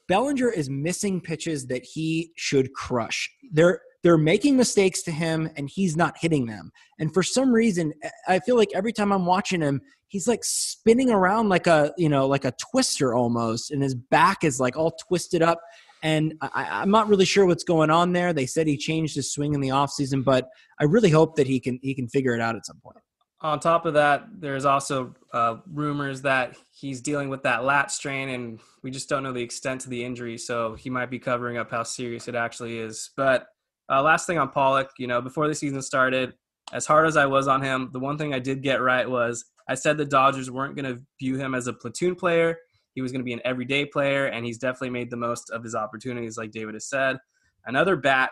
Bellinger 0.09 0.50
is 0.50 0.68
missing 0.68 1.20
pitches 1.20 1.66
that 1.68 1.85
he 1.85 2.33
should 2.37 2.72
crush. 2.74 3.31
There, 3.52 3.81
they're 4.02 4.18
making 4.18 4.57
mistakes 4.57 5.02
to 5.02 5.12
him 5.12 5.48
and 5.57 5.70
he's 5.70 5.96
not 5.96 6.16
hitting 6.20 6.46
them. 6.46 6.72
And 6.98 7.14
for 7.14 7.22
some 7.22 7.52
reason, 7.52 7.92
I 8.26 8.40
feel 8.40 8.57
like 8.57 8.70
every 8.74 8.92
time 8.92 9.12
I'm 9.12 9.26
watching 9.26 9.61
him, 9.61 9.81
he's 10.12 10.28
like 10.28 10.44
spinning 10.44 11.11
around 11.11 11.48
like 11.48 11.66
a 11.66 11.92
you 11.96 12.09
know 12.09 12.26
like 12.26 12.44
a 12.44 12.52
twister 12.70 13.14
almost, 13.14 13.70
and 13.70 13.83
his 13.83 13.94
back 13.94 14.44
is 14.44 14.61
like 14.61 14.76
all 14.76 14.94
twisted 15.09 15.42
up. 15.42 15.61
And 16.03 16.35
I, 16.41 16.83
am 16.83 16.91
not 16.91 17.09
really 17.09 17.25
sure 17.25 17.47
what's 17.47 17.65
going 17.65 17.91
on 17.91 18.12
there. 18.12 18.33
They 18.33 18.47
said 18.47 18.67
he 18.67 18.77
changed 18.77 19.15
his 19.15 19.33
swing 19.33 19.55
in 19.55 19.61
the 19.61 19.69
offseason, 19.69 20.25
but 20.25 20.49
I 20.81 20.85
really 20.85 21.11
hope 21.11 21.37
that 21.37 21.47
he 21.47 21.61
can 21.61 21.79
he 21.83 21.95
can 21.95 22.09
figure 22.09 22.35
it 22.35 22.41
out 22.41 22.57
at 22.57 22.67
some 22.67 22.79
point. 22.83 22.99
On 23.41 23.59
top 23.59 23.87
of 23.87 23.95
that, 23.95 24.25
there's 24.38 24.65
also 24.65 25.15
uh, 25.33 25.57
rumors 25.73 26.23
that 26.23 26.57
he's 26.73 27.01
dealing 27.01 27.29
with 27.29 27.43
that 27.43 27.65
lat 27.65 27.91
strain, 27.91 28.29
and 28.31 28.61
we 28.83 28.91
just 28.91 29.09
don't 29.09 29.23
know 29.23 29.33
the 29.33 29.43
extent 29.43 29.85
of 29.85 29.91
the 29.91 30.05
injury. 30.05 30.38
So 30.38 30.75
he 30.75 30.91
might 30.91 31.11
be 31.11 31.19
covering 31.19 31.57
up 31.57 31.71
how 31.71 31.83
serious 31.83 32.29
it 32.29 32.35
actually 32.35 32.79
is. 32.79 33.11
But 33.17 33.47
uh, 33.91 34.03
last 34.03 34.27
thing 34.27 34.38
on 34.38 34.49
Pollock, 34.49 34.91
you 34.99 35.07
know, 35.07 35.21
before 35.21 35.49
the 35.49 35.55
season 35.55 35.83
started, 35.83 36.35
as 36.73 36.87
hard 36.87 37.07
as 37.07 37.17
I 37.17 37.27
was 37.27 37.49
on 37.49 37.62
him, 37.62 37.91
the 37.93 37.99
one 37.99 38.17
thing 38.17 38.33
I 38.33 38.38
did 38.38 38.62
get 38.62 38.81
right 38.81 39.09
was 39.09 39.45
I 39.69 39.75
said 39.75 39.99
the 39.99 40.05
Dodgers 40.05 40.51
weren't 40.51 40.77
going 40.77 40.97
to 40.97 41.03
view 41.19 41.37
him 41.37 41.55
as 41.55 41.67
a 41.67 41.73
platoon 41.73 42.15
player. 42.15 42.59
He 42.94 43.00
was 43.02 43.12
going 43.12 43.20
to 43.20 43.24
be 43.24 43.33
an 43.33 43.40
everyday 43.44 43.87
player, 43.87 44.26
and 44.26 44.44
he's 44.44 44.59
definitely 44.59 44.90
made 44.90 45.11
the 45.11 45.16
most 45.16 45.50
of 45.50 45.62
his 45.62 45.74
opportunities, 45.74 46.37
like 46.37 46.50
David 46.50 46.74
has 46.74 46.87
said. 46.88 47.18
Another 47.66 47.96
bat 47.96 48.31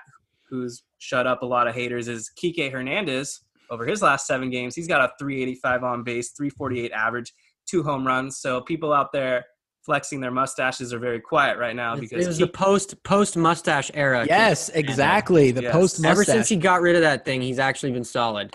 who's 0.48 0.82
shut 0.98 1.26
up 1.26 1.42
a 1.42 1.46
lot 1.46 1.66
of 1.68 1.74
haters 1.74 2.08
is 2.08 2.30
Kike 2.36 2.70
Hernandez. 2.70 3.40
Over 3.70 3.86
his 3.86 4.02
last 4.02 4.26
seven 4.26 4.50
games, 4.50 4.74
he's 4.74 4.88
got 4.88 5.00
a 5.00 5.12
385 5.18 5.84
on 5.84 6.02
base, 6.02 6.30
348 6.32 6.90
average, 6.92 7.32
two 7.66 7.82
home 7.82 8.04
runs. 8.04 8.38
So 8.38 8.60
people 8.60 8.92
out 8.92 9.12
there 9.12 9.44
flexing 9.82 10.20
their 10.20 10.32
mustaches 10.32 10.92
are 10.92 10.98
very 10.98 11.20
quiet 11.20 11.58
right 11.58 11.74
now 11.74 11.96
because 11.96 12.24
it 12.24 12.28
was 12.28 12.38
the 12.38 12.46
post 12.46 13.02
post 13.02 13.36
mustache 13.36 13.90
era. 13.94 14.26
Yes, 14.26 14.68
uh, 14.68 14.72
exactly. 14.74 15.52
The 15.52 15.62
Yes. 15.62 15.72
post 15.72 16.00
mustache. 16.00 16.10
Ever 16.10 16.24
since 16.24 16.48
he 16.48 16.56
got 16.56 16.82
rid 16.82 16.96
of 16.96 17.02
that 17.02 17.24
thing, 17.24 17.40
he's 17.40 17.58
actually 17.58 17.92
been 17.92 18.04
solid. 18.04 18.54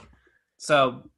So 0.58 1.10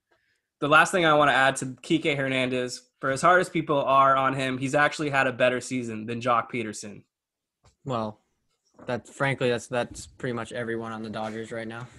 the 0.60 0.68
last 0.68 0.92
thing 0.92 1.06
I 1.06 1.14
want 1.14 1.30
to 1.30 1.36
add 1.36 1.56
to 1.58 1.66
Kike 1.66 2.16
Hernandez, 2.16 2.84
for 3.00 3.12
as 3.12 3.22
hard 3.22 3.42
as 3.42 3.50
people 3.50 3.82
are 3.82 4.16
on 4.16 4.34
him, 4.34 4.58
he's 4.58 4.76
actually 4.76 5.10
had 5.10 5.28
a 5.28 5.32
better 5.32 5.62
season 5.62 6.06
than 6.06 6.22
Joc 6.22 6.52
Pederson. 6.52 7.04
Well, 7.86 8.20
that 8.86 9.08
frankly, 9.08 9.50
that's 9.50 9.68
that's 9.68 10.08
pretty 10.08 10.34
much 10.34 10.52
everyone 10.52 10.92
on 10.92 11.04
the 11.04 11.10
Dodgers 11.10 11.52
right 11.52 11.68
now. 11.68 11.88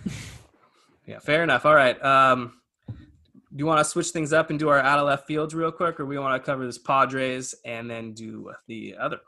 Yeah, 1.09 1.21
fair 1.21 1.43
enough. 1.43 1.65
All 1.65 1.75
right. 1.75 2.01
Um, 2.05 2.53
do 2.87 3.57
you 3.57 3.65
want 3.65 3.79
to 3.79 3.85
switch 3.85 4.09
things 4.09 4.35
up 4.35 4.51
and 4.51 4.59
do 4.59 4.69
our 4.69 4.79
out 4.79 4.99
of 4.99 5.07
left 5.07 5.27
fields 5.27 5.55
real 5.55 5.73
quick, 5.73 5.99
or 5.99 6.05
we 6.05 6.19
want 6.19 6.41
to 6.41 6.47
cover 6.47 6.67
this 6.67 6.77
Padres 6.77 7.55
and 7.65 7.91
then 7.91 8.13
do 8.13 8.53
the 8.67 8.95
other? 9.01 9.19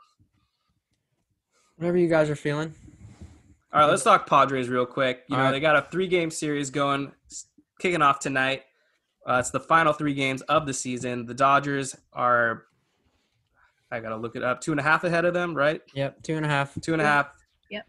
Whatever 1.77 1.97
you 1.97 2.07
guys 2.07 2.29
are 2.29 2.35
feeling. 2.35 2.75
All 3.73 3.81
right, 3.81 3.87
let's 3.89 4.03
talk 4.03 4.29
Padres 4.29 4.69
real 4.69 4.85
quick. 4.85 5.23
You 5.27 5.35
All 5.35 5.39
know, 5.39 5.45
right. 5.45 5.51
they 5.53 5.59
got 5.59 5.75
a 5.75 5.87
three 5.89 6.07
game 6.07 6.29
series 6.29 6.69
going, 6.69 7.11
kicking 7.79 8.03
off 8.03 8.19
tonight. 8.19 8.61
Uh, 9.27 9.37
it's 9.39 9.51
the 9.51 9.59
final 9.59 9.93
three 9.93 10.13
games 10.13 10.41
of 10.43 10.65
the 10.65 10.73
season. 10.73 11.25
The 11.25 11.33
Dodgers 11.33 11.95
are, 12.13 12.63
I 13.91 13.99
got 13.99 14.09
to 14.09 14.17
look 14.17 14.35
it 14.35 14.43
up, 14.43 14.61
two 14.61 14.71
and 14.71 14.79
a 14.79 14.83
half 14.83 15.03
ahead 15.03 15.25
of 15.25 15.33
them, 15.33 15.53
right? 15.55 15.81
Yep, 15.93 16.23
two 16.23 16.35
and 16.37 16.45
a 16.45 16.49
half. 16.49 16.73
Two 16.81 16.93
and 16.93 17.01
a 17.01 17.05
half. 17.05 17.31
Yep. 17.69 17.85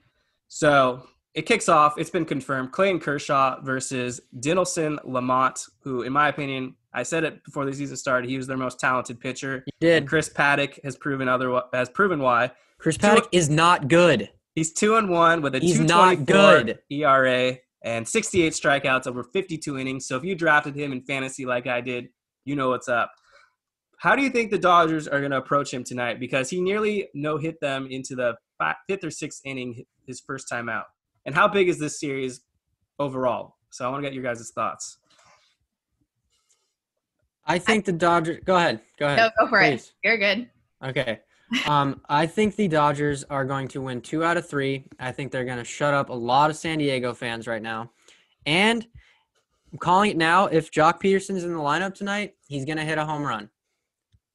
So 0.48 1.02
it 1.34 1.42
kicks 1.42 1.68
off. 1.68 1.94
It's 1.96 2.10
been 2.10 2.26
confirmed. 2.26 2.72
Clayton 2.72 3.00
Kershaw 3.00 3.60
versus 3.62 4.20
Dinelson 4.40 5.02
Lamet, 5.04 5.66
who, 5.80 6.02
in 6.02 6.12
my 6.12 6.28
opinion, 6.28 6.74
I 6.92 7.02
said 7.02 7.24
it 7.24 7.42
before 7.44 7.64
the 7.64 7.72
season 7.72 7.96
started. 7.96 8.28
He 8.28 8.36
was 8.36 8.46
their 8.46 8.58
most 8.58 8.78
talented 8.78 9.18
pitcher. 9.18 9.64
You 9.66 9.72
did. 9.80 9.96
And 10.02 10.08
Chris 10.08 10.28
Paddack 10.28 10.82
has 10.84 10.96
proven 10.96 11.28
other 11.28 11.62
has 11.72 11.88
proven 11.88 12.18
why. 12.20 12.50
Chris 12.78 12.98
Paddack 12.98 13.28
is 13.32 13.48
not 13.48 13.88
good. 13.88 14.28
He's 14.54 14.72
two 14.72 14.96
and 14.96 15.08
one 15.08 15.40
with 15.40 15.54
a 15.54 15.60
He's 15.60 15.80
not 15.80 16.26
good. 16.26 16.80
ERA 16.90 17.56
and 17.84 18.06
sixty 18.06 18.42
eight 18.42 18.52
strikeouts 18.52 19.06
over 19.06 19.22
fifty 19.22 19.58
two 19.58 19.78
innings. 19.78 20.06
So 20.06 20.16
if 20.16 20.24
you 20.24 20.34
drafted 20.34 20.76
him 20.76 20.92
in 20.92 21.02
fantasy 21.02 21.44
like 21.44 21.66
I 21.66 21.80
did, 21.80 22.08
you 22.44 22.56
know 22.56 22.70
what's 22.70 22.88
up. 22.88 23.12
How 23.98 24.16
do 24.16 24.22
you 24.22 24.30
think 24.30 24.50
the 24.50 24.58
Dodgers 24.58 25.06
are 25.06 25.20
going 25.20 25.30
to 25.30 25.36
approach 25.36 25.72
him 25.72 25.84
tonight? 25.84 26.18
Because 26.18 26.50
he 26.50 26.60
nearly 26.60 27.08
no 27.14 27.36
hit 27.38 27.60
them 27.60 27.86
into 27.88 28.16
the 28.16 28.34
fifth 28.88 29.04
or 29.04 29.10
sixth 29.10 29.40
inning 29.44 29.84
his 30.06 30.20
first 30.26 30.48
time 30.50 30.68
out. 30.68 30.86
And 31.24 31.34
how 31.34 31.46
big 31.46 31.68
is 31.68 31.78
this 31.78 32.00
series 32.00 32.40
overall? 32.98 33.54
So 33.70 33.86
I 33.86 33.88
want 33.90 34.02
to 34.02 34.10
get 34.10 34.14
your 34.14 34.24
guys' 34.24 34.50
thoughts. 34.54 34.98
I 37.46 37.58
think 37.58 37.84
the 37.84 37.92
Dodgers. 37.92 38.40
Go 38.44 38.56
ahead. 38.56 38.80
Go 38.98 39.06
ahead. 39.06 39.18
No, 39.18 39.30
go 39.38 39.48
for 39.48 39.60
please. 39.60 39.86
it. 39.86 39.92
You're 40.02 40.18
good. 40.18 40.50
Okay. 40.84 41.20
Um, 41.66 42.00
I 42.08 42.26
think 42.26 42.56
the 42.56 42.68
Dodgers 42.68 43.24
are 43.24 43.44
going 43.44 43.68
to 43.68 43.82
win 43.82 44.00
two 44.00 44.24
out 44.24 44.36
of 44.36 44.48
three. 44.48 44.84
I 44.98 45.12
think 45.12 45.32
they're 45.32 45.44
going 45.44 45.58
to 45.58 45.64
shut 45.64 45.94
up 45.94 46.08
a 46.08 46.14
lot 46.14 46.50
of 46.50 46.56
San 46.56 46.78
Diego 46.78 47.14
fans 47.14 47.46
right 47.46 47.62
now. 47.62 47.90
And 48.46 48.86
I'm 49.72 49.78
calling 49.78 50.10
it 50.10 50.16
now. 50.16 50.46
If 50.46 50.70
Joc 50.70 51.00
Pederson's 51.00 51.44
in 51.44 51.52
the 51.52 51.60
lineup 51.60 51.94
tonight, 51.94 52.34
he's 52.46 52.64
going 52.64 52.78
to 52.78 52.84
hit 52.84 52.98
a 52.98 53.04
home 53.04 53.22
run. 53.22 53.48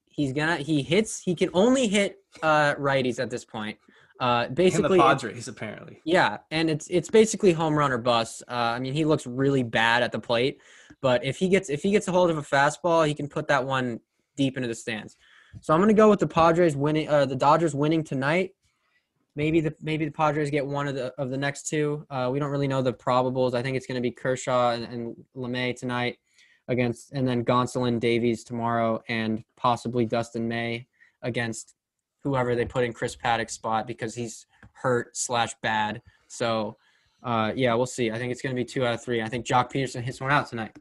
He's 0.08 0.34
gonna. 0.34 0.56
He 0.58 0.82
hits. 0.82 1.22
He 1.22 1.36
can 1.36 1.52
only 1.54 1.88
hit 1.88 2.18
uh, 2.42 2.74
righties 2.76 3.20
at 3.20 3.30
this 3.30 3.46
point. 3.46 3.78
Uh, 4.20 4.46
And 4.48 4.58
the 4.58 4.64
basically, 4.64 4.98
Padres, 4.98 5.48
apparently. 5.48 6.02
yeah, 6.06 6.38
and 6.50 6.72
it's 6.72 6.88
it's 6.88 7.08
basically 7.08 7.54
home 7.54 7.76
run 7.76 7.92
or 7.92 8.00
bust. 8.00 8.42
Uh, 8.48 8.54
I 8.56 8.80
mean, 8.80 8.94
he 8.94 9.06
looks 9.06 9.28
really 9.28 9.62
bad 9.62 10.02
at 10.02 10.12
the 10.12 10.18
plate, 10.18 10.60
but 11.02 11.24
if 11.24 11.38
he 11.38 11.50
gets 11.50 11.70
if 11.70 11.84
he 11.84 11.92
gets 11.92 12.08
a 12.08 12.12
hold 12.12 12.32
of 12.32 12.38
a 12.40 12.42
fastball, 12.42 13.08
he 13.08 13.14
can 13.14 13.28
put 13.30 13.48
that 13.50 13.64
one 13.64 14.00
deep 14.36 14.58
into 14.58 14.68
the 14.68 14.74
stands. 14.74 15.18
So 15.62 15.74
I'm 15.74 15.80
gonna 15.80 15.94
go 15.94 16.10
with 16.10 16.20
the 16.20 16.28
Padres 16.28 16.76
winning, 16.76 17.10
uh, 17.10 17.26
the 17.26 17.36
Dodgers 17.36 17.74
winning 17.74 18.04
tonight. 18.04 18.52
Maybe 19.36 19.60
the 19.62 19.74
maybe 19.82 20.06
the 20.06 20.12
Padres 20.12 20.50
get 20.50 20.66
one 20.66 20.88
of 20.88 20.96
the 20.96 21.14
of 21.18 21.30
the 21.30 21.38
next 21.38 21.68
two. 21.68 22.06
Uh, 22.10 22.30
we 22.32 22.40
don't 22.40 22.52
really 22.52 22.68
know 22.68 22.82
the 22.82 22.94
probables. 22.94 23.54
I 23.54 23.62
think 23.62 23.78
it's 23.78 23.86
gonna 23.86 24.02
be 24.02 24.12
Kershaw 24.12 24.72
and, 24.72 24.84
and 24.86 25.16
Lamet 25.36 25.78
tonight 25.78 26.18
against, 26.68 27.12
and 27.14 27.28
then 27.28 27.46
Gonsolin 27.46 28.00
Davies 28.00 28.44
tomorrow, 28.44 29.02
and 29.08 29.44
possibly 29.56 30.06
Dustin 30.06 30.48
May 30.48 30.88
against 31.22 31.76
whoever 32.24 32.56
they 32.56 32.66
put 32.66 32.84
in 32.84 32.94
Chris 32.94 33.16
Paddack's 33.16 33.54
spot 33.54 33.88
because 33.88 34.16
he's 34.16 34.46
hurt 34.74 35.16
slash 35.16 35.54
bad. 35.62 36.02
So, 36.28 36.78
uh, 37.24 37.54
yeah, 37.56 37.74
we'll 37.74 37.86
see. 37.86 38.12
I 38.12 38.18
think 38.18 38.32
it's 38.32 38.42
going 38.42 38.56
to 38.56 38.60
be 38.60 38.66
two 38.66 38.86
out 38.86 38.94
of 38.94 39.04
three. 39.04 39.22
I 39.22 39.30
think 39.30 39.46
Joc 39.46 39.72
Pederson 39.72 40.02
hits 40.02 40.20
one 40.20 40.32
out 40.32 40.50
tonight. 40.50 40.76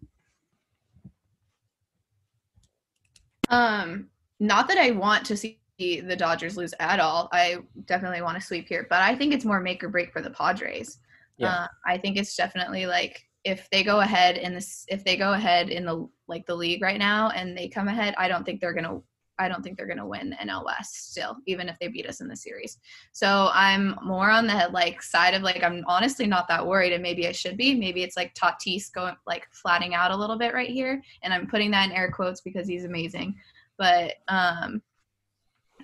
Um, 3.48 4.08
not 4.40 4.68
that 4.68 4.78
I 4.78 4.90
want 4.92 5.24
to 5.26 5.36
see 5.36 5.58
the 5.78 6.16
Dodgers 6.16 6.56
lose 6.56 6.74
at 6.80 7.00
all. 7.00 7.28
I 7.32 7.58
definitely 7.84 8.22
want 8.22 8.40
to 8.40 8.46
sweep 8.46 8.68
here, 8.68 8.86
but 8.88 9.02
I 9.02 9.14
think 9.14 9.34
it's 9.34 9.44
more 9.44 9.60
make 9.60 9.84
or 9.84 9.88
break 9.88 10.12
for 10.12 10.22
the 10.22 10.30
Padres. 10.30 10.98
Yeah. 11.36 11.48
Uh, 11.48 11.66
I 11.86 11.98
think 11.98 12.16
it's 12.16 12.34
definitely 12.34 12.86
like 12.86 13.26
if 13.44 13.68
they 13.70 13.84
go 13.84 14.00
ahead 14.00 14.36
in 14.38 14.54
this, 14.54 14.84
if 14.88 15.04
they 15.04 15.16
go 15.16 15.34
ahead 15.34 15.68
in 15.68 15.84
the 15.84 16.08
like 16.26 16.46
the 16.46 16.54
league 16.54 16.82
right 16.82 16.98
now 16.98 17.30
and 17.30 17.56
they 17.56 17.68
come 17.68 17.88
ahead, 17.88 18.14
I 18.18 18.28
don't 18.28 18.44
think 18.44 18.60
they're 18.60 18.74
gonna. 18.74 19.00
I 19.38 19.48
don't 19.48 19.62
think 19.62 19.76
they're 19.76 19.86
gonna 19.86 20.06
win 20.06 20.34
NL 20.42 20.64
West 20.64 21.10
still, 21.10 21.36
even 21.44 21.68
if 21.68 21.78
they 21.78 21.88
beat 21.88 22.08
us 22.08 22.22
in 22.22 22.28
the 22.28 22.34
series. 22.34 22.78
So 23.12 23.50
I'm 23.52 23.98
more 24.02 24.30
on 24.30 24.46
the 24.46 24.70
like 24.72 25.02
side 25.02 25.34
of 25.34 25.42
like 25.42 25.62
I'm 25.62 25.84
honestly 25.86 26.26
not 26.26 26.48
that 26.48 26.66
worried, 26.66 26.94
and 26.94 27.02
maybe 27.02 27.28
I 27.28 27.32
should 27.32 27.58
be. 27.58 27.74
Maybe 27.74 28.02
it's 28.02 28.16
like 28.16 28.34
Tatis 28.34 28.90
going 28.90 29.14
like 29.26 29.46
flatting 29.52 29.94
out 29.94 30.10
a 30.10 30.16
little 30.16 30.38
bit 30.38 30.54
right 30.54 30.70
here, 30.70 31.02
and 31.22 31.34
I'm 31.34 31.46
putting 31.46 31.70
that 31.72 31.90
in 31.90 31.94
air 31.94 32.10
quotes 32.10 32.40
because 32.40 32.66
he's 32.66 32.84
amazing. 32.84 33.36
But 33.78 34.14
um, 34.28 34.82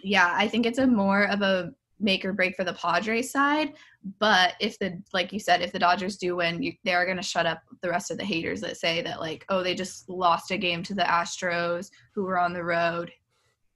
yeah, 0.02 0.32
I 0.36 0.48
think 0.48 0.66
it's 0.66 0.78
a 0.78 0.86
more 0.86 1.24
of 1.28 1.42
a 1.42 1.72
make 2.00 2.24
or 2.24 2.32
break 2.32 2.56
for 2.56 2.64
the 2.64 2.72
Padres 2.72 3.30
side. 3.30 3.74
But 4.18 4.54
if 4.60 4.78
the 4.78 5.00
like 5.12 5.32
you 5.32 5.38
said, 5.38 5.62
if 5.62 5.72
the 5.72 5.78
Dodgers 5.78 6.16
do 6.16 6.36
win, 6.36 6.62
you, 6.62 6.72
they 6.84 6.94
are 6.94 7.04
going 7.04 7.16
to 7.16 7.22
shut 7.22 7.46
up 7.46 7.62
the 7.82 7.90
rest 7.90 8.10
of 8.10 8.18
the 8.18 8.24
haters 8.24 8.60
that 8.62 8.76
say 8.76 9.02
that 9.02 9.20
like, 9.20 9.44
oh, 9.48 9.62
they 9.62 9.74
just 9.74 10.08
lost 10.08 10.50
a 10.50 10.58
game 10.58 10.82
to 10.84 10.94
the 10.94 11.02
Astros 11.02 11.90
who 12.14 12.24
were 12.24 12.38
on 12.38 12.52
the 12.52 12.64
road, 12.64 13.12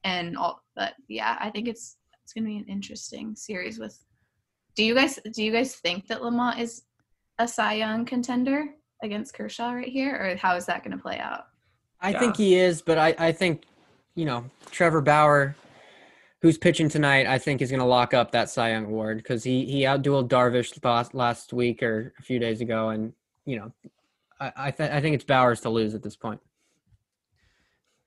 and 0.05 0.37
all. 0.37 0.63
But 0.75 0.95
yeah, 1.09 1.37
I 1.41 1.51
think 1.51 1.69
it's 1.69 1.97
it's 2.25 2.33
going 2.33 2.45
to 2.45 2.51
be 2.51 2.57
an 2.57 2.67
interesting 2.69 3.37
series. 3.37 3.79
With 3.79 3.97
do 4.75 4.83
you 4.83 4.95
guys 4.95 5.19
do 5.33 5.45
you 5.45 5.53
guys 5.53 5.77
think 5.77 6.09
that 6.09 6.21
Lamet 6.21 6.59
is 6.59 6.83
a 7.39 7.47
Cy 7.47 7.75
Young 7.75 8.05
contender 8.05 8.67
against 9.03 9.35
Kershaw 9.35 9.73
right 9.73 9.87
here, 9.87 10.15
or 10.17 10.37
how 10.37 10.57
is 10.57 10.67
that 10.67 10.83
going 10.83 10.97
to 10.97 11.03
play 11.03 11.19
out? 11.19 11.45
I 12.01 12.11
Yeah. 12.11 12.19
think 12.19 12.37
he 12.37 12.57
is, 12.57 12.83
but 12.83 12.99
I, 12.99 13.15
I 13.19 13.33
think, 13.33 13.65
you 14.17 14.25
know, 14.25 14.45
Trevor 14.73 15.01
Bauer, 15.01 15.55
who's 16.43 16.59
pitching 16.59 16.89
tonight, 16.89 17.27
I 17.27 17.39
think 17.39 17.63
is 17.63 17.71
going 17.71 17.81
to 17.81 17.87
lock 17.87 18.15
up 18.15 18.33
that 18.33 18.51
Cy 18.51 18.71
Young 18.71 18.87
award 18.87 19.19
because 19.19 19.45
he 19.45 19.65
he 19.67 19.83
outdueled 19.83 20.29
Darvish 20.29 20.83
last 20.85 21.15
last 21.15 21.53
week 21.53 21.83
or 21.83 22.13
a 22.19 22.23
few 22.23 22.41
days 22.41 22.61
ago, 22.61 22.89
and 22.89 23.13
you 23.45 23.59
know, 23.59 23.73
I 24.41 24.53
I, 24.57 24.71
th- 24.73 24.91
I 24.91 25.01
think 25.01 25.15
it's 25.15 25.25
Bauer's 25.25 25.61
to 25.61 25.71
lose 25.71 25.95
at 25.95 26.03
this 26.03 26.17
point. 26.17 26.41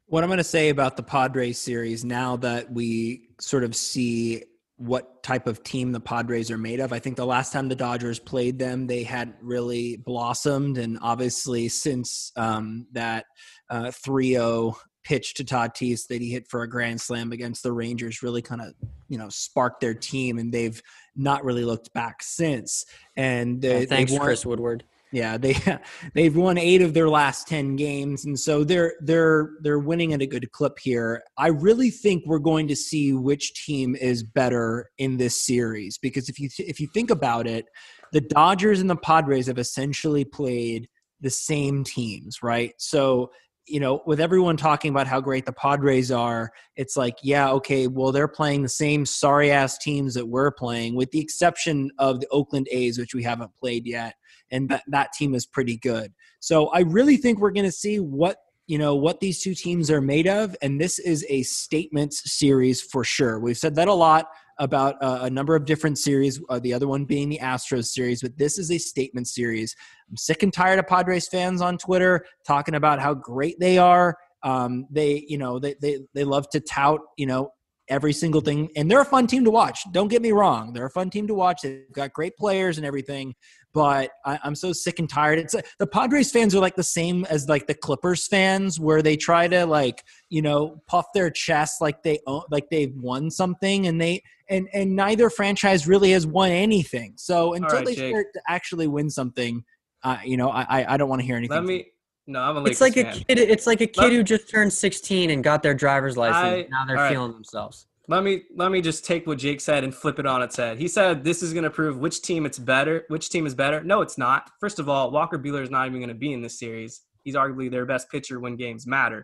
What 0.08 0.24
I'm 0.24 0.30
going 0.30 0.38
to 0.38 0.44
say 0.44 0.70
about 0.70 0.98
the 0.98 1.04
Padres 1.04 1.60
series 1.60 2.04
now 2.04 2.36
that 2.38 2.72
we 2.72 3.30
sort 3.40 3.64
of 3.64 3.76
see 3.76 4.44
what 4.78 5.22
type 5.22 5.46
of 5.46 5.62
team 5.62 5.92
the 5.92 6.00
Padres 6.00 6.50
are 6.50 6.58
made 6.58 6.80
of. 6.80 6.94
I 6.94 7.00
think 7.00 7.18
the 7.18 7.26
last 7.26 7.52
time 7.52 7.68
the 7.68 7.76
Dodgers 7.76 8.18
played 8.18 8.58
them, 8.58 8.88
they 8.88 9.04
hadn't 9.04 9.36
really 9.42 9.98
blossomed. 9.98 10.78
And 10.78 10.98
obviously, 11.02 11.68
since 11.68 12.32
um, 12.38 12.88
that 12.94 13.26
uh, 13.70 13.92
3 13.92 14.32
0 14.32 14.78
pitch 15.10 15.34
to 15.34 15.44
Tatis 15.44 16.06
that 16.08 16.22
he 16.22 16.30
hit 16.30 16.48
for 16.48 16.62
a 16.62 16.70
grand 16.70 17.02
slam 17.02 17.32
against 17.32 17.64
the 17.64 17.72
Rangers 17.72 18.22
really 18.22 18.44
kind 18.44 18.62
of 18.62 18.76
you 19.08 19.18
know 19.18 19.28
sparked 19.30 19.82
their 19.82 19.96
team, 19.96 20.38
and 20.38 20.54
they've 20.54 20.80
not 21.16 21.44
really 21.44 21.66
looked 21.66 21.92
back 21.94 22.22
since. 22.22 22.86
And 23.18 23.64
Yeah, 23.64 23.72
oh, 23.72 23.86
thanks, 23.86 24.12
won- 24.12 24.22
Chris 24.22 24.46
Woodward. 24.46 24.84
yeah, 25.12 25.36
they 25.38 25.56
they've 26.14 26.36
won 26.36 26.60
eight 26.60 26.84
of 26.84 26.94
their 26.94 27.10
last 27.10 27.48
ten 27.48 27.76
games, 27.76 28.24
and 28.26 28.40
so 28.40 28.64
they're 28.64 28.94
they're 29.02 29.50
they're 29.62 29.80
winning 29.80 30.14
at 30.14 30.22
a 30.22 30.28
good 30.28 30.52
clip 30.52 30.78
here. 30.78 31.24
I 31.40 31.48
really 31.48 31.90
think 31.90 32.24
we're 32.28 32.38
going 32.38 32.68
to 32.68 32.76
see 32.76 33.12
which 33.14 33.66
team 33.66 33.96
is 33.96 34.22
better 34.22 34.92
in 35.00 35.18
this 35.18 35.42
series 35.44 35.98
because 35.98 36.30
if 36.30 36.40
you 36.40 36.50
if 36.60 36.80
you 36.80 36.88
think 36.94 37.10
about 37.10 37.48
it, 37.48 37.66
the 38.14 38.22
Dodgers 38.22 38.80
and 38.80 38.90
the 38.90 38.96
Padres 38.96 39.48
have 39.48 39.58
essentially 39.58 40.24
played 40.24 40.88
the 41.20 41.32
same 41.32 41.84
teams, 41.84 42.44
right? 42.44 42.74
So 42.78 43.32
you 43.70 43.80
know, 43.80 44.02
with 44.06 44.20
everyone 44.20 44.58
talking 44.58 44.90
about 44.90 45.08
how 45.08 45.22
great 45.22 45.46
the 45.46 45.54
Padres 45.54 46.12
are, 46.12 46.52
it's 46.76 46.98
like, 46.98 47.18
yeah, 47.24 47.52
okay, 47.52 47.88
well, 47.88 48.12
they're 48.12 48.28
playing 48.28 48.64
the 48.64 48.70
same 48.70 49.06
sorry 49.06 49.52
ass 49.52 49.78
teams 49.78 50.14
that 50.16 50.28
we're 50.28 50.52
playing, 50.52 50.96
with 50.96 51.12
the 51.12 51.20
exception 51.20 51.92
of 52.00 52.20
the 52.20 52.28
Oakland 52.30 52.68
A's, 52.72 52.98
which 52.98 53.14
we 53.14 53.24
haven't 53.24 53.52
played 53.60 53.86
yet 53.86 54.16
and 54.52 54.70
that, 54.70 54.84
that 54.88 55.14
team 55.14 55.36
is 55.36 55.46
pretty 55.46 55.78
good. 55.78 56.14
So 56.40 56.68
I 56.68 56.82
really 56.82 57.18
think 57.18 57.40
we're 57.40 57.52
going 57.52 57.66
to 57.66 57.72
see 57.72 58.00
what 58.00 58.38
you 58.68 58.78
know 58.78 58.96
what 58.96 59.20
these 59.20 59.42
two 59.42 59.56
teams 59.56 59.90
are 59.90 60.02
made 60.02 60.28
of, 60.28 60.56
and 60.62 60.80
this 60.80 61.00
is 61.00 61.26
a 61.28 61.42
statements 61.44 62.22
series 62.32 62.82
for 62.82 63.04
sure. 63.04 63.40
We've 63.40 63.58
said 63.58 63.76
that 63.76 63.88
a 63.88 63.94
lot 63.94 64.28
about 64.60 65.02
uh, 65.02 65.20
a 65.24 65.30
number 65.30 65.56
of 65.56 65.66
different 65.66 65.98
series. 65.98 66.40
Uh, 66.50 66.60
the 66.60 66.74
other 66.74 66.88
one 66.88 67.06
being 67.06 67.30
the 67.30 67.40
Astros 67.42 67.86
series, 67.86 68.22
but 68.22 68.38
this 68.38 68.60
is 68.60 68.70
a 68.72 68.78
statement 68.78 69.28
series. 69.28 69.76
I'm 70.10 70.18
sick 70.18 70.44
and 70.44 70.54
tired 70.54 70.80
of 70.80 70.88
Padres 70.88 71.28
fans 71.28 71.62
on 71.62 71.78
Twitter 71.78 72.26
talking 72.46 72.76
about 72.76 73.00
how 73.00 73.14
great 73.14 73.60
they 73.60 73.78
are. 73.78 74.18
Um, 74.44 74.86
they, 74.92 75.26
you 75.28 75.38
know, 75.38 75.60
they, 75.60 75.76
they 75.82 76.00
they 76.14 76.24
love 76.24 76.50
to 76.50 76.60
tout, 76.60 77.02
you 77.18 77.26
know, 77.26 77.52
every 77.90 78.14
single 78.14 78.42
thing, 78.42 78.70
and 78.76 78.90
they're 78.90 79.02
a 79.02 79.06
fun 79.06 79.28
team 79.28 79.44
to 79.46 79.52
watch. 79.52 79.82
Don't 79.92 80.08
get 80.10 80.22
me 80.22 80.32
wrong; 80.32 80.74
they're 80.74 80.86
a 80.86 80.92
fun 80.92 81.10
team 81.10 81.28
to 81.28 81.34
watch. 81.34 81.62
They've 81.64 81.92
got 81.94 82.14
great 82.14 82.38
players 82.38 82.78
and 82.78 82.86
everything 82.86 83.34
but 83.74 84.12
I, 84.26 84.40
I'm 84.44 84.56
so 84.56 84.74
sick 84.74 85.00
and 85.00 85.10
tired. 85.10 85.40
It's 85.40 85.56
the 85.78 85.88
Padres 85.88 86.32
fans 86.32 86.56
are 86.56 86.60
like 86.60 86.76
the 86.76 86.84
same 86.84 87.26
as 87.26 87.48
like 87.48 87.68
the 87.68 87.74
Clippers 87.74 88.28
fans, 88.28 88.80
where 88.80 89.02
they 89.02 89.16
try 89.16 89.48
to 89.48 89.66
like 89.66 90.04
you 90.30 90.42
know 90.42 90.82
puff 90.88 91.06
their 91.14 91.30
chest 91.30 91.82
like 91.82 92.04
they 92.04 92.20
own, 92.28 92.44
like 92.52 92.70
they've 92.70 92.94
won 92.96 93.30
something, 93.30 93.88
and 93.88 94.02
they 94.02 94.24
and 94.50 94.68
and 94.74 94.96
neither 94.96 95.30
franchise 95.30 95.88
really 95.88 96.12
has 96.12 96.26
won 96.26 96.52
anything. 96.52 97.14
So 97.18 97.54
until 97.54 97.78
right, 97.78 97.86
they 97.86 97.96
Jake. 97.96 98.12
start 98.12 98.28
to 98.34 98.42
actually 98.48 98.88
win 98.88 99.10
something, 99.10 99.64
uh, 100.04 100.18
you 100.26 100.38
know, 100.38 100.50
I 100.50 100.82
I- 100.82 100.94
I 100.94 100.98
don't 100.98 101.10
want 101.10 101.22
to 101.22 101.26
hear 101.26 101.38
anything. 101.38 101.56
Let 101.56 101.66
me. 101.66 101.88
No, 102.28 102.42
I'm 102.42 102.58
a 102.58 102.60
Lakers 102.60 102.74
It's 102.74 102.82
like 102.82 102.98
a 102.98 103.12
kid. 103.12 103.40
It's 103.40 103.66
like 103.66 103.82
a 103.82 103.88
kid 103.88 104.02
Let- 104.02 104.12
who 104.12 104.24
just 104.24 104.50
turned 104.52 104.72
16 104.72 105.32
and 105.32 105.44
got 105.44 105.64
their 105.64 105.74
driver's 105.74 106.16
license. 106.16 106.68
I- 106.68 106.68
now 106.70 106.86
they're 106.86 106.96
all 106.96 107.04
right. 107.04 107.12
feeling 107.12 107.32
themselves. 107.32 107.88
Let 108.10 108.24
me 108.24 108.42
let 108.56 108.72
me 108.72 108.82
just 108.82 109.06
take 109.06 109.28
what 109.28 109.38
Jake 109.38 109.62
said 109.62 109.84
and 109.84 109.94
flip 109.94 110.18
it 110.18 110.26
on 110.26 110.42
its 110.42 110.56
head. 110.56 110.80
He 110.80 110.88
said 110.88 111.24
this 111.24 111.44
is 111.44 111.54
going 111.54 111.64
to 111.64 111.70
prove 111.70 112.00
which 112.00 112.24
team 112.24 112.44
it's 112.48 112.58
better, 112.58 113.06
which 113.10 113.30
team 113.30 113.46
is 113.46 113.54
better. 113.54 113.84
No, 113.84 114.02
it's 114.02 114.18
not. 114.18 114.50
First 114.60 114.80
of 114.80 114.90
all, 114.90 115.12
Walker 115.12 115.38
Buehler 115.38 115.62
is 115.62 115.70
not 115.70 115.86
even 115.86 116.00
going 116.00 116.10
to 116.10 116.16
be 116.16 116.34
in 116.34 116.42
this 116.42 116.58
series. 116.58 117.04
He's 117.24 117.36
arguably 117.36 117.70
their 117.70 117.86
best 117.86 118.10
pitcher 118.10 118.40
when 118.40 118.56
games 118.56 118.88
matter. 118.88 119.24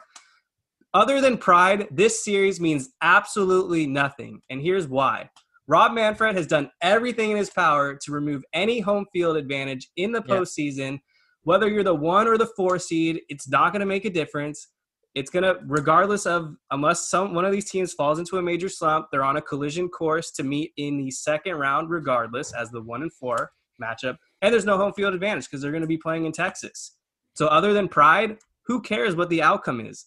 Other 0.93 1.19
than 1.19 1.39
pride, 1.39 1.87
this 1.89 2.23
series 2.23 2.61
means 2.61 2.89
absolutely 3.01 3.87
nothing, 3.87 4.41
and 4.51 4.61
here's 4.61 4.87
why. 4.87 5.31
Rob 5.67 5.93
Manfred 5.93 6.35
has 6.35 6.45
done 6.45 6.69
everything 6.83 7.31
in 7.31 7.37
his 7.37 7.49
power 7.49 7.95
to 7.95 8.11
remove 8.11 8.43
any 8.53 8.81
home 8.81 9.07
field 9.11 9.35
advantage 9.35 9.89
in 9.97 10.11
the 10.11 10.23
Yeah. 10.27 10.35
postseason. 10.35 10.99
Whether 11.41 11.69
you're 11.69 11.83
the 11.83 11.95
one 11.95 12.27
or 12.27 12.37
the 12.37 12.51
four 12.55 12.77
seed, 12.77 13.21
it's 13.29 13.49
not 13.49 13.71
going 13.71 13.79
to 13.79 13.87
make 13.87 14.05
a 14.05 14.11
difference 14.11 14.67
it's 15.15 15.29
gonna 15.29 15.55
regardless 15.65 16.25
of 16.25 16.55
unless 16.71 17.09
some 17.09 17.33
one 17.33 17.45
of 17.45 17.51
these 17.51 17.69
teams 17.69 17.93
falls 17.93 18.19
into 18.19 18.37
a 18.37 18.41
major 18.41 18.69
slump 18.69 19.07
they're 19.11 19.23
on 19.23 19.37
a 19.37 19.41
collision 19.41 19.89
course 19.89 20.29
to 20.31 20.43
meet 20.43 20.71
in 20.77 20.97
the 20.97 21.09
second 21.09 21.55
round 21.55 21.89
regardless 21.89 22.53
as 22.53 22.69
the 22.69 22.81
one 22.81 23.01
and 23.01 23.13
four 23.13 23.51
matchup. 23.81 24.17
And 24.41 24.53
there's 24.53 24.65
no 24.65 24.77
home 24.77 24.93
field 24.93 25.13
advantage 25.13 25.45
because 25.45 25.61
they're 25.61 25.71
to 25.81 25.87
be 25.87 25.97
playing 25.97 26.25
in 26.25 26.31
texas. 26.31 26.97
So 27.33 27.47
other 27.47 27.73
than 27.73 27.87
pride 27.87 28.37
who 28.65 28.81
cares 28.81 29.15
what 29.15 29.29
the 29.29 29.41
outcome 29.41 29.79
is? 29.79 30.05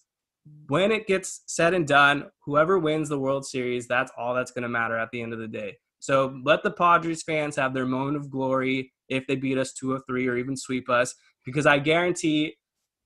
When 0.67 0.91
it 0.91 1.07
gets 1.07 1.41
said 1.47 1.73
and 1.73 1.87
done 1.87 2.25
whoever 2.43 2.79
wins 2.79 3.09
the 3.09 3.19
world 3.19 3.45
series 3.45 3.87
that's 3.87 4.11
all 4.17 4.33
that's 4.33 4.51
to 4.51 4.69
matter 4.69 4.97
at 4.97 5.09
the 5.11 5.21
end 5.21 5.33
of 5.33 5.39
the 5.39 5.47
day. 5.47 5.77
So 5.99 6.39
let 6.43 6.63
the 6.63 6.71
padres 6.71 7.23
fans 7.23 7.55
have 7.57 7.73
their 7.73 7.85
moment 7.85 8.15
of 8.15 8.29
glory 8.29 8.93
if 9.09 9.27
they 9.27 9.35
beat 9.35 9.57
us 9.57 9.73
203 9.73 10.27
or 10.27 10.37
even 10.37 10.55
sweep 10.55 10.89
us 10.89 11.15
because 11.45 11.65
i 11.65 11.79
guarantee 11.79 12.55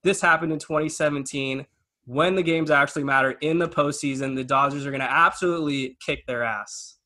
this 0.03 0.21
happened 0.21 0.51
in 0.51 0.59
2017 0.59 1.65
when 2.05 2.35
the 2.35 2.43
games 2.43 2.69
actually 2.69 3.03
matter 3.03 3.31
in 3.41 3.59
the 3.59 3.67
postseason, 3.67 4.35
the 4.35 4.43
Dodgers 4.43 4.85
are 4.85 4.91
going 4.91 5.01
to 5.01 5.11
absolutely 5.11 5.97
kick 6.05 6.25
their 6.27 6.43
ass. 6.43 6.97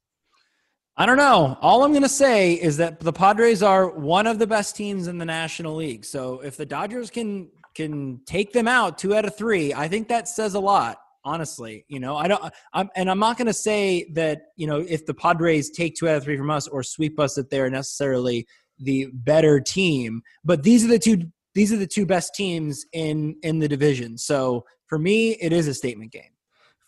I 0.99 1.05
don't 1.05 1.17
know. 1.17 1.57
All 1.61 1.83
I'm 1.83 1.91
going 1.91 2.01
to 2.01 2.09
say 2.09 2.53
is 2.53 2.77
that 2.77 2.99
the 2.99 3.13
Padres 3.13 3.61
are 3.61 3.89
one 3.91 4.25
of 4.25 4.39
the 4.39 4.47
best 4.47 4.75
teams 4.75 5.07
in 5.07 5.19
the 5.19 5.25
National 5.25 5.75
League. 5.75 6.03
So 6.03 6.39
if 6.39 6.57
the 6.57 6.65
Dodgers 6.65 7.11
can 7.11 7.49
can 7.75 8.19
take 8.25 8.51
them 8.51 8.67
out 8.67 8.97
two 8.97 9.15
out 9.15 9.23
of 9.23 9.37
three, 9.37 9.71
I 9.71 9.87
think 9.87 10.07
that 10.07 10.27
says 10.27 10.55
a 10.55 10.59
lot. 10.59 10.97
Honestly, 11.23 11.85
you 11.87 11.99
know, 11.99 12.15
I 12.15 12.27
don't. 12.27 12.51
I'm 12.73 12.89
and 12.95 13.11
I'm 13.11 13.19
not 13.19 13.37
going 13.37 13.47
to 13.47 13.53
say 13.53 14.09
that 14.13 14.39
you 14.55 14.65
know 14.65 14.79
if 14.79 15.05
the 15.05 15.13
Padres 15.13 15.69
take 15.69 15.95
two 15.95 16.09
out 16.09 16.15
of 16.15 16.23
three 16.23 16.37
from 16.37 16.49
us 16.49 16.67
or 16.67 16.81
sweep 16.81 17.19
us 17.19 17.35
that 17.35 17.51
they're 17.51 17.69
necessarily 17.69 18.47
the 18.79 19.07
better 19.13 19.59
team. 19.59 20.21
But 20.43 20.63
these 20.63 20.83
are 20.83 20.87
the 20.87 20.99
two. 20.99 21.23
These 21.53 21.71
are 21.71 21.77
the 21.77 21.85
two 21.85 22.07
best 22.07 22.33
teams 22.33 22.85
in 22.93 23.35
in 23.43 23.59
the 23.59 23.67
division. 23.67 24.17
So 24.17 24.63
for 24.87 24.97
me, 24.97 25.31
it 25.31 25.53
is 25.53 25.67
a 25.67 25.73
statement 25.73 26.11
game. 26.11 26.31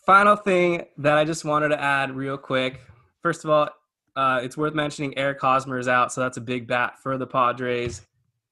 Final 0.06 0.36
thing 0.36 0.84
that 0.98 1.18
I 1.18 1.24
just 1.24 1.44
wanted 1.44 1.68
to 1.68 1.80
add 1.80 2.16
real 2.16 2.38
quick. 2.38 2.80
First 3.22 3.44
of 3.44 3.50
all, 3.50 3.68
uh, 4.16 4.40
it's 4.42 4.56
worth 4.56 4.74
mentioning 4.74 5.16
Eric 5.16 5.40
Hosmer 5.40 5.78
is 5.78 5.88
out, 5.88 6.12
so 6.12 6.20
that's 6.20 6.36
a 6.36 6.40
big 6.40 6.66
bat 6.66 6.94
for 7.02 7.16
the 7.16 7.26
Padres. 7.26 8.02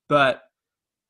But 0.09 0.43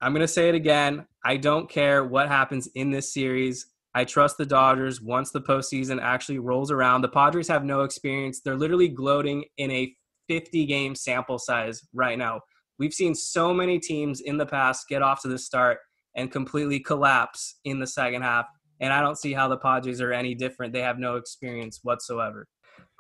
I'm 0.00 0.12
going 0.12 0.22
to 0.24 0.28
say 0.28 0.48
it 0.48 0.54
again. 0.54 1.06
I 1.24 1.36
don't 1.36 1.68
care 1.68 2.04
what 2.04 2.28
happens 2.28 2.68
in 2.74 2.90
this 2.90 3.12
series. 3.12 3.66
I 3.94 4.04
trust 4.04 4.38
the 4.38 4.46
Dodgers 4.46 5.00
once 5.00 5.32
the 5.32 5.40
postseason 5.40 6.00
actually 6.00 6.38
rolls 6.38 6.70
around. 6.70 7.02
The 7.02 7.08
Padres 7.08 7.48
have 7.48 7.64
no 7.64 7.82
experience. 7.82 8.40
They're 8.40 8.56
literally 8.56 8.88
gloating 8.88 9.44
in 9.56 9.70
a 9.70 9.92
50 10.28 10.66
game 10.66 10.94
sample 10.94 11.38
size 11.38 11.82
right 11.92 12.18
now. 12.18 12.40
We've 12.78 12.94
seen 12.94 13.14
so 13.14 13.52
many 13.52 13.80
teams 13.80 14.20
in 14.20 14.36
the 14.36 14.46
past 14.46 14.88
get 14.88 15.02
off 15.02 15.22
to 15.22 15.28
the 15.28 15.38
start 15.38 15.78
and 16.18 16.30
completely 16.32 16.80
collapse 16.80 17.54
in 17.64 17.78
the 17.78 17.86
second 17.86 18.22
half. 18.22 18.46
And 18.80 18.92
I 18.92 19.00
don't 19.00 19.16
see 19.16 19.32
how 19.32 19.48
the 19.48 19.56
Padres 19.56 20.00
are 20.00 20.12
any 20.12 20.34
different. 20.34 20.72
They 20.72 20.82
have 20.82 20.98
no 20.98 21.16
experience 21.16 21.80
whatsoever. 21.82 22.46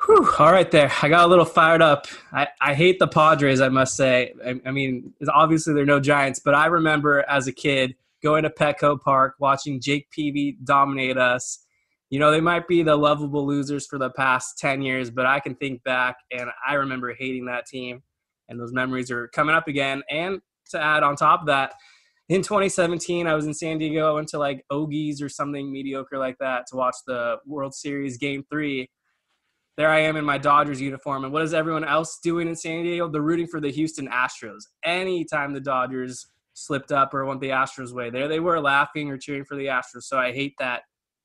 Whew, 0.06 0.32
all 0.38 0.52
right, 0.52 0.70
there. 0.70 0.90
I 1.02 1.08
got 1.08 1.26
a 1.26 1.28
little 1.28 1.44
fired 1.44 1.82
up. 1.82 2.06
I, 2.32 2.46
I 2.60 2.74
hate 2.74 3.00
the 3.00 3.08
Padres, 3.08 3.60
I 3.60 3.68
must 3.68 3.96
say. 3.96 4.32
I, 4.46 4.54
I 4.64 4.70
mean, 4.70 5.12
obviously 5.28 5.74
they're 5.74 5.84
no 5.84 5.98
Giants, 5.98 6.40
but 6.44 6.54
I 6.54 6.66
remember 6.66 7.24
as 7.28 7.48
a 7.48 7.52
kid 7.52 7.96
going 8.22 8.44
to 8.44 8.50
Petco 8.50 9.00
Park, 9.00 9.34
watching 9.40 9.80
Jake 9.80 10.08
Peavy 10.10 10.56
dominate 10.62 11.18
us. 11.18 11.64
You 12.10 12.20
know, 12.20 12.30
they 12.30 12.40
might 12.40 12.68
be 12.68 12.82
the 12.82 12.96
lovable 12.96 13.46
losers 13.46 13.86
for 13.86 13.98
the 13.98 14.10
past 14.10 14.58
10 14.58 14.82
years, 14.82 15.10
but 15.10 15.26
I 15.26 15.40
can 15.40 15.56
think 15.56 15.82
back 15.82 16.16
and 16.30 16.48
I 16.66 16.74
remember 16.74 17.12
hating 17.12 17.46
that 17.46 17.66
team. 17.66 18.02
And 18.48 18.58
those 18.58 18.72
memories 18.72 19.10
are 19.10 19.28
coming 19.28 19.54
up 19.54 19.68
again. 19.68 20.02
And 20.08 20.40
to 20.70 20.80
add 20.80 21.02
on 21.02 21.16
top 21.16 21.40
of 21.40 21.46
that, 21.48 21.74
in 22.28 22.42
2017, 22.42 23.26
I 23.26 23.34
was 23.34 23.46
in 23.46 23.54
San 23.54 23.78
Diego. 23.78 24.10
I 24.10 24.12
went 24.12 24.28
to 24.28 24.38
like 24.38 24.64
Ogies 24.70 25.22
or 25.22 25.28
something 25.28 25.72
mediocre 25.72 26.18
like 26.18 26.36
that 26.40 26.66
to 26.68 26.76
watch 26.76 26.96
the 27.06 27.38
World 27.46 27.74
Series 27.74 28.18
Game 28.18 28.44
Three. 28.50 28.90
There 29.78 29.88
I 29.88 30.00
am 30.00 30.16
in 30.16 30.24
my 30.24 30.38
Dodgers 30.38 30.80
uniform, 30.80 31.24
and 31.24 31.32
what 31.32 31.42
is 31.42 31.54
everyone 31.54 31.84
else 31.84 32.18
doing 32.22 32.48
in 32.48 32.56
San 32.56 32.82
Diego? 32.82 33.08
They're 33.08 33.22
rooting 33.22 33.46
for 33.46 33.60
the 33.60 33.70
Houston 33.70 34.08
Astros. 34.08 34.62
Anytime 34.84 35.54
the 35.54 35.60
Dodgers 35.60 36.26
slipped 36.52 36.92
up 36.92 37.14
or 37.14 37.24
went 37.24 37.40
the 37.40 37.50
Astros 37.50 37.92
way, 37.92 38.10
there 38.10 38.28
they 38.28 38.40
were 38.40 38.60
laughing 38.60 39.10
or 39.10 39.16
cheering 39.16 39.44
for 39.44 39.56
the 39.56 39.66
Astros. 39.66 40.02
So 40.02 40.18
I 40.18 40.32
hate 40.32 40.54
that. 40.58 40.82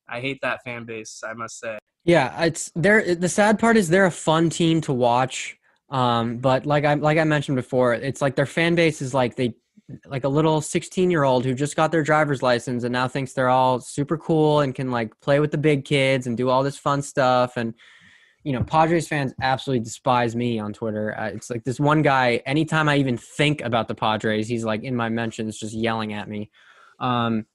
I 0.08 0.20
hate 0.20 0.38
that 0.42 0.62
fan 0.64 0.86
base. 0.86 1.22
I 1.26 1.34
must 1.34 1.58
say. 1.58 1.78
Yeah, 2.04 2.44
it's 2.44 2.70
they're 2.74 3.14
the 3.14 3.28
sad 3.28 3.58
part 3.58 3.76
is 3.76 3.88
they're 3.88 4.06
a 4.06 4.10
fun 4.10 4.48
team 4.48 4.80
to 4.82 4.92
watch. 4.94 5.58
Um, 5.90 6.38
but 6.38 6.64
like 6.64 6.86
I 6.86 6.94
like 6.94 7.18
I 7.18 7.24
mentioned 7.24 7.56
before, 7.56 7.92
it's 7.92 8.22
like 8.22 8.36
their 8.36 8.46
fan 8.46 8.74
base 8.74 9.02
is 9.02 9.12
like 9.12 9.36
they 9.36 9.54
like 10.06 10.24
a 10.24 10.28
little 10.28 10.60
16 10.60 11.10
year 11.10 11.24
old 11.24 11.44
who 11.44 11.54
just 11.54 11.76
got 11.76 11.92
their 11.92 12.02
driver's 12.02 12.42
license 12.42 12.84
and 12.84 12.92
now 12.92 13.06
thinks 13.06 13.32
they're 13.32 13.48
all 13.48 13.80
super 13.80 14.16
cool 14.16 14.60
and 14.60 14.74
can 14.74 14.90
like 14.90 15.18
play 15.20 15.40
with 15.40 15.50
the 15.50 15.58
big 15.58 15.84
kids 15.84 16.26
and 16.26 16.36
do 16.36 16.48
all 16.48 16.62
this 16.62 16.78
fun 16.78 17.02
stuff. 17.02 17.56
And 17.56 17.74
you 18.44 18.52
know 18.52 18.62
padres 18.62 19.08
fans 19.08 19.32
absolutely 19.40 19.82
despise 19.82 20.36
me 20.36 20.58
on 20.58 20.72
twitter. 20.72 21.18
Uh, 21.18 21.28
it's 21.28 21.50
like 21.50 21.64
this 21.64 21.80
one 21.80 22.02
guy 22.02 22.42
anytime 22.46 22.88
i 22.88 22.96
even 22.96 23.16
think 23.16 23.62
about 23.62 23.88
the 23.88 23.94
padres 23.94 24.46
he's 24.46 24.64
like 24.64 24.82
in 24.84 24.94
my 24.94 25.08
mentions 25.08 25.58
just 25.58 25.74
yelling 25.74 26.12
at 26.12 26.28
me. 26.28 26.50
Um, 27.00 27.46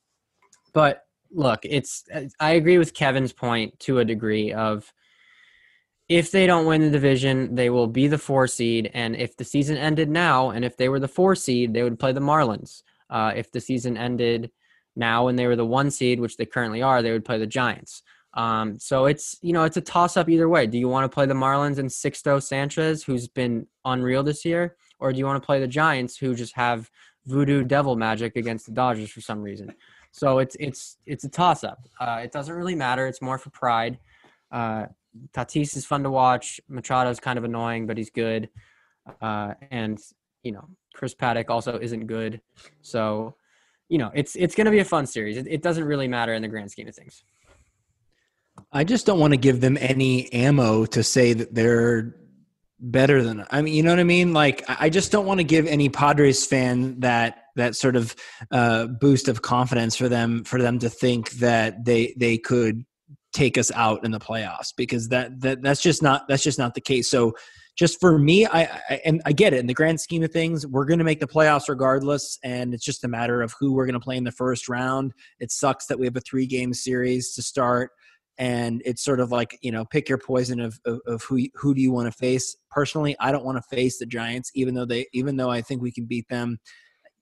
but 0.74 1.04
look 1.32 1.60
it's 1.64 2.04
i 2.40 2.52
agree 2.52 2.80
with 2.80 2.96
kevin's 2.96 3.32
point 3.32 3.80
to 3.80 4.00
a 4.00 4.06
degree 4.06 4.52
of 4.52 4.92
if 6.10 6.32
they 6.32 6.48
don't 6.48 6.66
win 6.66 6.82
the 6.82 6.90
division, 6.90 7.54
they 7.54 7.70
will 7.70 7.88
be 7.88 8.08
the 8.08 8.18
four 8.18 8.48
seed. 8.48 8.90
And 8.96 9.16
if 9.16 9.38
the 9.38 9.44
season 9.44 9.78
ended 9.78 10.10
now, 10.10 10.50
and 10.50 10.66
if 10.66 10.76
they 10.76 10.90
were 10.90 11.00
the 11.00 11.08
four 11.08 11.36
seed, 11.36 11.74
they 11.74 11.84
would 11.84 12.00
play 12.00 12.12
the 12.12 12.20
Marlins. 12.20 12.82
Uh, 13.10 13.32
if 13.36 13.52
the 13.52 13.62
season 13.62 13.96
ended 13.96 14.52
Now, 14.96 15.26
when 15.26 15.36
they 15.36 15.48
were 15.48 15.56
the 15.56 15.66
one 15.66 15.92
seed, 15.92 16.20
which 16.20 16.36
they 16.36 16.46
currently 16.46 16.82
are, 16.82 17.02
they 17.02 17.12
would 17.12 17.24
play 17.24 17.38
the 17.38 17.48
Giants. 17.48 18.02
Um, 18.34 18.80
so 18.80 19.06
it's 19.06 19.38
you 19.42 19.54
know 19.54 19.64
it's 19.64 19.78
a 19.78 19.82
toss 19.82 20.18
up 20.18 20.30
either 20.30 20.50
way. 20.50 20.68
Do 20.68 20.78
you 20.78 20.88
want 20.88 21.10
to 21.10 21.14
play 21.14 21.26
the 21.26 21.34
Marlins 21.34 21.80
and 21.80 21.90
Sixto 21.90 22.42
Sanchez, 22.42 23.04
who's 23.04 23.28
been 23.28 23.66
unreal 23.86 24.24
this 24.24 24.46
year, 24.46 24.76
or 25.00 25.12
do 25.12 25.20
you 25.20 25.26
want 25.26 25.42
to 25.42 25.46
play 25.46 25.60
the 25.60 25.68
Giants, 25.68 26.18
who 26.18 26.36
just 26.36 26.56
have 26.56 26.90
voodoo 27.26 27.64
devil 27.64 27.96
magic 27.96 28.36
against 28.36 28.66
the 28.66 28.72
Dodgers 28.72 29.10
for 29.10 29.22
some 29.22 29.42
reason? 29.42 29.74
So 30.12 30.40
it's 30.40 30.56
it's 30.60 30.98
it's 31.06 31.24
a 31.24 31.30
toss 31.30 31.64
up. 31.64 31.80
Uh, 32.00 32.22
it 32.24 32.32
doesn't 32.32 32.54
really 32.54 32.76
matter. 32.76 33.08
It's 33.08 33.22
more 33.22 33.38
for 33.38 33.50
pride. 33.52 34.00
Uh, 34.52 34.88
Tatis 35.34 35.76
is 35.76 35.86
fun 35.86 36.04
to 36.04 36.10
watch. 36.10 36.60
Machado's 36.70 37.20
kind 37.20 37.38
of 37.38 37.44
annoying, 37.44 37.88
but 37.88 37.98
he's 37.98 38.10
good. 38.10 38.50
Uh, 39.22 39.54
and 39.72 40.00
you 40.44 40.52
know 40.52 40.68
Chris 40.94 41.16
Paddack 41.16 41.50
also 41.50 41.80
isn't 41.80 42.08
good. 42.08 42.42
So 42.82 43.36
you 43.88 43.98
know 43.98 44.12
it's 44.14 44.36
it's 44.36 44.56
going 44.56 44.66
to 44.66 44.72
be 44.72 44.80
a 44.80 44.86
fun 44.86 45.06
series. 45.06 45.38
It, 45.38 45.48
it 45.48 45.62
doesn't 45.62 45.84
really 45.84 46.08
matter 46.08 46.34
in 46.34 46.42
the 46.42 46.48
grand 46.48 46.72
scheme 46.72 46.88
of 46.88 46.96
things. 46.96 47.24
I 48.72 48.84
just 48.84 49.06
don't 49.06 49.20
want 49.20 49.34
to 49.34 49.38
give 49.38 49.62
them 49.62 49.78
any 49.80 50.32
ammo 50.34 50.86
to 50.88 51.04
say 51.04 51.34
that 51.34 51.56
they're 51.56 52.16
better 52.80 53.24
than 53.24 53.46
I 53.52 53.62
mean, 53.62 53.74
you 53.74 53.84
know 53.84 53.92
what 53.92 54.00
I 54.00 54.04
mean? 54.04 54.34
Like 54.34 54.64
I 54.68 54.90
just 54.90 55.12
don't 55.12 55.26
want 55.26 55.40
to 55.40 55.44
give 55.44 55.68
any 55.68 55.90
Padres 55.90 56.46
fan 56.46 57.00
that 57.02 57.44
that 57.56 57.76
sort 57.76 57.96
of 57.96 58.16
uh, 58.52 58.88
boost 58.88 59.28
of 59.28 59.42
confidence 59.42 59.96
for 59.96 60.08
them 60.08 60.44
for 60.44 60.62
them 60.62 60.80
to 60.80 60.90
think 60.90 61.32
that 61.32 61.86
they 61.86 62.14
they 62.18 62.38
could 62.38 62.86
take 63.34 63.58
us 63.58 63.72
out 63.74 64.04
in 64.04 64.12
the 64.12 64.20
playoffs 64.20 64.74
because 64.76 65.10
that 65.10 65.40
that 65.42 65.62
that's 65.62 65.82
just 65.82 66.02
not 66.02 66.28
that's 66.28 66.44
just 66.44 66.60
not 66.60 66.74
the 66.74 66.82
case. 66.82 67.10
So 67.10 67.34
just 67.76 68.00
for 68.00 68.18
me, 68.18 68.46
I, 68.46 68.64
I 68.90 69.02
and 69.06 69.22
I 69.26 69.32
get 69.32 69.54
it 69.54 69.60
in 69.60 69.68
the 69.68 69.74
grand 69.74 70.02
scheme 70.02 70.24
of 70.24 70.32
things, 70.32 70.68
we're 70.68 70.86
going 70.86 71.00
to 71.00 71.06
make 71.06 71.20
the 71.20 71.28
playoffs 71.28 71.70
regardless, 71.70 72.38
and 72.44 72.74
it's 72.74 72.84
just 72.84 73.04
a 73.04 73.08
matter 73.08 73.42
of 73.42 73.54
who 73.60 73.74
we're 73.74 73.86
going 73.86 73.94
to 73.94 74.00
play 74.00 74.18
in 74.18 74.24
the 74.24 74.32
first 74.32 74.68
round. 74.68 75.14
It 75.40 75.52
sucks 75.52 75.86
that 75.88 76.00
we 76.00 76.06
have 76.06 76.16
a 76.16 76.22
three 76.22 76.46
game 76.46 76.74
series 76.74 77.34
to 77.36 77.42
start 77.42 77.92
and 78.40 78.82
it's 78.86 79.04
sort 79.04 79.20
of 79.20 79.32
like 79.32 79.60
you 79.62 79.72
know 79.72 79.86
pick 79.86 80.10
your 80.10 80.18
poison 80.18 80.60
of, 80.60 80.80
of, 80.86 81.00
of 81.06 81.24
who 81.24 81.46
who 81.54 81.76
do 81.76 81.82
you 81.82 81.92
want 81.92 82.08
to 82.08 82.12
face 82.18 82.56
personally 82.72 83.16
i 83.20 83.32
don't 83.32 83.46
want 83.46 83.58
to 83.58 83.76
face 83.76 84.00
the 84.00 84.06
giants 84.06 84.50
even 84.56 84.74
though 84.74 84.86
they 84.86 85.06
even 85.14 85.36
though 85.36 85.50
i 85.50 85.62
think 85.62 85.82
we 85.82 85.92
can 85.92 86.06
beat 86.06 86.28
them 86.30 86.58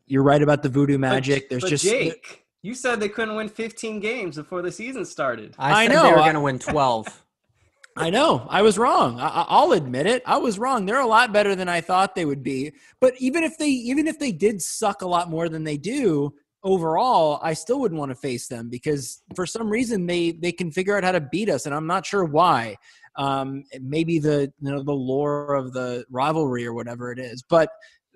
you're 0.05 0.23
right 0.23 0.41
about 0.41 0.63
the 0.63 0.69
voodoo 0.69 0.97
magic 0.97 1.43
But- 1.43 1.49
there's 1.49 1.63
but 1.63 1.69
just 1.69 1.83
Jake. 1.83 2.46
You 2.63 2.73
said 2.73 2.99
they 2.99 3.09
couldn't 3.09 3.35
win 3.35 3.49
15 3.49 3.99
games 3.99 4.35
before 4.35 4.61
the 4.61 4.71
season 4.71 5.05
started. 5.05 5.55
I, 5.57 5.83
I 5.83 5.87
said 5.87 5.93
know, 5.93 6.03
they 6.03 6.11
were 6.11 6.17
going 6.17 6.33
to 6.33 6.41
win 6.41 6.59
12. 6.59 7.23
I 7.97 8.09
know. 8.11 8.45
I 8.49 8.61
was 8.61 8.77
wrong. 8.77 9.19
I, 9.19 9.27
I- 9.27 9.45
I'll 9.49 9.71
admit 9.71 10.05
it. 10.05 10.21
I 10.25 10.37
was 10.37 10.59
wrong. 10.59 10.85
They're 10.85 10.99
a 10.99 11.07
lot 11.07 11.33
better 11.33 11.55
than 11.55 11.67
I 11.67 11.81
thought 11.81 12.13
they 12.13 12.25
would 12.25 12.43
be. 12.43 12.73
But 12.99 13.13
even 13.17 13.43
if 13.43 13.57
they 13.57 13.69
even 13.69 14.07
if 14.07 14.19
they 14.19 14.31
did 14.31 14.61
suck 14.61 15.01
a 15.01 15.07
lot 15.07 15.29
more 15.29 15.49
than 15.49 15.63
they 15.63 15.77
do 15.77 16.33
overall, 16.63 17.39
I 17.41 17.53
still 17.53 17.79
wouldn't 17.79 17.97
want 17.97 18.11
to 18.11 18.15
face 18.15 18.47
them 18.47 18.69
because 18.69 19.23
for 19.35 19.45
some 19.47 19.69
reason 19.69 20.05
they 20.05 20.31
they 20.31 20.51
can 20.51 20.71
figure 20.71 20.95
out 20.95 21.03
how 21.03 21.11
to 21.11 21.21
beat 21.21 21.49
us, 21.49 21.65
and 21.65 21.73
I'm 21.73 21.87
not 21.87 22.05
sure 22.05 22.23
why. 22.23 22.75
Um, 23.15 23.63
maybe 23.81 24.19
the 24.19 24.51
you 24.61 24.71
know 24.71 24.83
the 24.83 24.91
lore 24.93 25.55
of 25.55 25.73
the 25.73 26.05
rivalry 26.11 26.67
or 26.67 26.73
whatever 26.73 27.11
it 27.11 27.17
is. 27.17 27.41
But 27.41 27.69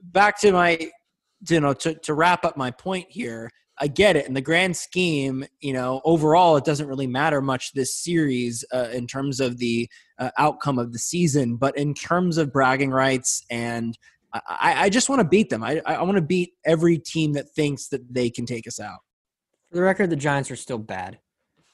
back 0.04 0.40
to 0.42 0.52
my 0.52 0.92
you 1.50 1.60
know 1.60 1.74
to, 1.74 1.96
to 1.96 2.14
wrap 2.14 2.46
up 2.46 2.56
my 2.56 2.70
point 2.70 3.08
here 3.10 3.50
i 3.82 3.88
get 3.88 4.16
it 4.16 4.26
in 4.28 4.34
the 4.34 4.42
grand 4.42 4.78
scheme 4.78 5.44
you 5.60 5.74
know 5.74 6.00
overall 6.06 6.56
it 6.56 6.64
doesn't 6.64 6.88
really 6.88 7.08
matter 7.08 7.42
much 7.42 7.74
this 7.74 7.94
series 7.96 8.64
uh, 8.74 8.88
in 8.94 9.06
terms 9.08 9.40
of 9.42 9.58
the 9.58 9.90
uh, 10.20 10.30
outcome 10.38 10.80
of 10.80 10.94
the 10.94 11.00
season 11.00 11.56
but 11.58 11.76
in 11.78 11.94
terms 11.94 12.38
of 12.38 12.54
bragging 12.54 12.92
rights 12.92 13.44
and 13.50 13.98
i, 14.34 14.40
I- 14.48 14.82
I 14.86 14.90
just 14.90 15.10
want 15.10 15.20
to 15.22 15.28
beat 15.28 15.50
them 15.50 15.64
i, 15.64 15.82
I 15.86 16.02
want 16.04 16.16
to 16.16 16.22
beat 16.22 16.52
every 16.66 16.98
team 16.98 17.34
that 17.34 17.50
thinks 17.50 17.90
that 17.90 18.02
they 18.14 18.30
can 18.30 18.46
take 18.46 18.66
us 18.68 18.80
out 18.80 19.00
For 19.70 19.76
the 19.78 19.82
record, 19.84 20.10
the 20.10 20.16
Giants 20.18 20.52
are 20.52 20.56
still 20.58 20.78
bad. 20.78 21.20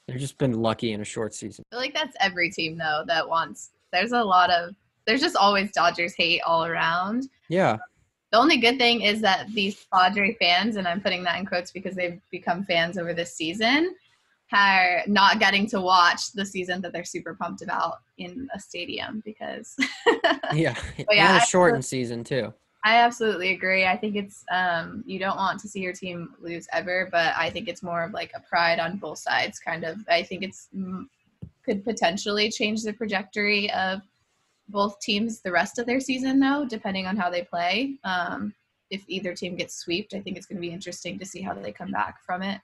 They've 0.06 0.18
just 0.20 0.38
been 0.38 0.54
lucky 0.54 0.92
in 0.92 1.00
a 1.00 1.04
short 1.04 1.34
season. 1.34 1.64
I 1.70 1.74
feel 1.74 1.80
like 1.84 1.94
that's 1.94 2.16
every 2.20 2.48
team 2.50 2.78
though 2.78 3.02
that 3.08 3.28
wants. 3.28 3.70
There's 3.92 4.12
a 4.12 4.22
lot 4.24 4.50
of. 4.50 4.74
There's 5.06 5.20
just 5.20 5.36
always 5.36 5.70
Dodgers 5.72 6.14
hate 6.16 6.40
all 6.46 6.64
around. 6.64 7.28
Yeah. 7.50 7.76
The 8.30 8.38
only 8.38 8.58
good 8.58 8.78
thing 8.78 9.02
is 9.02 9.20
that 9.22 9.48
these 9.54 9.86
Padre 9.92 10.34
fans, 10.34 10.76
and 10.76 10.86
I'm 10.86 11.00
putting 11.00 11.24
that 11.24 11.38
in 11.38 11.46
quotes 11.46 11.70
because 11.70 11.94
they've 11.94 12.20
become 12.30 12.64
fans 12.64 12.98
over 12.98 13.14
this 13.14 13.34
season, 13.34 13.94
are 14.52 15.02
not 15.06 15.38
getting 15.38 15.66
to 15.68 15.80
watch 15.80 16.32
the 16.32 16.44
season 16.44 16.80
that 16.80 16.92
they're 16.92 17.04
super 17.04 17.34
pumped 17.34 17.62
about 17.62 17.98
in 18.18 18.48
a 18.54 18.60
stadium 18.60 19.22
because 19.24 19.76
Yeah. 20.54 20.74
yeah, 20.96 21.04
and 21.10 21.38
a 21.38 21.42
I- 21.42 21.44
shortened 21.44 21.84
season, 21.84 22.24
too. 22.24 22.52
I 22.84 22.96
absolutely 22.98 23.52
agree. 23.52 23.86
I 23.86 23.96
think 23.96 24.14
it's 24.14 24.44
um, 24.52 25.02
you 25.04 25.18
don't 25.18 25.36
want 25.36 25.58
to 25.60 25.68
see 25.68 25.80
your 25.80 25.92
team 25.92 26.34
lose 26.40 26.68
ever, 26.72 27.08
but 27.10 27.34
I 27.36 27.50
think 27.50 27.68
it's 27.68 27.82
more 27.82 28.04
of 28.04 28.12
like 28.12 28.30
a 28.36 28.40
pride 28.40 28.78
on 28.78 28.98
both 28.98 29.18
sides 29.18 29.58
kind 29.58 29.84
of. 29.84 29.98
I 30.08 30.22
think 30.22 30.44
it's 30.44 30.68
could 31.64 31.84
potentially 31.84 32.50
change 32.50 32.82
the 32.84 32.92
trajectory 32.92 33.70
of 33.72 34.00
both 34.68 35.00
teams 35.00 35.40
the 35.40 35.52
rest 35.52 35.78
of 35.78 35.86
their 35.86 36.00
season 36.00 36.40
though, 36.40 36.66
depending 36.68 37.06
on 37.06 37.16
how 37.16 37.30
they 37.30 37.42
play. 37.42 37.96
Um, 38.04 38.54
if 38.90 39.04
either 39.08 39.34
team 39.34 39.56
gets 39.56 39.76
swept, 39.76 40.14
I 40.14 40.20
think 40.20 40.36
it's 40.36 40.46
going 40.46 40.56
to 40.56 40.66
be 40.66 40.72
interesting 40.72 41.18
to 41.18 41.26
see 41.26 41.42
how 41.42 41.54
they 41.54 41.72
come 41.72 41.90
back 41.90 42.22
from 42.24 42.42
it. 42.42 42.60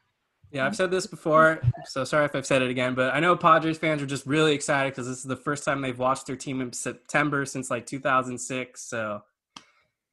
Yeah, 0.51 0.67
I've 0.67 0.77
said 0.77 0.91
this 0.91 1.07
before, 1.07 1.61
so 1.87 2.05
sorry 2.05 2.27
if 2.27 2.37
I've 2.37 2.47
said 2.47 2.63
it 2.63 2.71
again, 2.71 2.95
but 2.95 3.13
I 3.13 3.19
know 3.19 3.35
Padres 3.35 3.77
fans 3.77 4.01
are 4.03 4.07
just 4.07 4.25
really 4.25 4.55
excited 4.55 4.93
because 4.93 5.09
this 5.09 5.19
is 5.19 5.25
the 5.25 5.35
first 5.35 5.65
time 5.65 5.81
they've 5.81 5.99
watched 5.99 6.27
their 6.27 6.37
team 6.37 6.61
in 6.61 6.73
September 6.73 7.45
since 7.45 7.71
like 7.71 7.87
2006. 7.87 8.81
So 8.81 9.23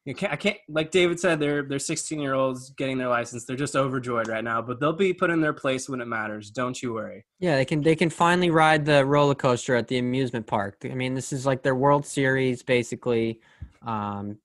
you 0.05 0.15
can't, 0.15 0.33
I 0.33 0.35
can't, 0.35 0.57
like 0.67 0.89
David 0.89 1.19
said, 1.19 1.39
they're 1.39 1.61
they're 1.61 1.77
16 1.77 2.19
year 2.19 2.33
olds 2.33 2.71
getting 2.71 2.97
their 2.97 3.07
license. 3.07 3.45
They're 3.45 3.55
just 3.55 3.75
overjoyed 3.75 4.27
right 4.27 4.43
now, 4.43 4.61
but 4.61 4.79
they'll 4.79 4.93
be 4.93 5.13
put 5.13 5.29
in 5.29 5.41
their 5.41 5.53
place 5.53 5.87
when 5.87 6.01
it 6.01 6.07
matters. 6.07 6.49
Don't 6.49 6.81
you 6.81 6.93
worry. 6.93 7.23
Yeah, 7.39 7.55
they 7.55 7.65
can 7.65 7.81
they 7.81 7.95
can 7.95 8.09
finally 8.09 8.49
ride 8.49 8.83
the 8.83 9.05
roller 9.05 9.35
coaster 9.35 9.75
at 9.75 9.87
the 9.87 9.99
amusement 9.99 10.47
park. 10.47 10.77
I 10.85 10.95
mean, 10.95 11.13
this 11.13 11.31
is 11.31 11.45
like 11.45 11.61
their 11.61 11.75
World 11.75 12.05
Series 12.05 12.63
basically, 12.63 13.41
um, 13.85 14.37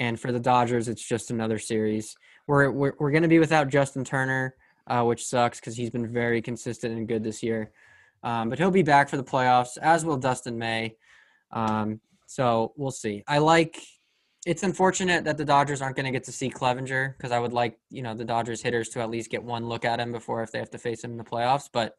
and 0.00 0.18
for 0.18 0.32
the 0.32 0.40
Dodgers, 0.40 0.88
it's 0.88 1.06
just 1.06 1.30
another 1.30 1.60
series. 1.60 2.16
We're 2.48 2.72
we're, 2.72 2.94
we're 2.98 3.12
going 3.12 3.22
to 3.22 3.28
be 3.28 3.38
without 3.38 3.68
Justin 3.68 4.02
Turner, 4.02 4.56
uh, 4.88 5.04
which 5.04 5.24
sucks 5.24 5.60
because 5.60 5.76
he's 5.76 5.90
been 5.90 6.12
very 6.12 6.42
consistent 6.42 6.98
and 6.98 7.06
good 7.06 7.22
this 7.22 7.40
year. 7.40 7.70
Um, 8.24 8.48
but 8.48 8.58
he'll 8.58 8.72
be 8.72 8.82
back 8.82 9.08
for 9.08 9.16
the 9.16 9.24
playoffs, 9.24 9.78
as 9.78 10.04
will 10.04 10.16
Dustin 10.16 10.58
May. 10.58 10.96
Um, 11.52 12.00
so 12.26 12.72
we'll 12.76 12.90
see. 12.90 13.22
I 13.28 13.38
like. 13.38 13.78
It's 14.46 14.62
unfortunate 14.62 15.24
that 15.24 15.38
the 15.38 15.44
Dodgers 15.44 15.80
aren't 15.80 15.96
going 15.96 16.04
to 16.06 16.12
get 16.12 16.24
to 16.24 16.32
see 16.32 16.50
Clevinger 16.50 17.16
because 17.16 17.32
I 17.32 17.38
would 17.38 17.52
like 17.52 17.78
you 17.90 18.02
know 18.02 18.14
the 18.14 18.24
Dodgers 18.24 18.62
hitters 18.62 18.88
to 18.90 19.00
at 19.00 19.10
least 19.10 19.30
get 19.30 19.42
one 19.42 19.68
look 19.68 19.84
at 19.84 20.00
him 20.00 20.12
before 20.12 20.42
if 20.42 20.52
they 20.52 20.58
have 20.58 20.70
to 20.70 20.78
face 20.78 21.02
him 21.02 21.12
in 21.12 21.16
the 21.16 21.24
playoffs. 21.24 21.68
But 21.72 21.96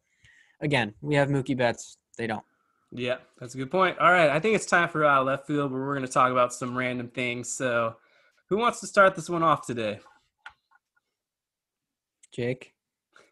again, 0.60 0.94
we 1.00 1.16
have 1.16 1.28
Mookie 1.28 1.56
Betts. 1.56 1.98
They 2.16 2.26
don't. 2.26 2.44
Yeah, 2.92 3.16
that's 3.40 3.54
a 3.54 3.58
good 3.58 3.70
point. 3.70 3.98
All 3.98 4.12
right, 4.12 4.30
I 4.30 4.38
think 4.38 4.54
it's 4.54 4.66
time 4.66 4.88
for 4.88 5.04
uh, 5.04 5.22
left 5.22 5.46
field 5.46 5.72
where 5.72 5.80
we're 5.80 5.94
going 5.94 6.06
to 6.06 6.12
talk 6.12 6.30
about 6.30 6.52
some 6.52 6.78
random 6.78 7.08
things. 7.08 7.52
So, 7.52 7.96
who 8.48 8.56
wants 8.58 8.80
to 8.80 8.86
start 8.86 9.16
this 9.16 9.28
one 9.28 9.42
off 9.42 9.66
today? 9.66 9.98
Jake, 12.32 12.74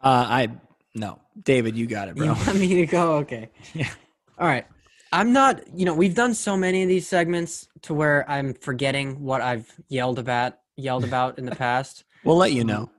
uh, 0.00 0.26
i 0.28 0.48
no 0.94 1.18
david 1.42 1.76
you 1.76 1.86
got 1.86 2.06
it 2.08 2.16
you 2.16 2.24
bro 2.24 2.32
want 2.32 2.56
me 2.56 2.68
to 2.74 2.86
go? 2.86 3.16
Okay. 3.16 3.50
Yeah. 3.74 3.90
All 4.38 4.46
right. 4.46 4.66
I'm 5.14 5.32
not. 5.32 5.62
You 5.72 5.84
know, 5.84 5.94
we've 5.94 6.14
done 6.14 6.34
so 6.34 6.56
many 6.56 6.82
of 6.82 6.88
these 6.88 7.06
segments 7.06 7.68
to 7.82 7.94
where 7.94 8.28
I'm 8.28 8.52
forgetting 8.52 9.22
what 9.22 9.40
I've 9.40 9.72
yelled 9.88 10.18
about 10.18 10.58
yelled 10.76 11.04
about 11.04 11.38
in 11.38 11.44
the 11.44 11.54
past. 11.64 12.02
we'll 12.24 12.36
let 12.36 12.52
you 12.52 12.64
know 12.64 12.90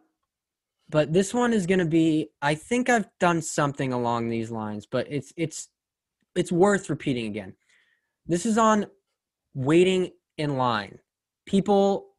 But 0.88 1.12
this 1.12 1.34
one 1.34 1.52
is 1.52 1.66
going 1.66 1.80
to 1.80 1.86
be. 1.86 2.30
I 2.42 2.56
think 2.56 2.90
I've 2.90 3.10
done 3.20 3.42
something 3.42 3.92
along 3.92 4.30
these 4.30 4.50
lines, 4.50 4.86
but 4.86 5.08
it's 5.10 5.34
it's 5.36 5.68
it's 6.36 6.54
worth 6.54 6.90
repeating 6.90 7.28
again. 7.28 7.54
This 8.26 8.46
is 8.46 8.58
on 8.58 8.86
waiting 9.54 10.12
in 10.38 10.56
line. 10.56 11.00
People 11.46 12.12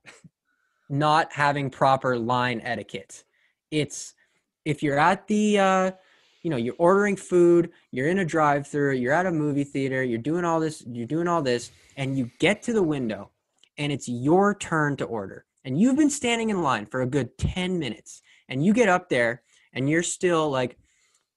not 0.91 1.33
having 1.33 1.71
proper 1.71 2.19
line 2.19 2.61
etiquette. 2.63 3.25
It's 3.71 4.13
if 4.67 4.83
you're 4.83 4.99
at 4.99 5.27
the 5.27 5.59
uh 5.59 5.91
you 6.47 6.51
know, 6.51 6.57
you're 6.57 6.77
ordering 6.79 7.17
food, 7.17 7.73
you're 7.91 8.07
in 8.07 8.21
a 8.21 8.25
drive-through, 8.25 8.93
you're 8.93 9.13
at 9.13 9.27
a 9.27 9.33
movie 9.33 9.65
theater, 9.65 10.05
you're 10.05 10.17
doing 10.17 10.45
all 10.45 10.61
this, 10.61 10.81
you're 10.87 11.05
doing 11.05 11.27
all 11.27 11.43
this 11.43 11.73
and 11.97 12.17
you 12.17 12.31
get 12.39 12.63
to 12.63 12.73
the 12.73 12.85
window 12.85 13.33
and 13.79 13.91
it's 13.91 14.09
your 14.09 14.55
turn 14.55 14.97
to 14.99 15.05
order. 15.07 15.45
And 15.65 15.77
you've 15.81 15.97
been 15.97 16.09
standing 16.09 16.51
in 16.51 16.63
line 16.63 16.87
for 16.87 17.03
a 17.03 17.07
good 17.07 17.37
10 17.37 17.81
minutes 17.81 18.23
and 18.49 18.65
you 18.65 18.73
get 18.73 18.89
up 18.89 19.09
there 19.09 19.43
and 19.73 19.91
you're 19.91 20.05
still 20.05 20.49
like 20.49 20.79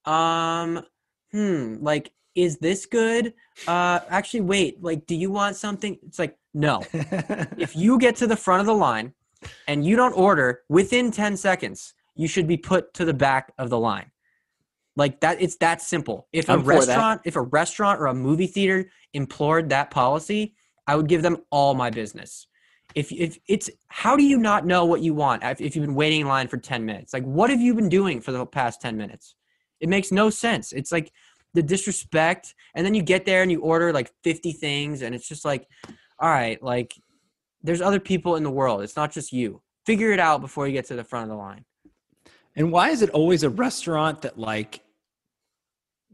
um 0.05 0.83
hmm 1.31 1.77
like 1.81 2.11
is 2.35 2.59
this 2.59 2.85
good? 2.85 3.33
Uh 3.67 4.01
actually 4.09 4.41
wait 4.41 4.83
like 4.83 5.07
do 5.07 5.15
you 5.15 5.31
want 5.31 5.55
something? 5.55 5.97
It's 6.05 6.19
like 6.19 6.37
no. 6.53 6.83
If 7.57 7.75
you 7.75 7.97
get 7.97 8.15
to 8.17 8.27
the 8.27 8.37
front 8.37 8.59
of 8.59 8.67
the 8.67 8.75
line 8.75 9.13
and 9.67 9.83
you 9.83 9.95
don't 9.95 10.13
order 10.13 10.61
within 10.69 11.09
10 11.09 11.35
seconds 11.35 11.95
you 12.15 12.27
should 12.27 12.47
be 12.47 12.57
put 12.57 12.93
to 12.93 13.05
the 13.05 13.13
back 13.13 13.53
of 13.57 13.71
the 13.71 13.79
line 13.79 14.11
like 14.99 15.21
that 15.21 15.41
it's 15.41 15.55
that 15.57 15.81
simple. 15.81 16.27
If 16.31 16.49
a 16.49 16.53
I'm 16.53 16.61
for 16.61 16.67
restaurant 16.67 17.21
if 17.25 17.35
a 17.35 17.41
restaurant 17.41 17.99
or 17.99 18.07
a 18.07 18.13
movie 18.13 18.47
theater 18.47 18.91
implored 19.13 19.69
that 19.69 19.89
policy 19.89 20.53
i 20.85 20.95
would 20.95 21.07
give 21.07 21.23
them 21.23 21.37
all 21.49 21.73
my 21.73 21.89
business. 21.89 22.47
If 22.93 23.11
if 23.11 23.39
it's 23.47 23.69
how 23.87 24.15
do 24.15 24.23
you 24.23 24.37
not 24.37 24.65
know 24.65 24.85
what 24.85 25.01
you 25.01 25.13
want 25.13 25.43
if, 25.43 25.61
if 25.61 25.75
you've 25.75 25.85
been 25.85 25.95
waiting 25.95 26.21
in 26.21 26.27
line 26.27 26.47
for 26.47 26.57
10 26.57 26.85
minutes? 26.85 27.13
Like 27.13 27.23
what 27.23 27.49
have 27.49 27.61
you 27.61 27.73
been 27.73 27.89
doing 27.89 28.21
for 28.21 28.31
the 28.31 28.45
past 28.45 28.81
10 28.81 28.97
minutes? 28.97 29.35
It 29.79 29.89
makes 29.89 30.11
no 30.11 30.29
sense. 30.29 30.73
It's 30.73 30.91
like 30.91 31.11
the 31.53 31.63
disrespect 31.63 32.53
and 32.75 32.85
then 32.85 32.93
you 32.93 33.01
get 33.01 33.25
there 33.25 33.41
and 33.41 33.51
you 33.51 33.61
order 33.61 33.91
like 33.91 34.11
50 34.23 34.51
things 34.51 35.01
and 35.01 35.15
it's 35.15 35.27
just 35.27 35.45
like 35.45 35.67
all 36.19 36.29
right 36.29 36.61
like 36.61 36.93
there's 37.63 37.81
other 37.81 37.99
people 37.99 38.35
in 38.35 38.43
the 38.43 38.51
world. 38.51 38.81
It's 38.81 38.95
not 38.95 39.11
just 39.11 39.31
you. 39.31 39.61
Figure 39.85 40.11
it 40.11 40.19
out 40.19 40.41
before 40.41 40.67
you 40.67 40.73
get 40.73 40.85
to 40.85 40.95
the 40.95 41.03
front 41.03 41.23
of 41.23 41.29
the 41.29 41.35
line. 41.35 41.65
And 42.55 42.71
why 42.71 42.89
is 42.89 43.01
it 43.01 43.09
always 43.11 43.43
a 43.43 43.49
restaurant 43.49 44.21
that 44.23 44.37
like 44.37 44.81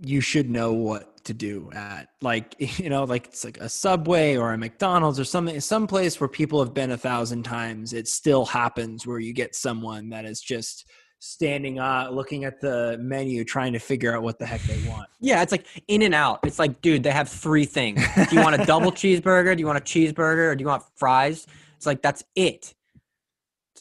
you 0.02 0.22
should 0.22 0.50
know 0.50 0.74
what 0.74 1.24
to 1.26 1.34
do 1.34 1.70
at? 1.74 2.10
Like, 2.22 2.56
you 2.80 2.90
know, 2.90 3.04
like 3.04 3.28
it's 3.28 3.44
like 3.44 3.58
a 3.60 3.70
Subway 3.70 4.36
or 4.36 4.54
a 4.54 4.58
McDonald's 4.58 5.20
or 5.20 5.26
something, 5.26 5.60
some 5.60 5.88
place 5.88 6.20
where 6.20 6.28
people 6.28 6.60
have 6.64 6.74
been 6.74 6.92
a 6.92 6.98
thousand 6.98 7.44
times. 7.44 7.94
It 7.94 8.08
still 8.08 8.46
happens 8.46 9.06
where 9.06 9.20
you 9.20 9.34
get 9.34 9.56
someone 9.56 10.10
that 10.10 10.26
is 10.26 10.42
just 10.42 10.90
standing 11.20 11.80
up 11.80 12.12
looking 12.12 12.44
at 12.44 12.62
the 12.62 12.98
menu 13.00 13.44
trying 13.44 13.74
to 13.74 13.80
figure 13.80 14.16
out 14.16 14.22
what 14.22 14.38
the 14.38 14.46
heck 14.46 14.62
they 14.64 14.88
want. 14.88 15.08
yeah 15.20 15.42
it's 15.42 15.52
like 15.52 15.66
in 15.88 16.02
and 16.04 16.14
out. 16.14 16.40
It's 16.44 16.60
like 16.60 16.82
dude 16.82 17.04
they 17.04 17.12
have 17.12 17.30
three 17.30 17.66
things. 17.66 18.04
Do 18.30 18.36
you 18.36 18.42
want 18.42 18.62
a 18.62 18.66
double 18.68 18.92
cheeseburger? 18.92 19.56
Do 19.56 19.62
you 19.62 19.66
want 19.66 19.80
a 19.80 19.82
cheeseburger? 19.82 20.52
Or 20.52 20.56
do 20.56 20.62
you 20.62 20.68
want 20.68 20.84
fries? 20.96 21.48
It's 21.78 21.86
like 21.86 22.02
that's 22.02 22.24
it. 22.36 22.76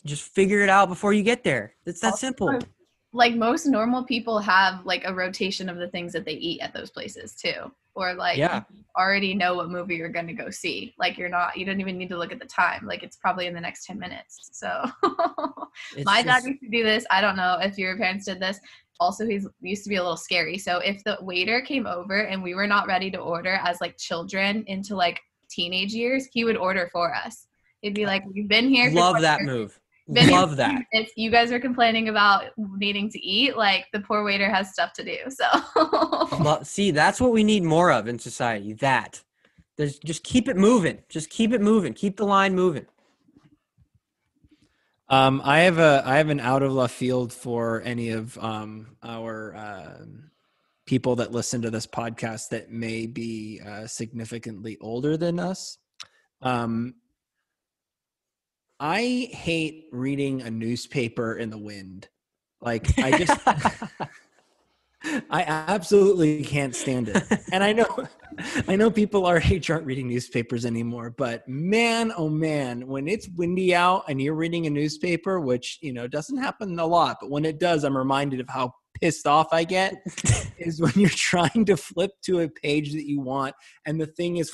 Just 0.06 0.22
figure 0.22 0.60
it 0.60 0.68
out 0.68 0.88
before 0.88 1.12
you 1.12 1.22
get 1.22 1.44
there. 1.44 1.74
It's 1.86 2.00
that 2.00 2.16
simple 2.16 2.58
like 3.14 3.36
most 3.36 3.64
normal 3.64 4.02
people 4.04 4.40
have 4.40 4.84
like 4.84 5.04
a 5.06 5.14
rotation 5.14 5.68
of 5.68 5.78
the 5.78 5.88
things 5.88 6.12
that 6.12 6.24
they 6.24 6.32
eat 6.32 6.60
at 6.60 6.74
those 6.74 6.90
places 6.90 7.34
too 7.34 7.70
or 7.94 8.12
like 8.12 8.36
Yeah. 8.36 8.64
already 8.98 9.34
know 9.34 9.54
what 9.54 9.70
movie 9.70 9.94
you're 9.94 10.08
going 10.08 10.26
to 10.26 10.32
go 10.32 10.50
see. 10.50 10.94
Like 10.98 11.16
you're 11.16 11.28
not 11.28 11.56
you 11.56 11.64
don't 11.64 11.80
even 11.80 11.96
need 11.96 12.08
to 12.08 12.18
look 12.18 12.32
at 12.32 12.40
the 12.40 12.46
time. 12.46 12.84
Like 12.84 13.04
it's 13.04 13.16
probably 13.16 13.46
in 13.46 13.54
the 13.54 13.60
next 13.60 13.86
10 13.86 14.00
minutes. 14.00 14.50
So 14.52 14.84
my 16.04 16.22
dad 16.22 16.42
used 16.44 16.60
to 16.60 16.68
do 16.68 16.82
this. 16.82 17.06
I 17.08 17.20
don't 17.20 17.36
know 17.36 17.58
if 17.62 17.78
your 17.78 17.96
parents 17.96 18.26
did 18.26 18.40
this. 18.40 18.58
Also 18.98 19.24
he's 19.24 19.46
used 19.60 19.84
to 19.84 19.88
be 19.88 19.96
a 19.96 20.02
little 20.02 20.16
scary. 20.16 20.58
So 20.58 20.78
if 20.78 21.02
the 21.04 21.16
waiter 21.20 21.60
came 21.60 21.86
over 21.86 22.22
and 22.22 22.42
we 22.42 22.56
were 22.56 22.66
not 22.66 22.88
ready 22.88 23.12
to 23.12 23.18
order 23.18 23.60
as 23.62 23.80
like 23.80 23.96
children 23.96 24.64
into 24.66 24.96
like 24.96 25.20
teenage 25.48 25.94
years 25.94 26.26
he 26.32 26.42
would 26.42 26.56
order 26.56 26.88
for 26.92 27.14
us. 27.14 27.46
He'd 27.80 27.94
be 27.94 28.06
like 28.06 28.24
we've 28.26 28.48
been 28.48 28.68
here 28.68 28.90
love 28.90 29.12
20 29.12 29.22
that 29.22 29.42
move 29.42 29.78
Been 30.06 30.28
here 30.28 30.32
love 30.32 30.56
that 30.56 30.82
if 30.92 31.12
you 31.16 31.30
guys 31.30 31.50
are 31.50 31.60
complaining 31.60 32.10
about 32.10 32.44
needing 32.58 33.10
to 33.10 33.18
eat, 33.18 33.56
like 33.56 33.86
the 33.92 34.00
poor 34.00 34.22
waiter 34.22 34.50
has 34.50 34.70
stuff 34.72 34.92
to 34.94 35.04
do. 35.04 35.16
So 35.30 35.46
Lo- 36.42 36.62
see 36.62 36.90
that's 36.90 37.20
what 37.20 37.32
we 37.32 37.42
need 37.42 37.62
more 37.62 37.90
of 37.90 38.06
in 38.06 38.18
society 38.18 38.74
that 38.74 39.22
there's 39.76 39.98
just 39.98 40.22
keep 40.22 40.48
it 40.48 40.56
moving 40.56 40.98
just 41.08 41.30
keep 41.30 41.52
it 41.52 41.60
moving 41.60 41.92
keep 41.92 42.16
the 42.16 42.26
line 42.26 42.54
moving 42.54 42.86
Um, 45.08 45.42
I 45.44 45.60
have 45.60 45.78
a 45.78 46.02
I 46.04 46.16
have 46.16 46.30
an 46.30 46.40
out 46.40 46.62
of 46.62 46.72
left 46.72 46.94
field 46.94 47.32
for 47.32 47.82
any 47.82 48.10
of 48.10 48.38
um, 48.38 48.96
our 49.02 49.54
um 49.56 50.30
people 50.86 51.16
that 51.16 51.32
listen 51.32 51.62
to 51.62 51.70
this 51.70 51.86
podcast 51.86 52.50
that 52.50 52.70
may 52.70 53.06
be 53.06 53.60
uh, 53.66 53.86
significantly 53.86 54.76
older 54.80 55.16
than 55.16 55.40
us. 55.40 55.78
Um, 56.42 56.94
I 58.80 59.28
hate 59.32 59.86
reading 59.92 60.42
a 60.42 60.50
newspaper 60.50 61.36
in 61.36 61.50
the 61.50 61.58
wind. 61.58 62.08
Like 62.60 62.98
I 62.98 63.18
just 63.24 63.40
I 65.30 65.42
absolutely 65.42 66.42
can't 66.44 66.74
stand 66.74 67.08
it. 67.08 67.22
And 67.52 67.62
I 67.62 67.72
know 67.72 67.86
I 68.68 68.76
know 68.76 68.90
people 68.90 69.26
our 69.26 69.40
age 69.40 69.70
aren't 69.70 69.86
reading 69.86 70.08
newspapers 70.08 70.66
anymore, 70.66 71.10
but 71.10 71.46
man, 71.48 72.12
oh 72.16 72.28
man, 72.28 72.86
when 72.86 73.06
it's 73.06 73.28
windy 73.36 73.74
out 73.74 74.04
and 74.08 74.20
you're 74.20 74.34
reading 74.34 74.66
a 74.66 74.70
newspaper, 74.70 75.40
which 75.40 75.78
you 75.82 75.92
know 75.92 76.08
doesn't 76.08 76.38
happen 76.38 76.78
a 76.78 76.86
lot, 76.86 77.18
but 77.20 77.30
when 77.30 77.44
it 77.44 77.60
does, 77.60 77.84
I'm 77.84 77.96
reminded 77.96 78.40
of 78.40 78.48
how 78.48 78.74
pissed 79.00 79.26
off 79.26 79.48
I 79.52 79.64
get 79.64 79.94
is 80.58 80.80
when 80.80 80.92
you're 80.96 81.10
trying 81.10 81.64
to 81.66 81.76
flip 81.76 82.12
to 82.22 82.40
a 82.40 82.48
page 82.48 82.92
that 82.92 83.06
you 83.06 83.20
want 83.20 83.54
and 83.86 84.00
the 84.00 84.06
thing 84.06 84.36
is 84.36 84.52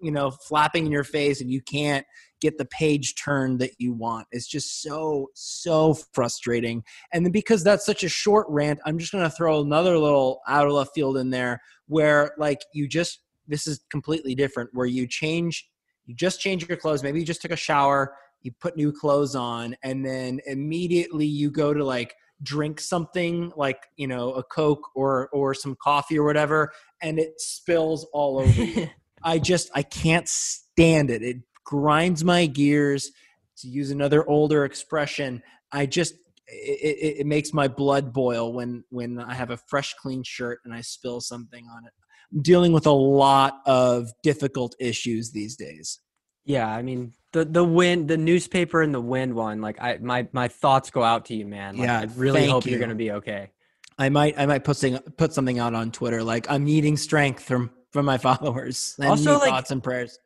you 0.00 0.10
know 0.10 0.30
flapping 0.30 0.86
in 0.86 0.92
your 0.92 1.04
face 1.04 1.40
and 1.40 1.50
you 1.50 1.60
can't 1.60 2.06
get 2.44 2.58
the 2.58 2.64
page 2.66 3.14
turned 3.14 3.58
that 3.58 3.72
you 3.78 3.94
want. 3.94 4.26
It's 4.30 4.46
just 4.46 4.82
so 4.82 5.30
so 5.34 5.94
frustrating. 6.12 6.84
And 7.12 7.24
then 7.24 7.32
because 7.32 7.64
that's 7.64 7.86
such 7.86 8.04
a 8.04 8.08
short 8.08 8.46
rant, 8.50 8.80
I'm 8.84 8.98
just 8.98 9.12
going 9.12 9.24
to 9.24 9.30
throw 9.30 9.62
another 9.62 9.98
little 9.98 10.40
out 10.46 10.66
of 10.66 10.74
left 10.74 10.94
field 10.94 11.16
in 11.16 11.30
there 11.30 11.62
where 11.86 12.34
like 12.36 12.60
you 12.74 12.86
just 12.86 13.20
this 13.48 13.66
is 13.66 13.80
completely 13.90 14.34
different 14.34 14.70
where 14.74 14.86
you 14.86 15.06
change 15.06 15.68
you 16.06 16.14
just 16.14 16.38
change 16.38 16.68
your 16.68 16.76
clothes, 16.76 17.02
maybe 17.02 17.18
you 17.18 17.24
just 17.24 17.40
took 17.40 17.50
a 17.50 17.56
shower, 17.56 18.14
you 18.42 18.52
put 18.60 18.76
new 18.76 18.92
clothes 18.92 19.34
on 19.34 19.74
and 19.82 20.04
then 20.04 20.38
immediately 20.46 21.24
you 21.24 21.50
go 21.50 21.72
to 21.72 21.82
like 21.82 22.14
drink 22.42 22.78
something 22.78 23.50
like, 23.56 23.86
you 23.96 24.06
know, 24.06 24.34
a 24.34 24.42
coke 24.42 24.90
or 24.94 25.30
or 25.32 25.54
some 25.54 25.74
coffee 25.82 26.18
or 26.18 26.24
whatever 26.24 26.72
and 27.00 27.18
it 27.18 27.40
spills 27.40 28.04
all 28.12 28.38
over 28.38 28.64
you. 28.64 28.90
I 29.22 29.38
just 29.38 29.70
I 29.74 29.82
can't 29.82 30.28
stand 30.28 31.08
it. 31.08 31.22
It 31.22 31.38
grinds 31.64 32.24
my 32.24 32.46
gears. 32.46 33.10
To 33.58 33.68
use 33.68 33.92
another 33.92 34.28
older 34.28 34.64
expression, 34.64 35.42
I 35.70 35.86
just 35.86 36.14
it, 36.48 36.96
it, 36.98 37.20
it 37.20 37.26
makes 37.26 37.52
my 37.52 37.68
blood 37.68 38.12
boil 38.12 38.52
when 38.52 38.82
when 38.90 39.20
I 39.20 39.34
have 39.34 39.50
a 39.50 39.56
fresh, 39.56 39.94
clean 39.94 40.22
shirt 40.24 40.58
and 40.64 40.74
I 40.74 40.80
spill 40.80 41.20
something 41.20 41.64
on 41.74 41.84
it. 41.84 41.92
I'm 42.32 42.42
dealing 42.42 42.72
with 42.72 42.86
a 42.86 42.92
lot 42.92 43.60
of 43.64 44.10
difficult 44.22 44.74
issues 44.80 45.30
these 45.30 45.56
days. 45.56 46.00
Yeah, 46.44 46.68
I 46.68 46.82
mean 46.82 47.12
the 47.32 47.44
the 47.44 47.64
wind, 47.64 48.08
the 48.08 48.16
newspaper 48.16 48.82
and 48.82 48.92
the 48.92 49.00
wind 49.00 49.34
one. 49.34 49.60
Like 49.60 49.80
I, 49.80 49.98
my 50.02 50.26
my 50.32 50.48
thoughts 50.48 50.90
go 50.90 51.02
out 51.02 51.26
to 51.26 51.34
you, 51.34 51.46
man. 51.46 51.76
Like, 51.76 51.86
Yeah, 51.86 52.00
I 52.00 52.04
really 52.16 52.48
hope 52.48 52.66
you. 52.66 52.72
you're 52.72 52.80
gonna 52.80 52.94
be 52.94 53.12
okay. 53.12 53.50
I 53.98 54.08
might 54.08 54.38
I 54.38 54.46
might 54.46 54.64
put 54.64 54.76
something 54.76 55.00
put 55.16 55.32
something 55.32 55.58
out 55.58 55.74
on 55.74 55.92
Twitter 55.92 56.22
like 56.22 56.50
I'm 56.50 56.64
needing 56.64 56.96
strength 56.96 57.44
from 57.44 57.70
from 57.94 58.04
my 58.04 58.18
followers. 58.28 58.76
Send 58.76 59.08
Also, 59.08 59.34
me 59.34 59.36
like- 59.38 59.50
thoughts 59.50 59.70
and 59.70 59.82
prayers. 59.82 60.18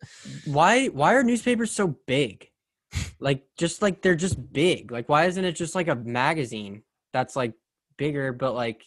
Why 0.47 0.87
why 0.87 1.15
are 1.15 1.23
newspapers 1.23 1.71
so 1.71 1.89
big? 2.07 2.51
Like 3.21 3.45
just 3.59 3.83
like 3.83 4.01
they're 4.03 4.17
just 4.17 4.53
big. 4.53 4.91
Like 4.91 5.09
why 5.09 5.27
isn't 5.27 5.45
it 5.45 5.53
just 5.53 5.75
like 5.75 5.87
a 5.89 5.95
magazine 5.95 6.83
that's 7.13 7.37
like 7.37 7.53
bigger, 7.99 8.33
but 8.33 8.55
like 8.55 8.83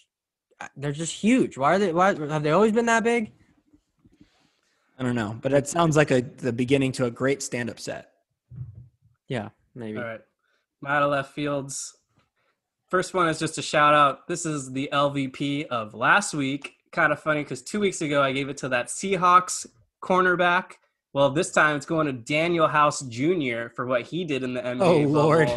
uh, 0.60 0.68
they're 0.76 0.92
just 0.92 1.14
huge? 1.14 1.58
Why 1.58 1.76
are 1.76 1.80
they? 1.80 1.94
Why 1.94 2.16
have 2.16 2.42
they 2.44 2.52
always 2.52 2.72
been 2.72 2.88
that 2.88 3.04
big? 3.04 3.32
I 4.98 5.04
don't 5.04 5.16
know, 5.16 5.38
but 5.42 5.54
it 5.54 5.68
sounds 5.68 5.96
like 5.96 6.10
a 6.12 6.22
the 6.22 6.52
beginning 6.52 6.92
to 6.94 7.06
a 7.06 7.12
great 7.12 7.44
stand 7.44 7.70
up 7.70 7.80
set. 7.80 8.10
Yeah, 9.28 9.50
maybe. 9.76 9.98
All 10.00 10.04
right. 10.04 10.22
My 10.82 10.96
out 10.96 11.04
of 11.04 11.12
left 11.12 11.34
fields. 11.34 11.96
First 12.90 13.14
one 13.14 13.30
is 13.30 13.38
just 13.40 13.58
a 13.60 13.62
shout 13.62 13.94
out. 13.94 14.28
This 14.28 14.46
is 14.46 14.72
the 14.72 14.90
LVP 14.92 15.68
of 15.68 15.94
last 15.94 16.34
week. 16.34 16.74
Kind 16.92 17.14
of 17.14 17.20
funny 17.20 17.44
because 17.44 17.62
two 17.62 17.80
weeks 17.80 18.02
ago 18.02 18.22
I 18.22 18.32
gave 18.32 18.50
it 18.50 18.58
to 18.58 18.70
that 18.70 18.88
Seahawks 18.88 19.66
cornerback. 20.04 20.74
Well, 21.14 21.30
this 21.30 21.52
time 21.52 21.76
it's 21.76 21.86
going 21.86 22.08
to 22.08 22.14
Danuel 22.14 22.70
House 22.70 23.02
Jr. 23.02 23.70
for 23.76 23.86
what 23.86 24.04
he 24.04 24.24
did 24.24 24.44
in 24.44 24.54
the 24.54 24.62
NBA. 24.62 24.82
Oh, 24.82 24.98
Lord. 25.00 25.50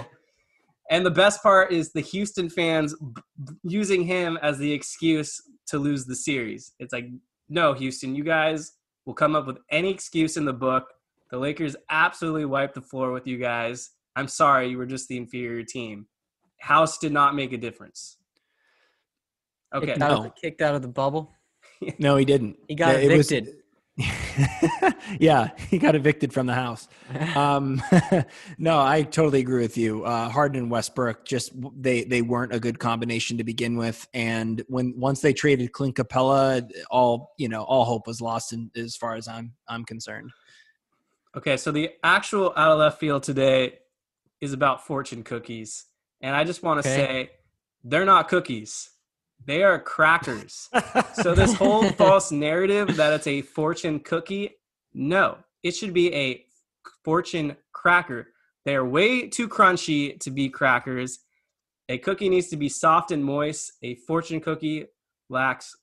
And 0.90 1.06
the 1.06 1.10
best 1.10 1.42
part 1.42 1.72
is 1.72 1.92
the 1.92 2.00
Houston 2.00 2.50
fans 2.50 2.94
b- 2.94 3.54
using 3.62 4.04
him 4.04 4.38
as 4.42 4.58
the 4.58 4.72
excuse 4.72 5.40
to 5.66 5.78
lose 5.78 6.04
the 6.04 6.16
series. 6.16 6.72
It's 6.78 6.92
like, 6.92 7.06
no, 7.48 7.72
Houston, 7.72 8.14
you 8.14 8.24
guys 8.24 8.72
will 9.06 9.14
come 9.14 9.34
up 9.34 9.46
with 9.46 9.58
any 9.70 9.90
excuse 9.90 10.36
in 10.36 10.44
the 10.44 10.52
book. 10.52 10.84
The 11.30 11.38
Lakers 11.38 11.74
absolutely 11.88 12.44
wiped 12.44 12.74
the 12.74 12.82
floor 12.82 13.12
with 13.12 13.26
you 13.26 13.38
guys. 13.38 13.90
I'm 14.16 14.28
sorry, 14.28 14.68
you 14.68 14.78
were 14.78 14.86
just 14.86 15.08
the 15.08 15.16
inferior 15.16 15.64
team. 15.64 16.06
House 16.60 16.98
did 16.98 17.12
not 17.12 17.34
make 17.34 17.52
a 17.52 17.58
difference. 17.58 18.18
Okay. 19.74 19.86
Kicked, 19.86 20.02
out 20.02 20.10
of 20.12 20.18
No. 20.18 20.22
the, 20.24 20.30
kicked 20.30 20.62
out 20.62 20.74
of 20.74 20.82
the 20.82 20.88
bubble. 20.88 21.32
No, 21.98 22.16
he 22.16 22.24
didn't. 22.24 22.56
He 22.68 22.74
got 22.76 22.94
It 22.96 23.14
was- 23.16 23.30
evicted. 23.30 23.56
yeah, 25.20 25.50
he 25.70 25.78
got 25.78 25.94
evicted 25.94 26.32
from 26.32 26.46
the 26.46 26.54
house. 26.54 26.88
Um, 27.36 27.80
no, 28.58 28.80
I 28.80 29.02
totally 29.02 29.40
agree 29.40 29.62
with 29.62 29.76
you. 29.76 30.04
Uh, 30.04 30.28
Harden 30.28 30.62
and 30.62 30.70
Westbrook 30.70 31.24
just 31.24 31.52
they 31.80 32.04
they 32.04 32.22
weren't 32.22 32.52
a 32.54 32.58
good 32.60 32.78
combination 32.78 33.38
to 33.38 33.44
begin 33.44 33.76
with, 33.76 34.06
and 34.14 34.64
when 34.68 34.94
once 34.98 35.20
they 35.20 35.32
traded 35.32 35.72
Clint 35.72 35.94
Capela, 35.96 36.68
all 36.90 37.34
you 37.38 37.48
know, 37.48 37.62
all 37.62 37.84
hope 37.84 38.06
was 38.06 38.20
lost. 38.20 38.52
In, 38.52 38.70
as 38.76 38.96
far 38.96 39.14
as 39.14 39.28
I'm 39.28 39.52
I'm 39.68 39.84
concerned. 39.84 40.30
Okay, 41.36 41.56
so 41.56 41.70
the 41.72 41.90
actual 42.02 42.52
out 42.56 42.72
of 42.72 42.78
left 42.78 42.98
field 43.00 43.22
today 43.24 43.78
is 44.40 44.52
about 44.52 44.86
fortune 44.86 45.22
cookies. 45.22 45.84
And 46.20 46.34
I 46.34 46.44
just 46.44 46.62
want 46.62 46.82
to 46.82 46.88
Okay. 46.88 46.96
say 47.04 47.30
they're 47.84 48.04
not 48.04 48.28
cookies. 48.28 48.90
They 49.46 49.62
are 49.62 49.78
crackers. 49.78 50.68
so 51.14 51.34
this 51.34 51.54
whole 51.54 51.88
false 51.92 52.32
narrative 52.32 52.96
that 52.96 53.12
it's 53.12 53.26
a 53.26 53.42
fortune 53.42 54.00
cookie, 54.00 54.50
no. 54.92 55.38
It 55.62 55.72
should 55.72 55.92
be 55.92 56.14
a 56.14 56.44
fortune 57.04 57.56
cracker. 57.72 58.28
They 58.64 58.74
are 58.74 58.84
way 58.84 59.28
too 59.28 59.48
crunchy 59.48 60.18
to 60.20 60.30
be 60.30 60.48
crackers. 60.48 61.18
A 61.88 61.98
cookie 61.98 62.28
needs 62.28 62.48
to 62.48 62.56
be 62.56 62.68
soft 62.68 63.10
and 63.10 63.24
moist. 63.24 63.72
A 63.82 63.94
fortune 63.94 64.40
cookie 64.40 64.86
lacks 65.28 65.76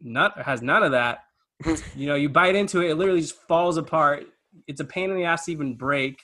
nut 0.00 0.32
has 0.44 0.62
none 0.62 0.82
of 0.82 0.92
that. 0.92 1.24
you 1.96 2.06
know, 2.06 2.14
you 2.14 2.28
bite 2.28 2.54
into 2.54 2.80
it, 2.80 2.90
it 2.90 2.94
literally 2.96 3.20
just 3.20 3.40
falls 3.42 3.76
apart. 3.76 4.26
it's 4.66 4.80
a 4.80 4.84
pain 4.84 5.10
in 5.10 5.16
the 5.16 5.24
ass 5.24 5.46
to 5.46 5.52
even 5.52 5.74
break. 5.74 6.22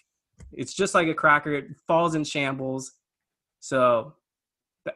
It's 0.53 0.74
just 0.74 0.95
like 0.95 1.09
a 1.09 1.14
cracker. 1.14 1.53
It 1.55 1.66
falls 1.87 2.14
in 2.14 2.24
shambles. 2.24 2.93
So, 3.61 4.14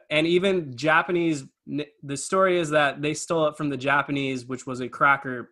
and 0.09 0.25
even 0.25 0.75
Japanese. 0.75 1.43
The 1.67 2.17
story 2.17 2.59
is 2.59 2.69
that 2.69 3.01
they 3.01 3.13
stole 3.13 3.47
it 3.47 3.57
from 3.57 3.69
the 3.69 3.77
Japanese, 3.77 4.45
which 4.45 4.67
was 4.67 4.81
a 4.81 4.87
cracker 4.89 5.51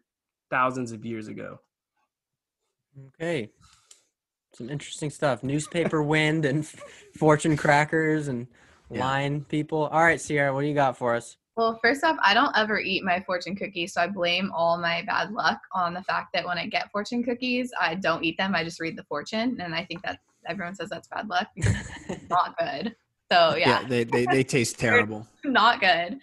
thousands 0.51 0.91
of 0.91 1.03
years 1.05 1.27
ago. 1.27 1.59
Okay. 3.07 3.49
Some 4.53 4.69
interesting 4.69 5.09
stuff. 5.09 5.43
Newspaper 5.43 6.03
wind 6.15 6.45
and 6.45 6.65
fortune 7.17 7.57
crackers 7.57 8.27
and 8.27 8.47
Yeah. 8.91 8.99
line 8.99 9.45
people. 9.45 9.87
All 9.87 10.03
right, 10.03 10.21
Cierra, 10.21 10.53
what 10.53 10.61
do 10.61 10.67
you 10.67 10.75
got 10.75 10.95
for 10.97 11.15
us? 11.15 11.37
Well, 11.55 11.79
first 11.83 12.03
off, 12.03 12.17
I 12.23 12.33
don't 12.33 12.55
ever 12.55 12.79
eat 12.79 13.03
my 13.03 13.19
fortune 13.21 13.55
cookies, 13.55 13.93
so 13.93 14.01
I 14.01 14.07
blame 14.07 14.51
all 14.53 14.77
my 14.77 15.03
bad 15.03 15.31
luck 15.31 15.59
on 15.71 15.93
the 15.93 16.01
fact 16.03 16.33
that 16.33 16.45
when 16.45 16.57
I 16.57 16.65
get 16.67 16.91
fortune 16.91 17.23
cookies, 17.23 17.71
I 17.79 17.93
don't 17.95 18.23
eat 18.23 18.37
them. 18.37 18.55
I 18.55 18.63
just 18.63 18.79
read 18.79 18.95
the 18.97 19.03
fortune, 19.03 19.59
and 19.61 19.73
I 19.75 19.85
think 19.85 20.01
that 20.03 20.19
everyone 20.47 20.73
says 20.75 20.89
that's 20.89 21.07
bad 21.07 21.27
luck 21.27 21.47
because 21.55 21.75
it's 22.09 22.29
not 22.29 22.57
good. 22.57 22.95
So 23.33 23.55
yeah, 23.57 23.83
they, 23.87 24.03
they 24.03 24.25
they 24.25 24.43
taste 24.43 24.77
terrible. 24.87 25.27
not 25.43 25.79
good. 25.79 26.17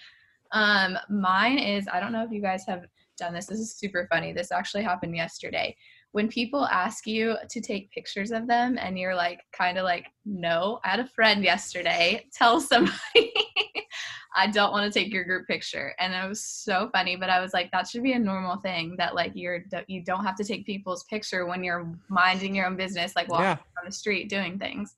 Um, 0.53 0.97
mine 1.09 1.59
is 1.59 1.87
I 1.93 2.01
don't 2.01 2.13
know 2.13 2.25
if 2.25 2.31
you 2.31 2.43
guys 2.43 2.65
have 2.67 2.85
done 3.19 3.35
this. 3.35 3.47
This 3.47 3.59
is 3.61 3.75
super 3.77 4.07
funny. 4.11 4.33
This 4.33 4.51
actually 4.53 4.83
happened 4.83 5.15
yesterday. 5.17 5.77
When 6.13 6.27
people 6.29 6.67
ask 6.67 7.07
you 7.07 7.37
to 7.49 7.61
take 7.61 7.93
pictures 7.93 8.33
of 8.33 8.49
them 8.49 8.79
and 8.81 8.99
you're 8.99 9.15
like 9.15 9.41
kind 9.53 9.79
of 9.79 9.85
like, 9.85 10.07
no, 10.25 10.81
I 10.85 10.89
had 10.89 11.01
a 11.01 11.07
friend 11.07 11.45
yesterday 11.45 12.27
tell 12.33 12.61
somebody 12.61 13.33
I 14.37 14.47
don't 14.49 14.73
want 14.73 14.93
to 14.93 14.97
take 14.99 15.13
your 15.13 15.25
group 15.25 15.47
picture. 15.47 15.95
And 16.01 16.13
it 16.15 16.29
was 16.29 16.41
so 16.43 16.89
funny, 16.93 17.15
but 17.17 17.31
I 17.31 17.41
was 17.41 17.53
like, 17.53 17.71
that 17.73 17.87
should 17.89 18.03
be 18.03 18.13
a 18.13 18.19
normal 18.19 18.57
thing 18.57 18.95
that 18.99 19.15
like 19.15 19.33
you're 19.35 19.65
you 19.87 20.03
don't 20.03 20.25
have 20.25 20.37
to 20.37 20.45
take 20.45 20.67
people's 20.67 21.05
picture 21.05 21.47
when 21.47 21.63
you're 21.63 21.93
minding 22.09 22.55
your 22.57 22.67
own 22.67 22.77
business, 22.77 23.15
like 23.15 23.29
walking 23.29 23.45
Yeah. 23.45 23.59
on 23.79 23.85
the 23.87 23.93
street 23.93 24.29
doing 24.29 24.59
things. 24.59 24.97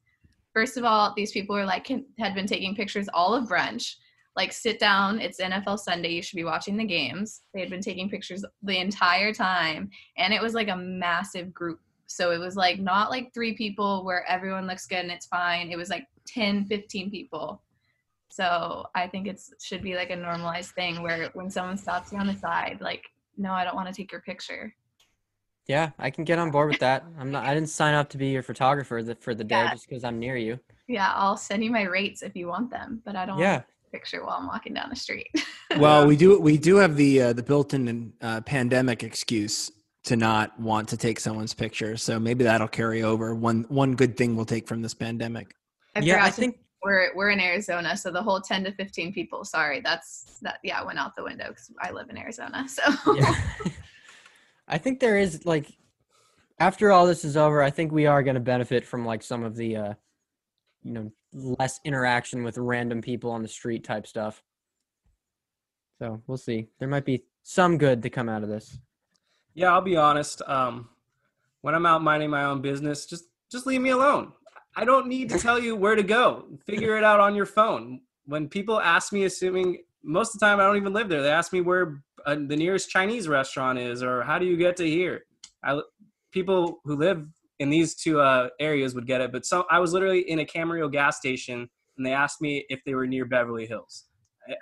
First 0.53 0.76
of 0.76 0.84
all, 0.84 1.12
these 1.16 1.32
people 1.32 1.57
were 1.57 1.64
like 1.64 1.88
had 2.18 2.34
been 2.34 2.46
taking 2.46 2.74
pictures 2.74 3.09
all 3.12 3.34
of 3.34 3.48
brunch. 3.48 3.96
Like 4.34 4.53
sit 4.53 4.78
down, 4.78 5.20
it's 5.20 5.40
NFL 5.40 5.78
Sunday, 5.78 6.11
you 6.11 6.22
should 6.22 6.36
be 6.36 6.44
watching 6.44 6.76
the 6.76 6.84
games. 6.84 7.42
They 7.53 7.61
had 7.61 7.68
been 7.68 7.82
taking 7.82 8.09
pictures 8.09 8.44
the 8.62 8.78
entire 8.78 9.32
time 9.32 9.90
and 10.16 10.32
it 10.32 10.40
was 10.40 10.55
like 10.55 10.68
a 10.68 10.76
massive 10.76 11.53
group. 11.53 11.80
So 12.07 12.30
it 12.30 12.38
was 12.38 12.57
like 12.57 12.78
not 12.78 13.11
like 13.11 13.32
three 13.34 13.55
people 13.55 14.05
where 14.05 14.28
everyone 14.28 14.66
looks 14.66 14.86
good 14.86 15.00
and 15.00 15.11
it's 15.11 15.26
fine. 15.26 15.70
It 15.70 15.76
was 15.76 15.90
like 15.90 16.07
10, 16.26 16.66
15 16.66 17.11
people. 17.11 17.62
So 18.30 18.86
I 18.94 19.07
think 19.09 19.26
it 19.26 19.40
should 19.61 19.82
be 19.82 19.94
like 19.94 20.11
a 20.11 20.16
normalized 20.16 20.70
thing 20.70 21.03
where 21.03 21.28
when 21.34 21.50
someone 21.50 21.76
stops 21.76 22.12
you 22.12 22.18
on 22.18 22.26
the 22.26 22.36
side, 22.36 22.78
like, 22.80 23.05
no, 23.36 23.53
I 23.53 23.64
don't 23.64 23.76
want 23.76 23.88
to 23.88 23.94
take 23.94 24.11
your 24.11 24.22
picture. 24.22 24.74
Yeah, 25.69 25.91
I 25.99 26.11
can 26.11 26.25
get 26.25 26.39
on 26.39 26.51
board 26.51 26.71
with 26.71 26.81
that. 26.81 27.05
I'm 27.19 27.31
not. 27.31 27.47
I 27.47 27.55
didn't 27.55 27.69
sign 27.71 27.95
up 27.95 28.09
to 28.11 28.19
be 28.19 28.29
your 28.29 28.43
photographer 28.43 29.03
the, 29.03 29.15
for 29.15 29.35
the 29.35 29.45
day 29.45 29.57
Yeah. 29.57 29.71
just 29.73 29.89
because 29.89 30.05
I'm 30.05 30.19
near 30.19 30.37
you. 30.37 30.59
Yeah, 30.89 31.13
I'll 31.15 31.37
send 31.37 31.63
you 31.65 31.71
my 31.71 31.83
rates 31.83 32.23
if 32.23 32.35
you 32.35 32.49
want 32.49 32.71
them, 32.71 33.01
but 33.05 33.15
I 33.17 33.25
don't 33.27 33.39
Yeah. 33.39 33.53
want 33.53 33.65
a 33.89 33.91
picture 33.97 34.25
while 34.25 34.39
I'm 34.41 34.47
walking 34.49 34.75
down 34.75 34.91
the 34.91 34.97
street. 34.97 35.29
Well, 35.79 36.07
we 36.07 36.17
do 36.17 36.39
we 36.39 36.59
do 36.59 36.77
have 36.77 36.97
the 36.97 37.23
uh, 37.23 37.33
the 37.33 37.43
built-in 37.43 38.13
uh, 38.21 38.43
pandemic 38.43 39.03
excuse 39.03 39.71
to 40.05 40.17
not 40.17 40.61
want 40.61 40.87
to 40.91 40.99
take 40.99 41.19
someone's 41.19 41.55
picture, 41.55 41.97
so 41.97 42.21
maybe 42.21 42.45
that'll 42.45 42.69
carry 42.69 43.03
over. 43.03 43.35
One 43.35 43.65
one 43.69 43.95
good 43.95 44.19
thing 44.19 44.37
we'll 44.37 44.45
take 44.45 44.69
from 44.69 44.83
this 44.83 44.93
pandemic. 44.93 45.55
I 45.97 46.01
yeah, 46.01 46.15
forgot 46.17 46.27
I 46.27 46.31
think 46.31 46.59
we're 46.85 47.15
we're 47.17 47.31
in 47.31 47.41
Arizona, 47.41 47.97
so 47.97 48.11
the 48.11 48.23
whole 48.23 48.39
10 48.39 48.65
to 48.65 48.73
15 48.73 49.15
people. 49.15 49.47
Sorry, 49.47 49.81
that's 49.81 50.37
that. 50.43 50.59
Yeah, 50.63 50.85
went 50.85 50.99
out 50.99 51.17
the 51.17 51.25
window 51.25 51.49
because 51.49 51.71
I 51.81 51.91
live 51.91 52.11
in 52.11 52.19
Arizona. 52.19 52.67
So 52.69 52.83
yeah. 53.15 53.35
I 54.69 54.79
think 54.79 55.01
there 55.01 55.19
is 55.19 55.45
like 55.45 55.67
after 56.59 56.91
all 56.93 57.07
this 57.07 57.25
is 57.25 57.37
over, 57.37 57.63
I 57.63 57.71
think 57.71 57.93
we 57.93 58.07
are 58.07 58.23
going 58.23 58.35
to 58.35 58.41
benefit 58.41 58.87
from 58.87 59.05
like 59.05 59.23
some 59.23 59.43
of 59.43 59.57
the 59.57 59.77
uh 59.77 59.95
you 60.83 60.93
know, 60.93 61.13
less 61.33 61.81
interaction 61.85 62.43
with 62.43 62.59
random 62.59 63.01
people 63.01 63.31
on 63.31 63.43
the 63.43 63.49
street 63.49 63.85
type 63.85 64.07
stuff. 64.07 64.43
So, 66.01 66.21
we'll 66.27 66.39
see. 66.39 66.67
There 66.81 66.89
might 66.89 67.05
be 67.05 67.25
some 67.45 67.79
good 67.79 68.03
to 68.03 68.11
come 68.11 68.29
out 68.29 68.43
of 68.43 68.49
this. 68.49 68.79
Yeah, 69.55 69.73
I'll 69.73 69.81
be 69.83 69.97
honest. 69.97 70.43
Um, 70.47 70.89
when 71.61 71.75
I'm 71.75 71.87
out 71.87 72.03
minding 72.03 72.31
my 72.31 72.45
own 72.45 72.61
business, 72.61 73.07
just 73.07 73.25
just 73.51 73.67
leave 73.67 73.81
me 73.81 73.91
alone. 73.91 74.33
I 74.75 74.85
don't 74.85 75.07
need 75.07 75.29
to 75.31 75.39
tell 75.39 75.59
you 75.59 75.77
where 75.77 75.95
to 75.95 76.03
go. 76.03 76.47
Figure 76.67 76.97
it 76.97 77.05
out 77.05 77.21
on 77.21 77.35
your 77.35 77.47
phone. 77.47 78.01
When 78.25 78.49
people 78.49 78.81
ask 78.81 79.13
me, 79.13 79.25
assuming 79.25 79.85
most 80.05 80.34
of 80.34 80.40
the 80.40 80.46
time 80.46 80.61
I 80.61 80.64
don't 80.64 80.76
even 80.76 80.92
live 80.92 81.09
there, 81.09 81.22
they 81.22 81.30
ask 81.30 81.53
me 81.53 81.61
where 81.61 82.03
uh, 82.26 82.34
the 82.34 82.57
nearest 82.57 82.90
Chinese 82.90 83.28
restaurant 83.28 83.78
is 83.78 84.03
or 84.03 84.22
how 84.22 84.38
do 84.38 84.46
you 84.46 84.57
get 84.57 84.76
to 84.76 84.88
here. 84.88 85.22
I 85.64 85.80
people 86.32 86.80
who 86.84 86.96
live 86.96 87.26
in 87.59 87.70
these 87.70 87.94
two 87.94 88.20
uh, 88.20 88.48
areas 88.59 88.94
would 88.94 89.07
get 89.07 89.20
it, 89.20 89.32
but 89.32 89.46
so 89.46 89.64
I 89.70 89.78
was 89.78 89.92
literally 89.92 90.28
in 90.30 90.40
a 90.40 90.44
Camarillo 90.44 90.90
gas 90.90 91.18
station 91.18 91.68
and 91.96 92.07
they 92.07 92.12
asked 92.12 92.40
me 92.40 92.64
if 92.68 92.80
they 92.84 92.94
were 92.94 93.07
near 93.07 93.24
Beverly 93.24 93.66
Hills. 93.66 94.07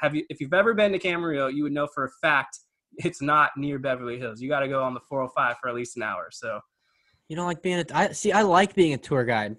Have 0.01 0.15
you? 0.15 0.25
If 0.29 0.41
you've 0.41 0.53
ever 0.53 0.75
been 0.75 0.93
to 0.93 0.99
Camarillo, 0.99 1.53
you 1.53 1.63
would 1.63 1.73
know 1.73 1.89
for 1.95 2.05
a 2.05 2.11
fact 2.21 2.59
it's 2.99 3.23
not 3.23 3.51
near 3.57 3.79
Beverly 3.79 4.19
Hills. 4.19 4.41
You 4.41 4.49
got 4.49 4.61
to 4.61 4.69
go 4.69 4.83
on 4.83 4.95
the 4.95 5.01
405 5.09 5.57
for 5.61 5.69
at 5.69 5.75
least 5.75 5.97
an 5.97 6.03
hour. 6.03 6.29
So 6.31 6.61
You 7.29 7.37
don't 7.37 7.47
like 7.47 7.63
being 7.63 7.79
a 7.79 7.85
I 7.95 8.13
see 8.13 8.33
I 8.33 8.43
like 8.43 8.75
being 8.75 8.95
a 8.95 8.99
tour 8.99 9.25
guide. 9.25 9.57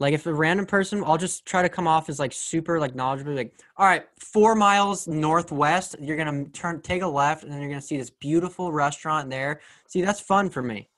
Like 0.00 0.14
if 0.14 0.26
a 0.26 0.32
random 0.32 0.64
person, 0.64 1.04
I'll 1.06 1.18
just 1.18 1.44
try 1.44 1.60
to 1.60 1.68
come 1.68 1.86
off 1.86 2.08
as 2.08 2.18
like 2.18 2.32
super 2.32 2.80
like 2.80 2.94
knowledgeable. 2.94 3.34
Like, 3.34 3.52
all 3.76 3.86
right, 3.86 4.04
four 4.18 4.54
miles 4.54 5.06
northwest, 5.06 5.94
you're 6.00 6.16
gonna 6.16 6.46
turn 6.46 6.80
take 6.80 7.02
a 7.02 7.06
left, 7.06 7.44
and 7.44 7.52
then 7.52 7.60
you're 7.60 7.68
gonna 7.68 7.82
see 7.82 7.98
this 7.98 8.08
beautiful 8.10 8.72
restaurant 8.72 9.28
there. 9.28 9.60
See, 9.86 10.00
that's 10.00 10.18
fun 10.20 10.48
for 10.48 10.62
me. 10.62 10.88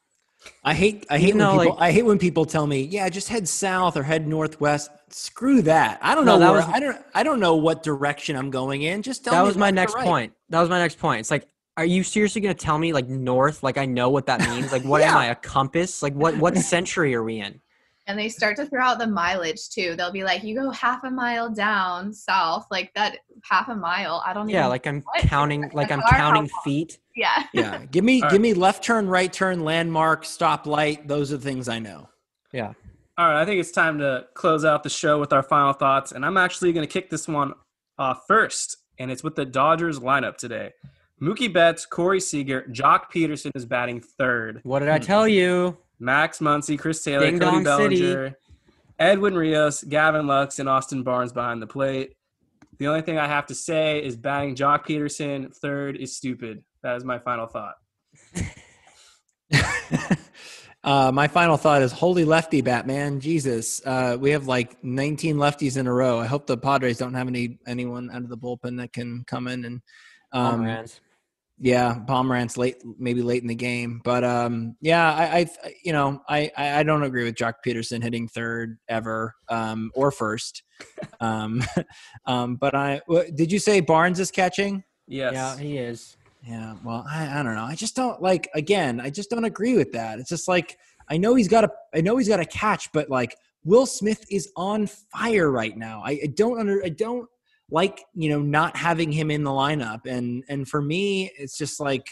I 0.64 0.74
hate 0.74 1.04
I 1.10 1.18
hate 1.18 1.30
Even 1.30 1.38
when 1.38 1.46
though, 1.48 1.62
people 1.64 1.76
like- 1.76 1.88
I 1.88 1.92
hate 1.92 2.02
when 2.04 2.18
people 2.18 2.44
tell 2.44 2.66
me, 2.66 2.82
yeah, 2.82 3.08
just 3.08 3.28
head 3.28 3.48
south 3.48 3.96
or 3.96 4.04
head 4.04 4.26
northwest. 4.28 4.90
Screw 5.10 5.62
that. 5.62 5.98
I 6.00 6.14
don't 6.14 6.24
No, 6.24 6.38
know 6.38 6.52
where, 6.52 6.60
was- 6.60 6.70
I 6.72 6.78
don't 6.80 6.96
I 7.14 7.22
don't 7.24 7.40
know 7.40 7.56
what 7.56 7.82
direction 7.82 8.36
I'm 8.36 8.50
going 8.50 8.82
in. 8.82 9.02
Just 9.02 9.24
tell 9.24 9.34
that 9.34 9.42
me 9.42 9.46
was 9.48 9.56
my 9.56 9.70
next 9.72 9.94
right. 9.94 10.04
point. 10.04 10.32
That 10.48 10.60
was 10.60 10.70
my 10.70 10.78
next 10.78 10.98
point. 10.98 11.20
It's 11.20 11.30
like, 11.30 11.48
are 11.76 11.84
you 11.84 12.04
seriously 12.04 12.40
gonna 12.40 12.54
tell 12.54 12.78
me 12.78 12.92
like 12.92 13.08
north? 13.08 13.64
Like 13.64 13.78
I 13.78 13.84
know 13.86 14.10
what 14.10 14.26
that 14.26 14.40
means. 14.48 14.70
Like 14.70 14.84
what 14.84 15.02
am 15.02 15.16
I 15.24 15.26
a 15.26 15.34
compass? 15.34 16.02
Like 16.04 16.14
what 16.14 16.36
what 16.36 16.56
century 16.56 17.14
are 17.16 17.22
we 17.24 17.40
in? 17.40 17.60
And 18.06 18.18
they 18.18 18.28
start 18.28 18.56
to 18.56 18.66
throw 18.66 18.82
out 18.82 18.98
the 18.98 19.06
mileage 19.06 19.68
too. 19.68 19.94
They'll 19.96 20.10
be 20.12 20.24
like, 20.24 20.42
you 20.42 20.56
go 20.58 20.70
half 20.70 21.04
a 21.04 21.10
mile 21.10 21.48
down 21.50 22.12
south, 22.12 22.66
like 22.70 22.92
that 22.94 23.18
half 23.48 23.68
a 23.68 23.74
mile. 23.76 24.22
I 24.26 24.32
don't 24.32 24.48
Yeah, 24.48 24.60
even. 24.60 24.70
like 24.70 24.86
I'm 24.86 25.00
What? 25.02 25.20
counting. 25.22 25.70
Like 25.72 25.92
I'm 25.92 26.02
counting 26.02 26.50
long? 26.52 26.62
feet. 26.64 26.98
yeah. 27.14 27.44
Yeah. 27.52 27.84
Give 27.90 28.04
me 28.04 28.22
All 28.22 28.30
give 28.30 28.40
me 28.40 28.54
left 28.54 28.82
turn, 28.82 29.06
right 29.06 29.32
turn, 29.32 29.64
landmark, 29.64 30.24
stoplight. 30.24 31.06
Those 31.06 31.32
are 31.32 31.36
the 31.36 31.44
things 31.44 31.68
I 31.68 31.78
know. 31.78 32.08
Yeah. 32.52 32.72
All 33.18 33.28
right, 33.28 33.42
I 33.42 33.44
think 33.44 33.60
it's 33.60 33.70
time 33.70 33.98
to 33.98 34.26
close 34.34 34.64
out 34.64 34.82
the 34.82 34.90
show 34.90 35.20
with 35.20 35.32
our 35.34 35.42
final 35.42 35.74
thoughts, 35.74 36.12
and 36.12 36.24
I'm 36.24 36.38
actually 36.38 36.72
going 36.72 36.86
to 36.86 36.90
kick 36.92 37.10
this 37.10 37.28
one 37.28 37.52
off 37.98 38.22
first, 38.26 38.78
and 38.98 39.10
it's 39.10 39.22
with 39.22 39.36
the 39.36 39.44
Dodgers 39.44 39.98
lineup 40.00 40.38
today. 40.38 40.72
Mookie 41.20 41.52
Betts, 41.52 41.84
Corey 41.84 42.20
Seager, 42.20 42.62
Joc 42.72 43.02
Pederson 43.14 43.50
is 43.54 43.66
batting 43.66 44.00
third. 44.00 44.60
What 44.64 44.78
did 44.80 44.88
I 44.88 44.96
hmm. 44.98 45.04
tell 45.04 45.28
you? 45.28 45.76
Max 46.02 46.40
Muncy, 46.40 46.76
Chris 46.76 47.02
Taylor, 47.02 47.24
Ding 47.24 47.38
Cody 47.38 47.62
dong 47.62 47.78
city. 47.78 48.00
Bellinger, 48.00 48.36
Edwin 48.98 49.34
Rios, 49.36 49.84
Gavin 49.84 50.26
Lux, 50.26 50.58
and 50.58 50.68
Austin 50.68 51.04
Barnes 51.04 51.32
behind 51.32 51.62
the 51.62 51.66
plate. 51.66 52.14
The 52.78 52.88
only 52.88 53.02
thing 53.02 53.18
I 53.18 53.28
have 53.28 53.46
to 53.46 53.54
say 53.54 54.02
is 54.02 54.16
batting 54.16 54.56
Joc 54.56 54.84
Pederson 54.84 55.54
third 55.54 55.96
is 55.96 56.16
stupid. 56.16 56.64
That 56.82 56.96
is 56.96 57.04
my 57.04 57.20
final 57.20 57.46
thought. 57.46 57.74
uh, 60.84 61.12
my 61.14 61.28
final 61.28 61.56
thought 61.56 61.82
is 61.82 61.92
holy 61.92 62.24
lefty 62.24 62.62
Batman. 62.62 63.20
Jesus. 63.20 63.80
Uh, 63.86 64.16
we 64.18 64.30
have 64.30 64.48
like 64.48 64.82
19 64.82 65.36
lefties 65.36 65.76
in 65.76 65.86
a 65.86 65.92
row. 65.92 66.18
I 66.18 66.26
hope 66.26 66.48
the 66.48 66.56
Padres 66.56 66.98
don't 66.98 67.14
have 67.14 67.28
any 67.28 67.60
anyone 67.64 68.10
out 68.10 68.22
of 68.22 68.28
the 68.28 68.36
bullpen 68.36 68.78
that 68.78 68.92
can 68.92 69.22
come 69.28 69.46
in 69.46 69.64
and 69.64 69.80
um, 70.32 70.62
Pomeranz. 70.62 70.98
Yeah, 71.64 72.00
Pomeranz 72.08 72.56
late, 72.56 72.82
maybe 72.98 73.22
late 73.22 73.40
in 73.40 73.46
the 73.48 73.54
game, 73.54 74.00
but 74.02 74.24
um, 74.24 74.76
yeah, 74.80 75.14
I, 75.14 75.38
I, 75.38 75.74
you 75.84 75.92
know, 75.92 76.20
I, 76.28 76.50
I 76.56 76.80
I 76.80 76.82
don't 76.82 77.04
agree 77.04 77.22
with 77.22 77.36
Joc 77.36 77.54
Pederson 77.64 78.02
hitting 78.02 78.26
third 78.26 78.78
ever, 78.88 79.36
um, 79.48 79.92
or 79.94 80.10
first, 80.10 80.64
um, 81.20 81.62
um, 82.26 82.56
but 82.56 82.74
I 82.74 83.00
did 83.36 83.52
you 83.52 83.60
say 83.60 83.78
Barnes 83.78 84.18
is 84.18 84.32
catching? 84.32 84.82
Yes. 85.06 85.34
Yeah, 85.34 85.56
he 85.56 85.78
is. 85.78 86.16
Yeah, 86.44 86.74
well, 86.82 87.06
I, 87.08 87.38
I 87.38 87.42
don't 87.44 87.54
know. 87.54 87.62
I 87.62 87.76
just 87.76 87.94
don't 87.94 88.20
like. 88.20 88.50
Again, 88.54 89.00
I 89.00 89.10
just 89.10 89.30
don't 89.30 89.44
agree 89.44 89.76
with 89.76 89.92
that. 89.92 90.18
It's 90.18 90.30
just 90.30 90.48
like 90.48 90.76
I 91.08 91.16
know 91.16 91.36
he's 91.36 91.46
got 91.46 91.62
a, 91.62 91.70
I 91.94 92.00
know 92.00 92.16
he's 92.16 92.28
got 92.28 92.40
a 92.40 92.44
catch, 92.44 92.90
but 92.92 93.08
like 93.08 93.36
Will 93.64 93.86
Smith 93.86 94.24
is 94.30 94.50
on 94.56 94.86
fire 94.86 95.50
right 95.50 95.76
now. 95.76 96.02
I, 96.04 96.10
I 96.10 96.26
don't 96.34 96.58
under, 96.58 96.84
I 96.84 96.88
don't 96.88 97.28
like 97.72 98.04
you 98.14 98.28
know 98.28 98.40
not 98.40 98.76
having 98.76 99.10
him 99.10 99.30
in 99.30 99.42
the 99.42 99.50
lineup, 99.50 100.06
and 100.06 100.44
and 100.48 100.68
for 100.68 100.80
me, 100.80 101.32
it's 101.36 101.58
just 101.58 101.80
like. 101.80 102.06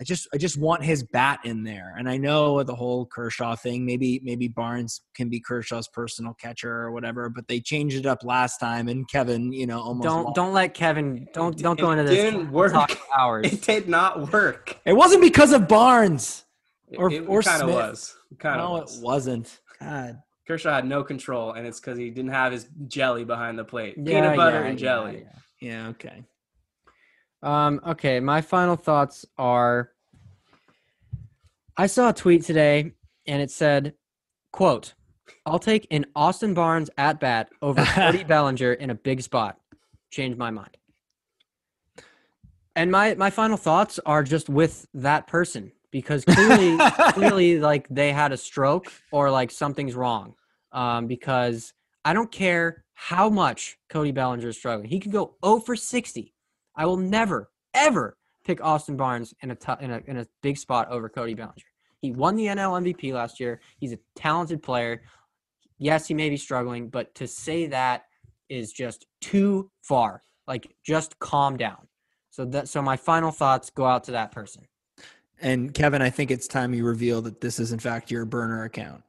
I 0.00 0.02
just 0.02 0.26
I 0.34 0.38
just 0.38 0.58
want 0.58 0.82
his 0.82 1.04
bat 1.04 1.38
in 1.44 1.62
there, 1.62 1.94
and 1.96 2.08
I 2.08 2.16
know 2.16 2.64
the 2.64 2.74
whole 2.74 3.06
Kershaw 3.06 3.54
thing. 3.54 3.86
Maybe 3.86 4.20
maybe 4.24 4.48
Barnes 4.48 5.02
can 5.14 5.28
be 5.28 5.38
Kershaw's 5.38 5.86
personal 5.86 6.34
catcher 6.34 6.68
or 6.68 6.90
whatever, 6.90 7.28
but 7.28 7.46
they 7.46 7.60
changed 7.60 7.96
it 7.96 8.04
up 8.04 8.24
last 8.24 8.58
time, 8.58 8.88
and 8.88 9.08
Kevin, 9.08 9.52
you 9.52 9.68
know, 9.68 9.80
almost 9.80 10.08
Don't 10.08 10.24
lost. 10.24 10.34
don't 10.34 10.52
let 10.52 10.74
Kevin 10.74 11.28
don't 11.32 11.56
don't 11.56 11.78
go 11.78 11.92
into 11.92 12.02
this. 12.02 12.18
It 12.18 12.22
didn't 12.32 12.50
work. 12.50 12.72
talk 12.72 12.90
hours. 13.16 13.46
It 13.52 13.62
did 13.62 13.88
not 13.88 14.32
work. 14.32 14.76
It 14.84 14.94
wasn't 14.94 15.22
because 15.22 15.52
of 15.52 15.68
Barnes. 15.68 16.44
Or- 16.98 17.12
it, 17.12 17.20
or 17.28 17.42
kind 17.42 17.62
of 17.62 17.68
Smith. 17.68 17.76
was. 17.76 18.16
Kind 18.40 18.60
of 18.60 18.68
no, 18.68 18.80
was. 18.80 18.98
it 18.98 19.04
wasn't. 19.04 19.60
God. 19.80 20.18
Kershaw 20.46 20.74
had 20.74 20.86
no 20.86 21.02
control, 21.02 21.52
and 21.52 21.66
it's 21.66 21.80
because 21.80 21.98
he 21.98 22.10
didn't 22.10 22.32
have 22.32 22.52
his 22.52 22.68
jelly 22.86 23.24
behind 23.24 23.58
the 23.58 23.64
plate. 23.64 23.94
Yeah, 23.96 24.20
Peanut 24.20 24.36
butter 24.36 24.60
yeah, 24.60 24.66
and 24.66 24.78
jelly. 24.78 25.24
yeah. 25.24 25.38
Yeah. 25.60 25.88
Okay. 25.88 26.22
Um, 27.42 27.80
okay, 27.86 28.20
my 28.20 28.40
final 28.40 28.76
thoughts 28.76 29.24
are 29.38 29.90
I 31.76 31.86
saw 31.86 32.10
a 32.10 32.12
tweet 32.12 32.42
today 32.44 32.92
and 33.26 33.42
it 33.42 33.50
said, 33.50 33.94
quote, 34.52 34.94
I'll 35.44 35.58
take 35.58 35.86
an 35.90 36.06
Austin 36.14 36.54
Barnes 36.54 36.90
at 36.96 37.20
bat 37.20 37.50
over 37.60 37.84
Cody 37.86 38.24
Bellinger 38.24 38.74
in 38.74 38.90
a 38.90 38.94
big 38.94 39.22
spot. 39.22 39.58
Change 40.10 40.36
my 40.36 40.50
mind. 40.50 40.76
And 42.76 42.90
my 42.90 43.14
my 43.14 43.30
final 43.30 43.56
thoughts 43.56 44.00
are 44.04 44.22
just 44.22 44.48
with 44.48 44.86
that 44.94 45.26
person 45.26 45.72
because 45.94 46.24
clearly 46.24 46.76
clearly 47.12 47.60
like 47.60 47.86
they 47.88 48.12
had 48.12 48.32
a 48.32 48.36
stroke 48.36 48.92
or 49.12 49.30
like 49.30 49.52
something's 49.52 49.94
wrong. 49.94 50.34
Um, 50.72 51.06
because 51.06 51.72
I 52.04 52.12
don't 52.12 52.32
care 52.32 52.84
how 52.94 53.30
much 53.30 53.78
Cody 53.88 54.10
Bellinger 54.10 54.48
is 54.48 54.58
struggling. 54.58 54.88
He 54.88 54.98
could 54.98 55.12
go 55.12 55.36
0 55.44 55.60
for 55.60 55.76
60. 55.76 56.34
I 56.74 56.84
will 56.84 56.96
never, 56.96 57.48
ever 57.74 58.16
pick 58.44 58.60
Austin 58.60 58.96
Barnes 58.96 59.32
in 59.40 59.52
a, 59.52 59.56
in 59.80 59.90
a 59.92 60.00
in 60.08 60.16
a 60.16 60.26
big 60.42 60.58
spot 60.58 60.88
over 60.90 61.08
Cody 61.08 61.34
Bellinger. 61.34 61.70
He 62.00 62.10
won 62.10 62.34
the 62.34 62.46
NL 62.46 62.82
MVP 62.82 63.12
last 63.12 63.38
year. 63.38 63.60
He's 63.78 63.92
a 63.92 63.98
talented 64.16 64.64
player. 64.64 65.02
Yes, 65.78 66.08
he 66.08 66.14
may 66.14 66.28
be 66.28 66.36
struggling, 66.36 66.88
but 66.88 67.14
to 67.14 67.28
say 67.28 67.68
that 67.68 68.06
is 68.48 68.72
just 68.72 69.06
too 69.20 69.70
far. 69.80 70.22
Like, 70.48 70.74
just 70.84 71.18
calm 71.20 71.56
down. 71.56 71.86
So 72.30 72.44
that 72.46 72.68
so 72.68 72.82
my 72.82 72.96
final 72.96 73.30
thoughts 73.30 73.70
go 73.70 73.86
out 73.86 74.02
to 74.04 74.10
that 74.12 74.32
person. 74.32 74.64
And 75.40 75.74
Kevin, 75.74 76.00
I 76.02 76.10
think 76.10 76.30
it's 76.30 76.46
time 76.46 76.72
you 76.74 76.84
reveal 76.84 77.20
that 77.22 77.40
this 77.40 77.58
is 77.58 77.72
in 77.72 77.78
fact 77.78 78.10
your 78.10 78.24
burner 78.24 78.64
account. 78.64 79.02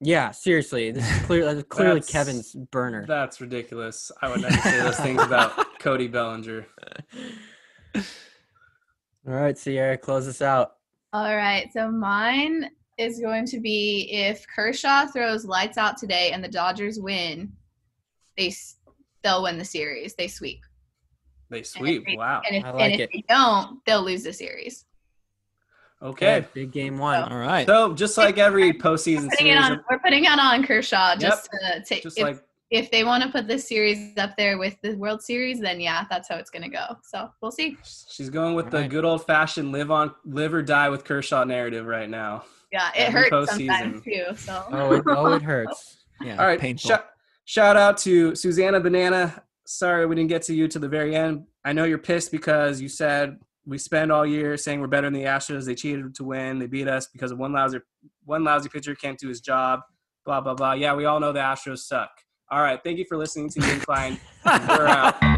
Yeah, 0.00 0.30
seriously, 0.30 0.90
this 0.92 1.10
is 1.10 1.26
clear, 1.26 1.44
that's 1.54 1.66
clearly 1.68 2.00
Kevin's 2.00 2.54
burner. 2.54 3.04
That's 3.06 3.40
ridiculous. 3.40 4.12
I 4.22 4.28
would 4.28 4.40
never 4.40 4.56
say 4.58 4.78
those 4.80 4.96
things 5.00 5.22
about 5.22 5.78
Cody 5.80 6.06
Bellinger. 6.08 6.66
All 7.96 8.02
right, 9.34 9.58
Cierra, 9.58 9.98
close 9.98 10.28
us 10.28 10.40
out. 10.40 10.76
All 11.12 11.34
right, 11.36 11.68
so 11.72 11.90
mine 11.90 12.70
is 12.96 13.20
going 13.20 13.46
to 13.46 13.60
be 13.60 14.08
if 14.12 14.44
Kershaw 14.54 15.06
throws 15.06 15.44
lights 15.44 15.78
out 15.78 15.96
today 15.96 16.30
and 16.32 16.42
the 16.42 16.48
Dodgers 16.48 16.98
win, 17.00 17.52
they 18.36 18.52
they'll 19.22 19.42
win 19.42 19.58
the 19.58 19.64
series. 19.64 20.14
They 20.14 20.28
sweep. 20.28 20.60
They 21.50 21.62
sweep. 21.62 22.04
they- 22.06 22.16
Wow. 22.16 22.42
And 22.46 22.56
if, 22.56 22.64
I 22.64 22.70
like 22.70 22.92
and 22.92 22.94
if 22.94 23.00
it. 23.00 23.10
they 23.12 23.24
don't, 23.28 23.84
they'll 23.86 24.02
lose 24.04 24.22
the 24.22 24.32
series. 24.32 24.84
Okay. 26.02 26.46
big 26.54 26.70
game 26.70 26.98
one. 26.98 27.22
All 27.24 27.38
right. 27.38 27.66
So 27.66 27.92
just 27.94 28.16
like 28.16 28.38
every 28.38 28.72
postseason 28.72 29.30
Putting 29.30 29.48
it 29.48 29.60
series, 29.60 29.64
on, 29.64 29.84
we're 29.90 29.98
putting 29.98 30.24
it 30.24 30.38
on 30.38 30.64
Kershaw 30.64 31.16
just 31.16 31.48
to 31.50 31.82
take. 31.84 32.02
just 32.02 32.18
if, 32.18 32.22
like 32.22 32.42
if 32.70 32.90
they 32.90 33.02
want 33.02 33.22
to 33.24 33.30
put 33.30 33.48
this 33.48 33.66
series 33.66 34.16
up 34.18 34.36
there 34.36 34.58
with 34.58 34.76
the 34.82 34.94
World 34.94 35.22
Series, 35.22 35.58
then 35.60 35.80
yeah, 35.80 36.04
that's 36.08 36.28
how 36.28 36.36
it's 36.36 36.50
gonna 36.50 36.68
go. 36.68 36.96
So 37.02 37.30
we'll 37.40 37.50
see. 37.50 37.76
she's 38.10 38.30
going 38.30 38.54
with 38.54 38.70
the 38.70 38.76
Alright. 38.76 38.90
good 38.90 39.04
old 39.04 39.26
fashioned 39.26 39.72
live 39.72 39.90
on 39.90 40.14
live 40.24 40.54
or 40.54 40.62
die 40.62 40.88
with 40.88 41.04
Kershaw 41.04 41.44
narrative 41.44 41.86
right 41.86 42.08
now. 42.08 42.44
Yeah, 42.70 42.90
it 42.94 43.08
Every 43.08 43.30
hurts 43.30 43.52
sometimes 43.52 44.02
postseason. 44.02 44.04
too. 44.04 44.36
So 44.36 44.64
Oh, 44.70 44.92
it, 44.92 45.02
oh, 45.06 45.32
it 45.34 45.42
hurts. 45.42 46.04
Yeah. 46.20 46.36
All 46.38 46.46
right. 46.46 46.60
Painful. 46.60 46.88
Shout, 46.90 47.06
shout 47.46 47.76
out 47.76 47.96
to 47.98 48.34
Susanna 48.34 48.78
Banana. 48.80 49.42
Sorry 49.66 50.04
we 50.06 50.14
didn't 50.16 50.28
get 50.28 50.42
to 50.42 50.54
you 50.54 50.68
to 50.68 50.78
the 50.78 50.88
very 50.88 51.16
end. 51.16 51.44
I 51.64 51.72
know 51.72 51.84
you're 51.84 51.98
pissed 51.98 52.30
because 52.30 52.80
you 52.80 52.88
said 52.88 53.38
we 53.68 53.76
spend 53.76 54.10
all 54.10 54.24
year 54.24 54.56
saying 54.56 54.80
we're 54.80 54.86
better 54.86 55.06
than 55.06 55.12
the 55.12 55.26
Astros. 55.26 55.66
They 55.66 55.74
cheated 55.74 56.14
to 56.14 56.24
win. 56.24 56.58
They 56.58 56.66
beat 56.66 56.88
us 56.88 57.06
because 57.12 57.30
of 57.30 57.38
one 57.38 57.52
lousy 57.52 57.78
one 58.24 58.42
lousy 58.42 58.70
pitcher 58.70 58.94
can't 58.94 59.18
do 59.18 59.28
his 59.28 59.40
job. 59.40 59.80
Blah 60.24 60.40
blah 60.40 60.54
blah. 60.54 60.72
Yeah, 60.72 60.94
we 60.94 61.04
all 61.04 61.20
know 61.20 61.32
the 61.32 61.40
Astros 61.40 61.80
suck. 61.80 62.10
All 62.50 62.62
right. 62.62 62.80
Thank 62.82 62.98
you 62.98 63.04
for 63.06 63.18
listening 63.18 63.50
to 63.50 63.60
the 63.60 63.72
Incline. 63.74 64.18
we're 64.46 64.86
out. 64.86 65.37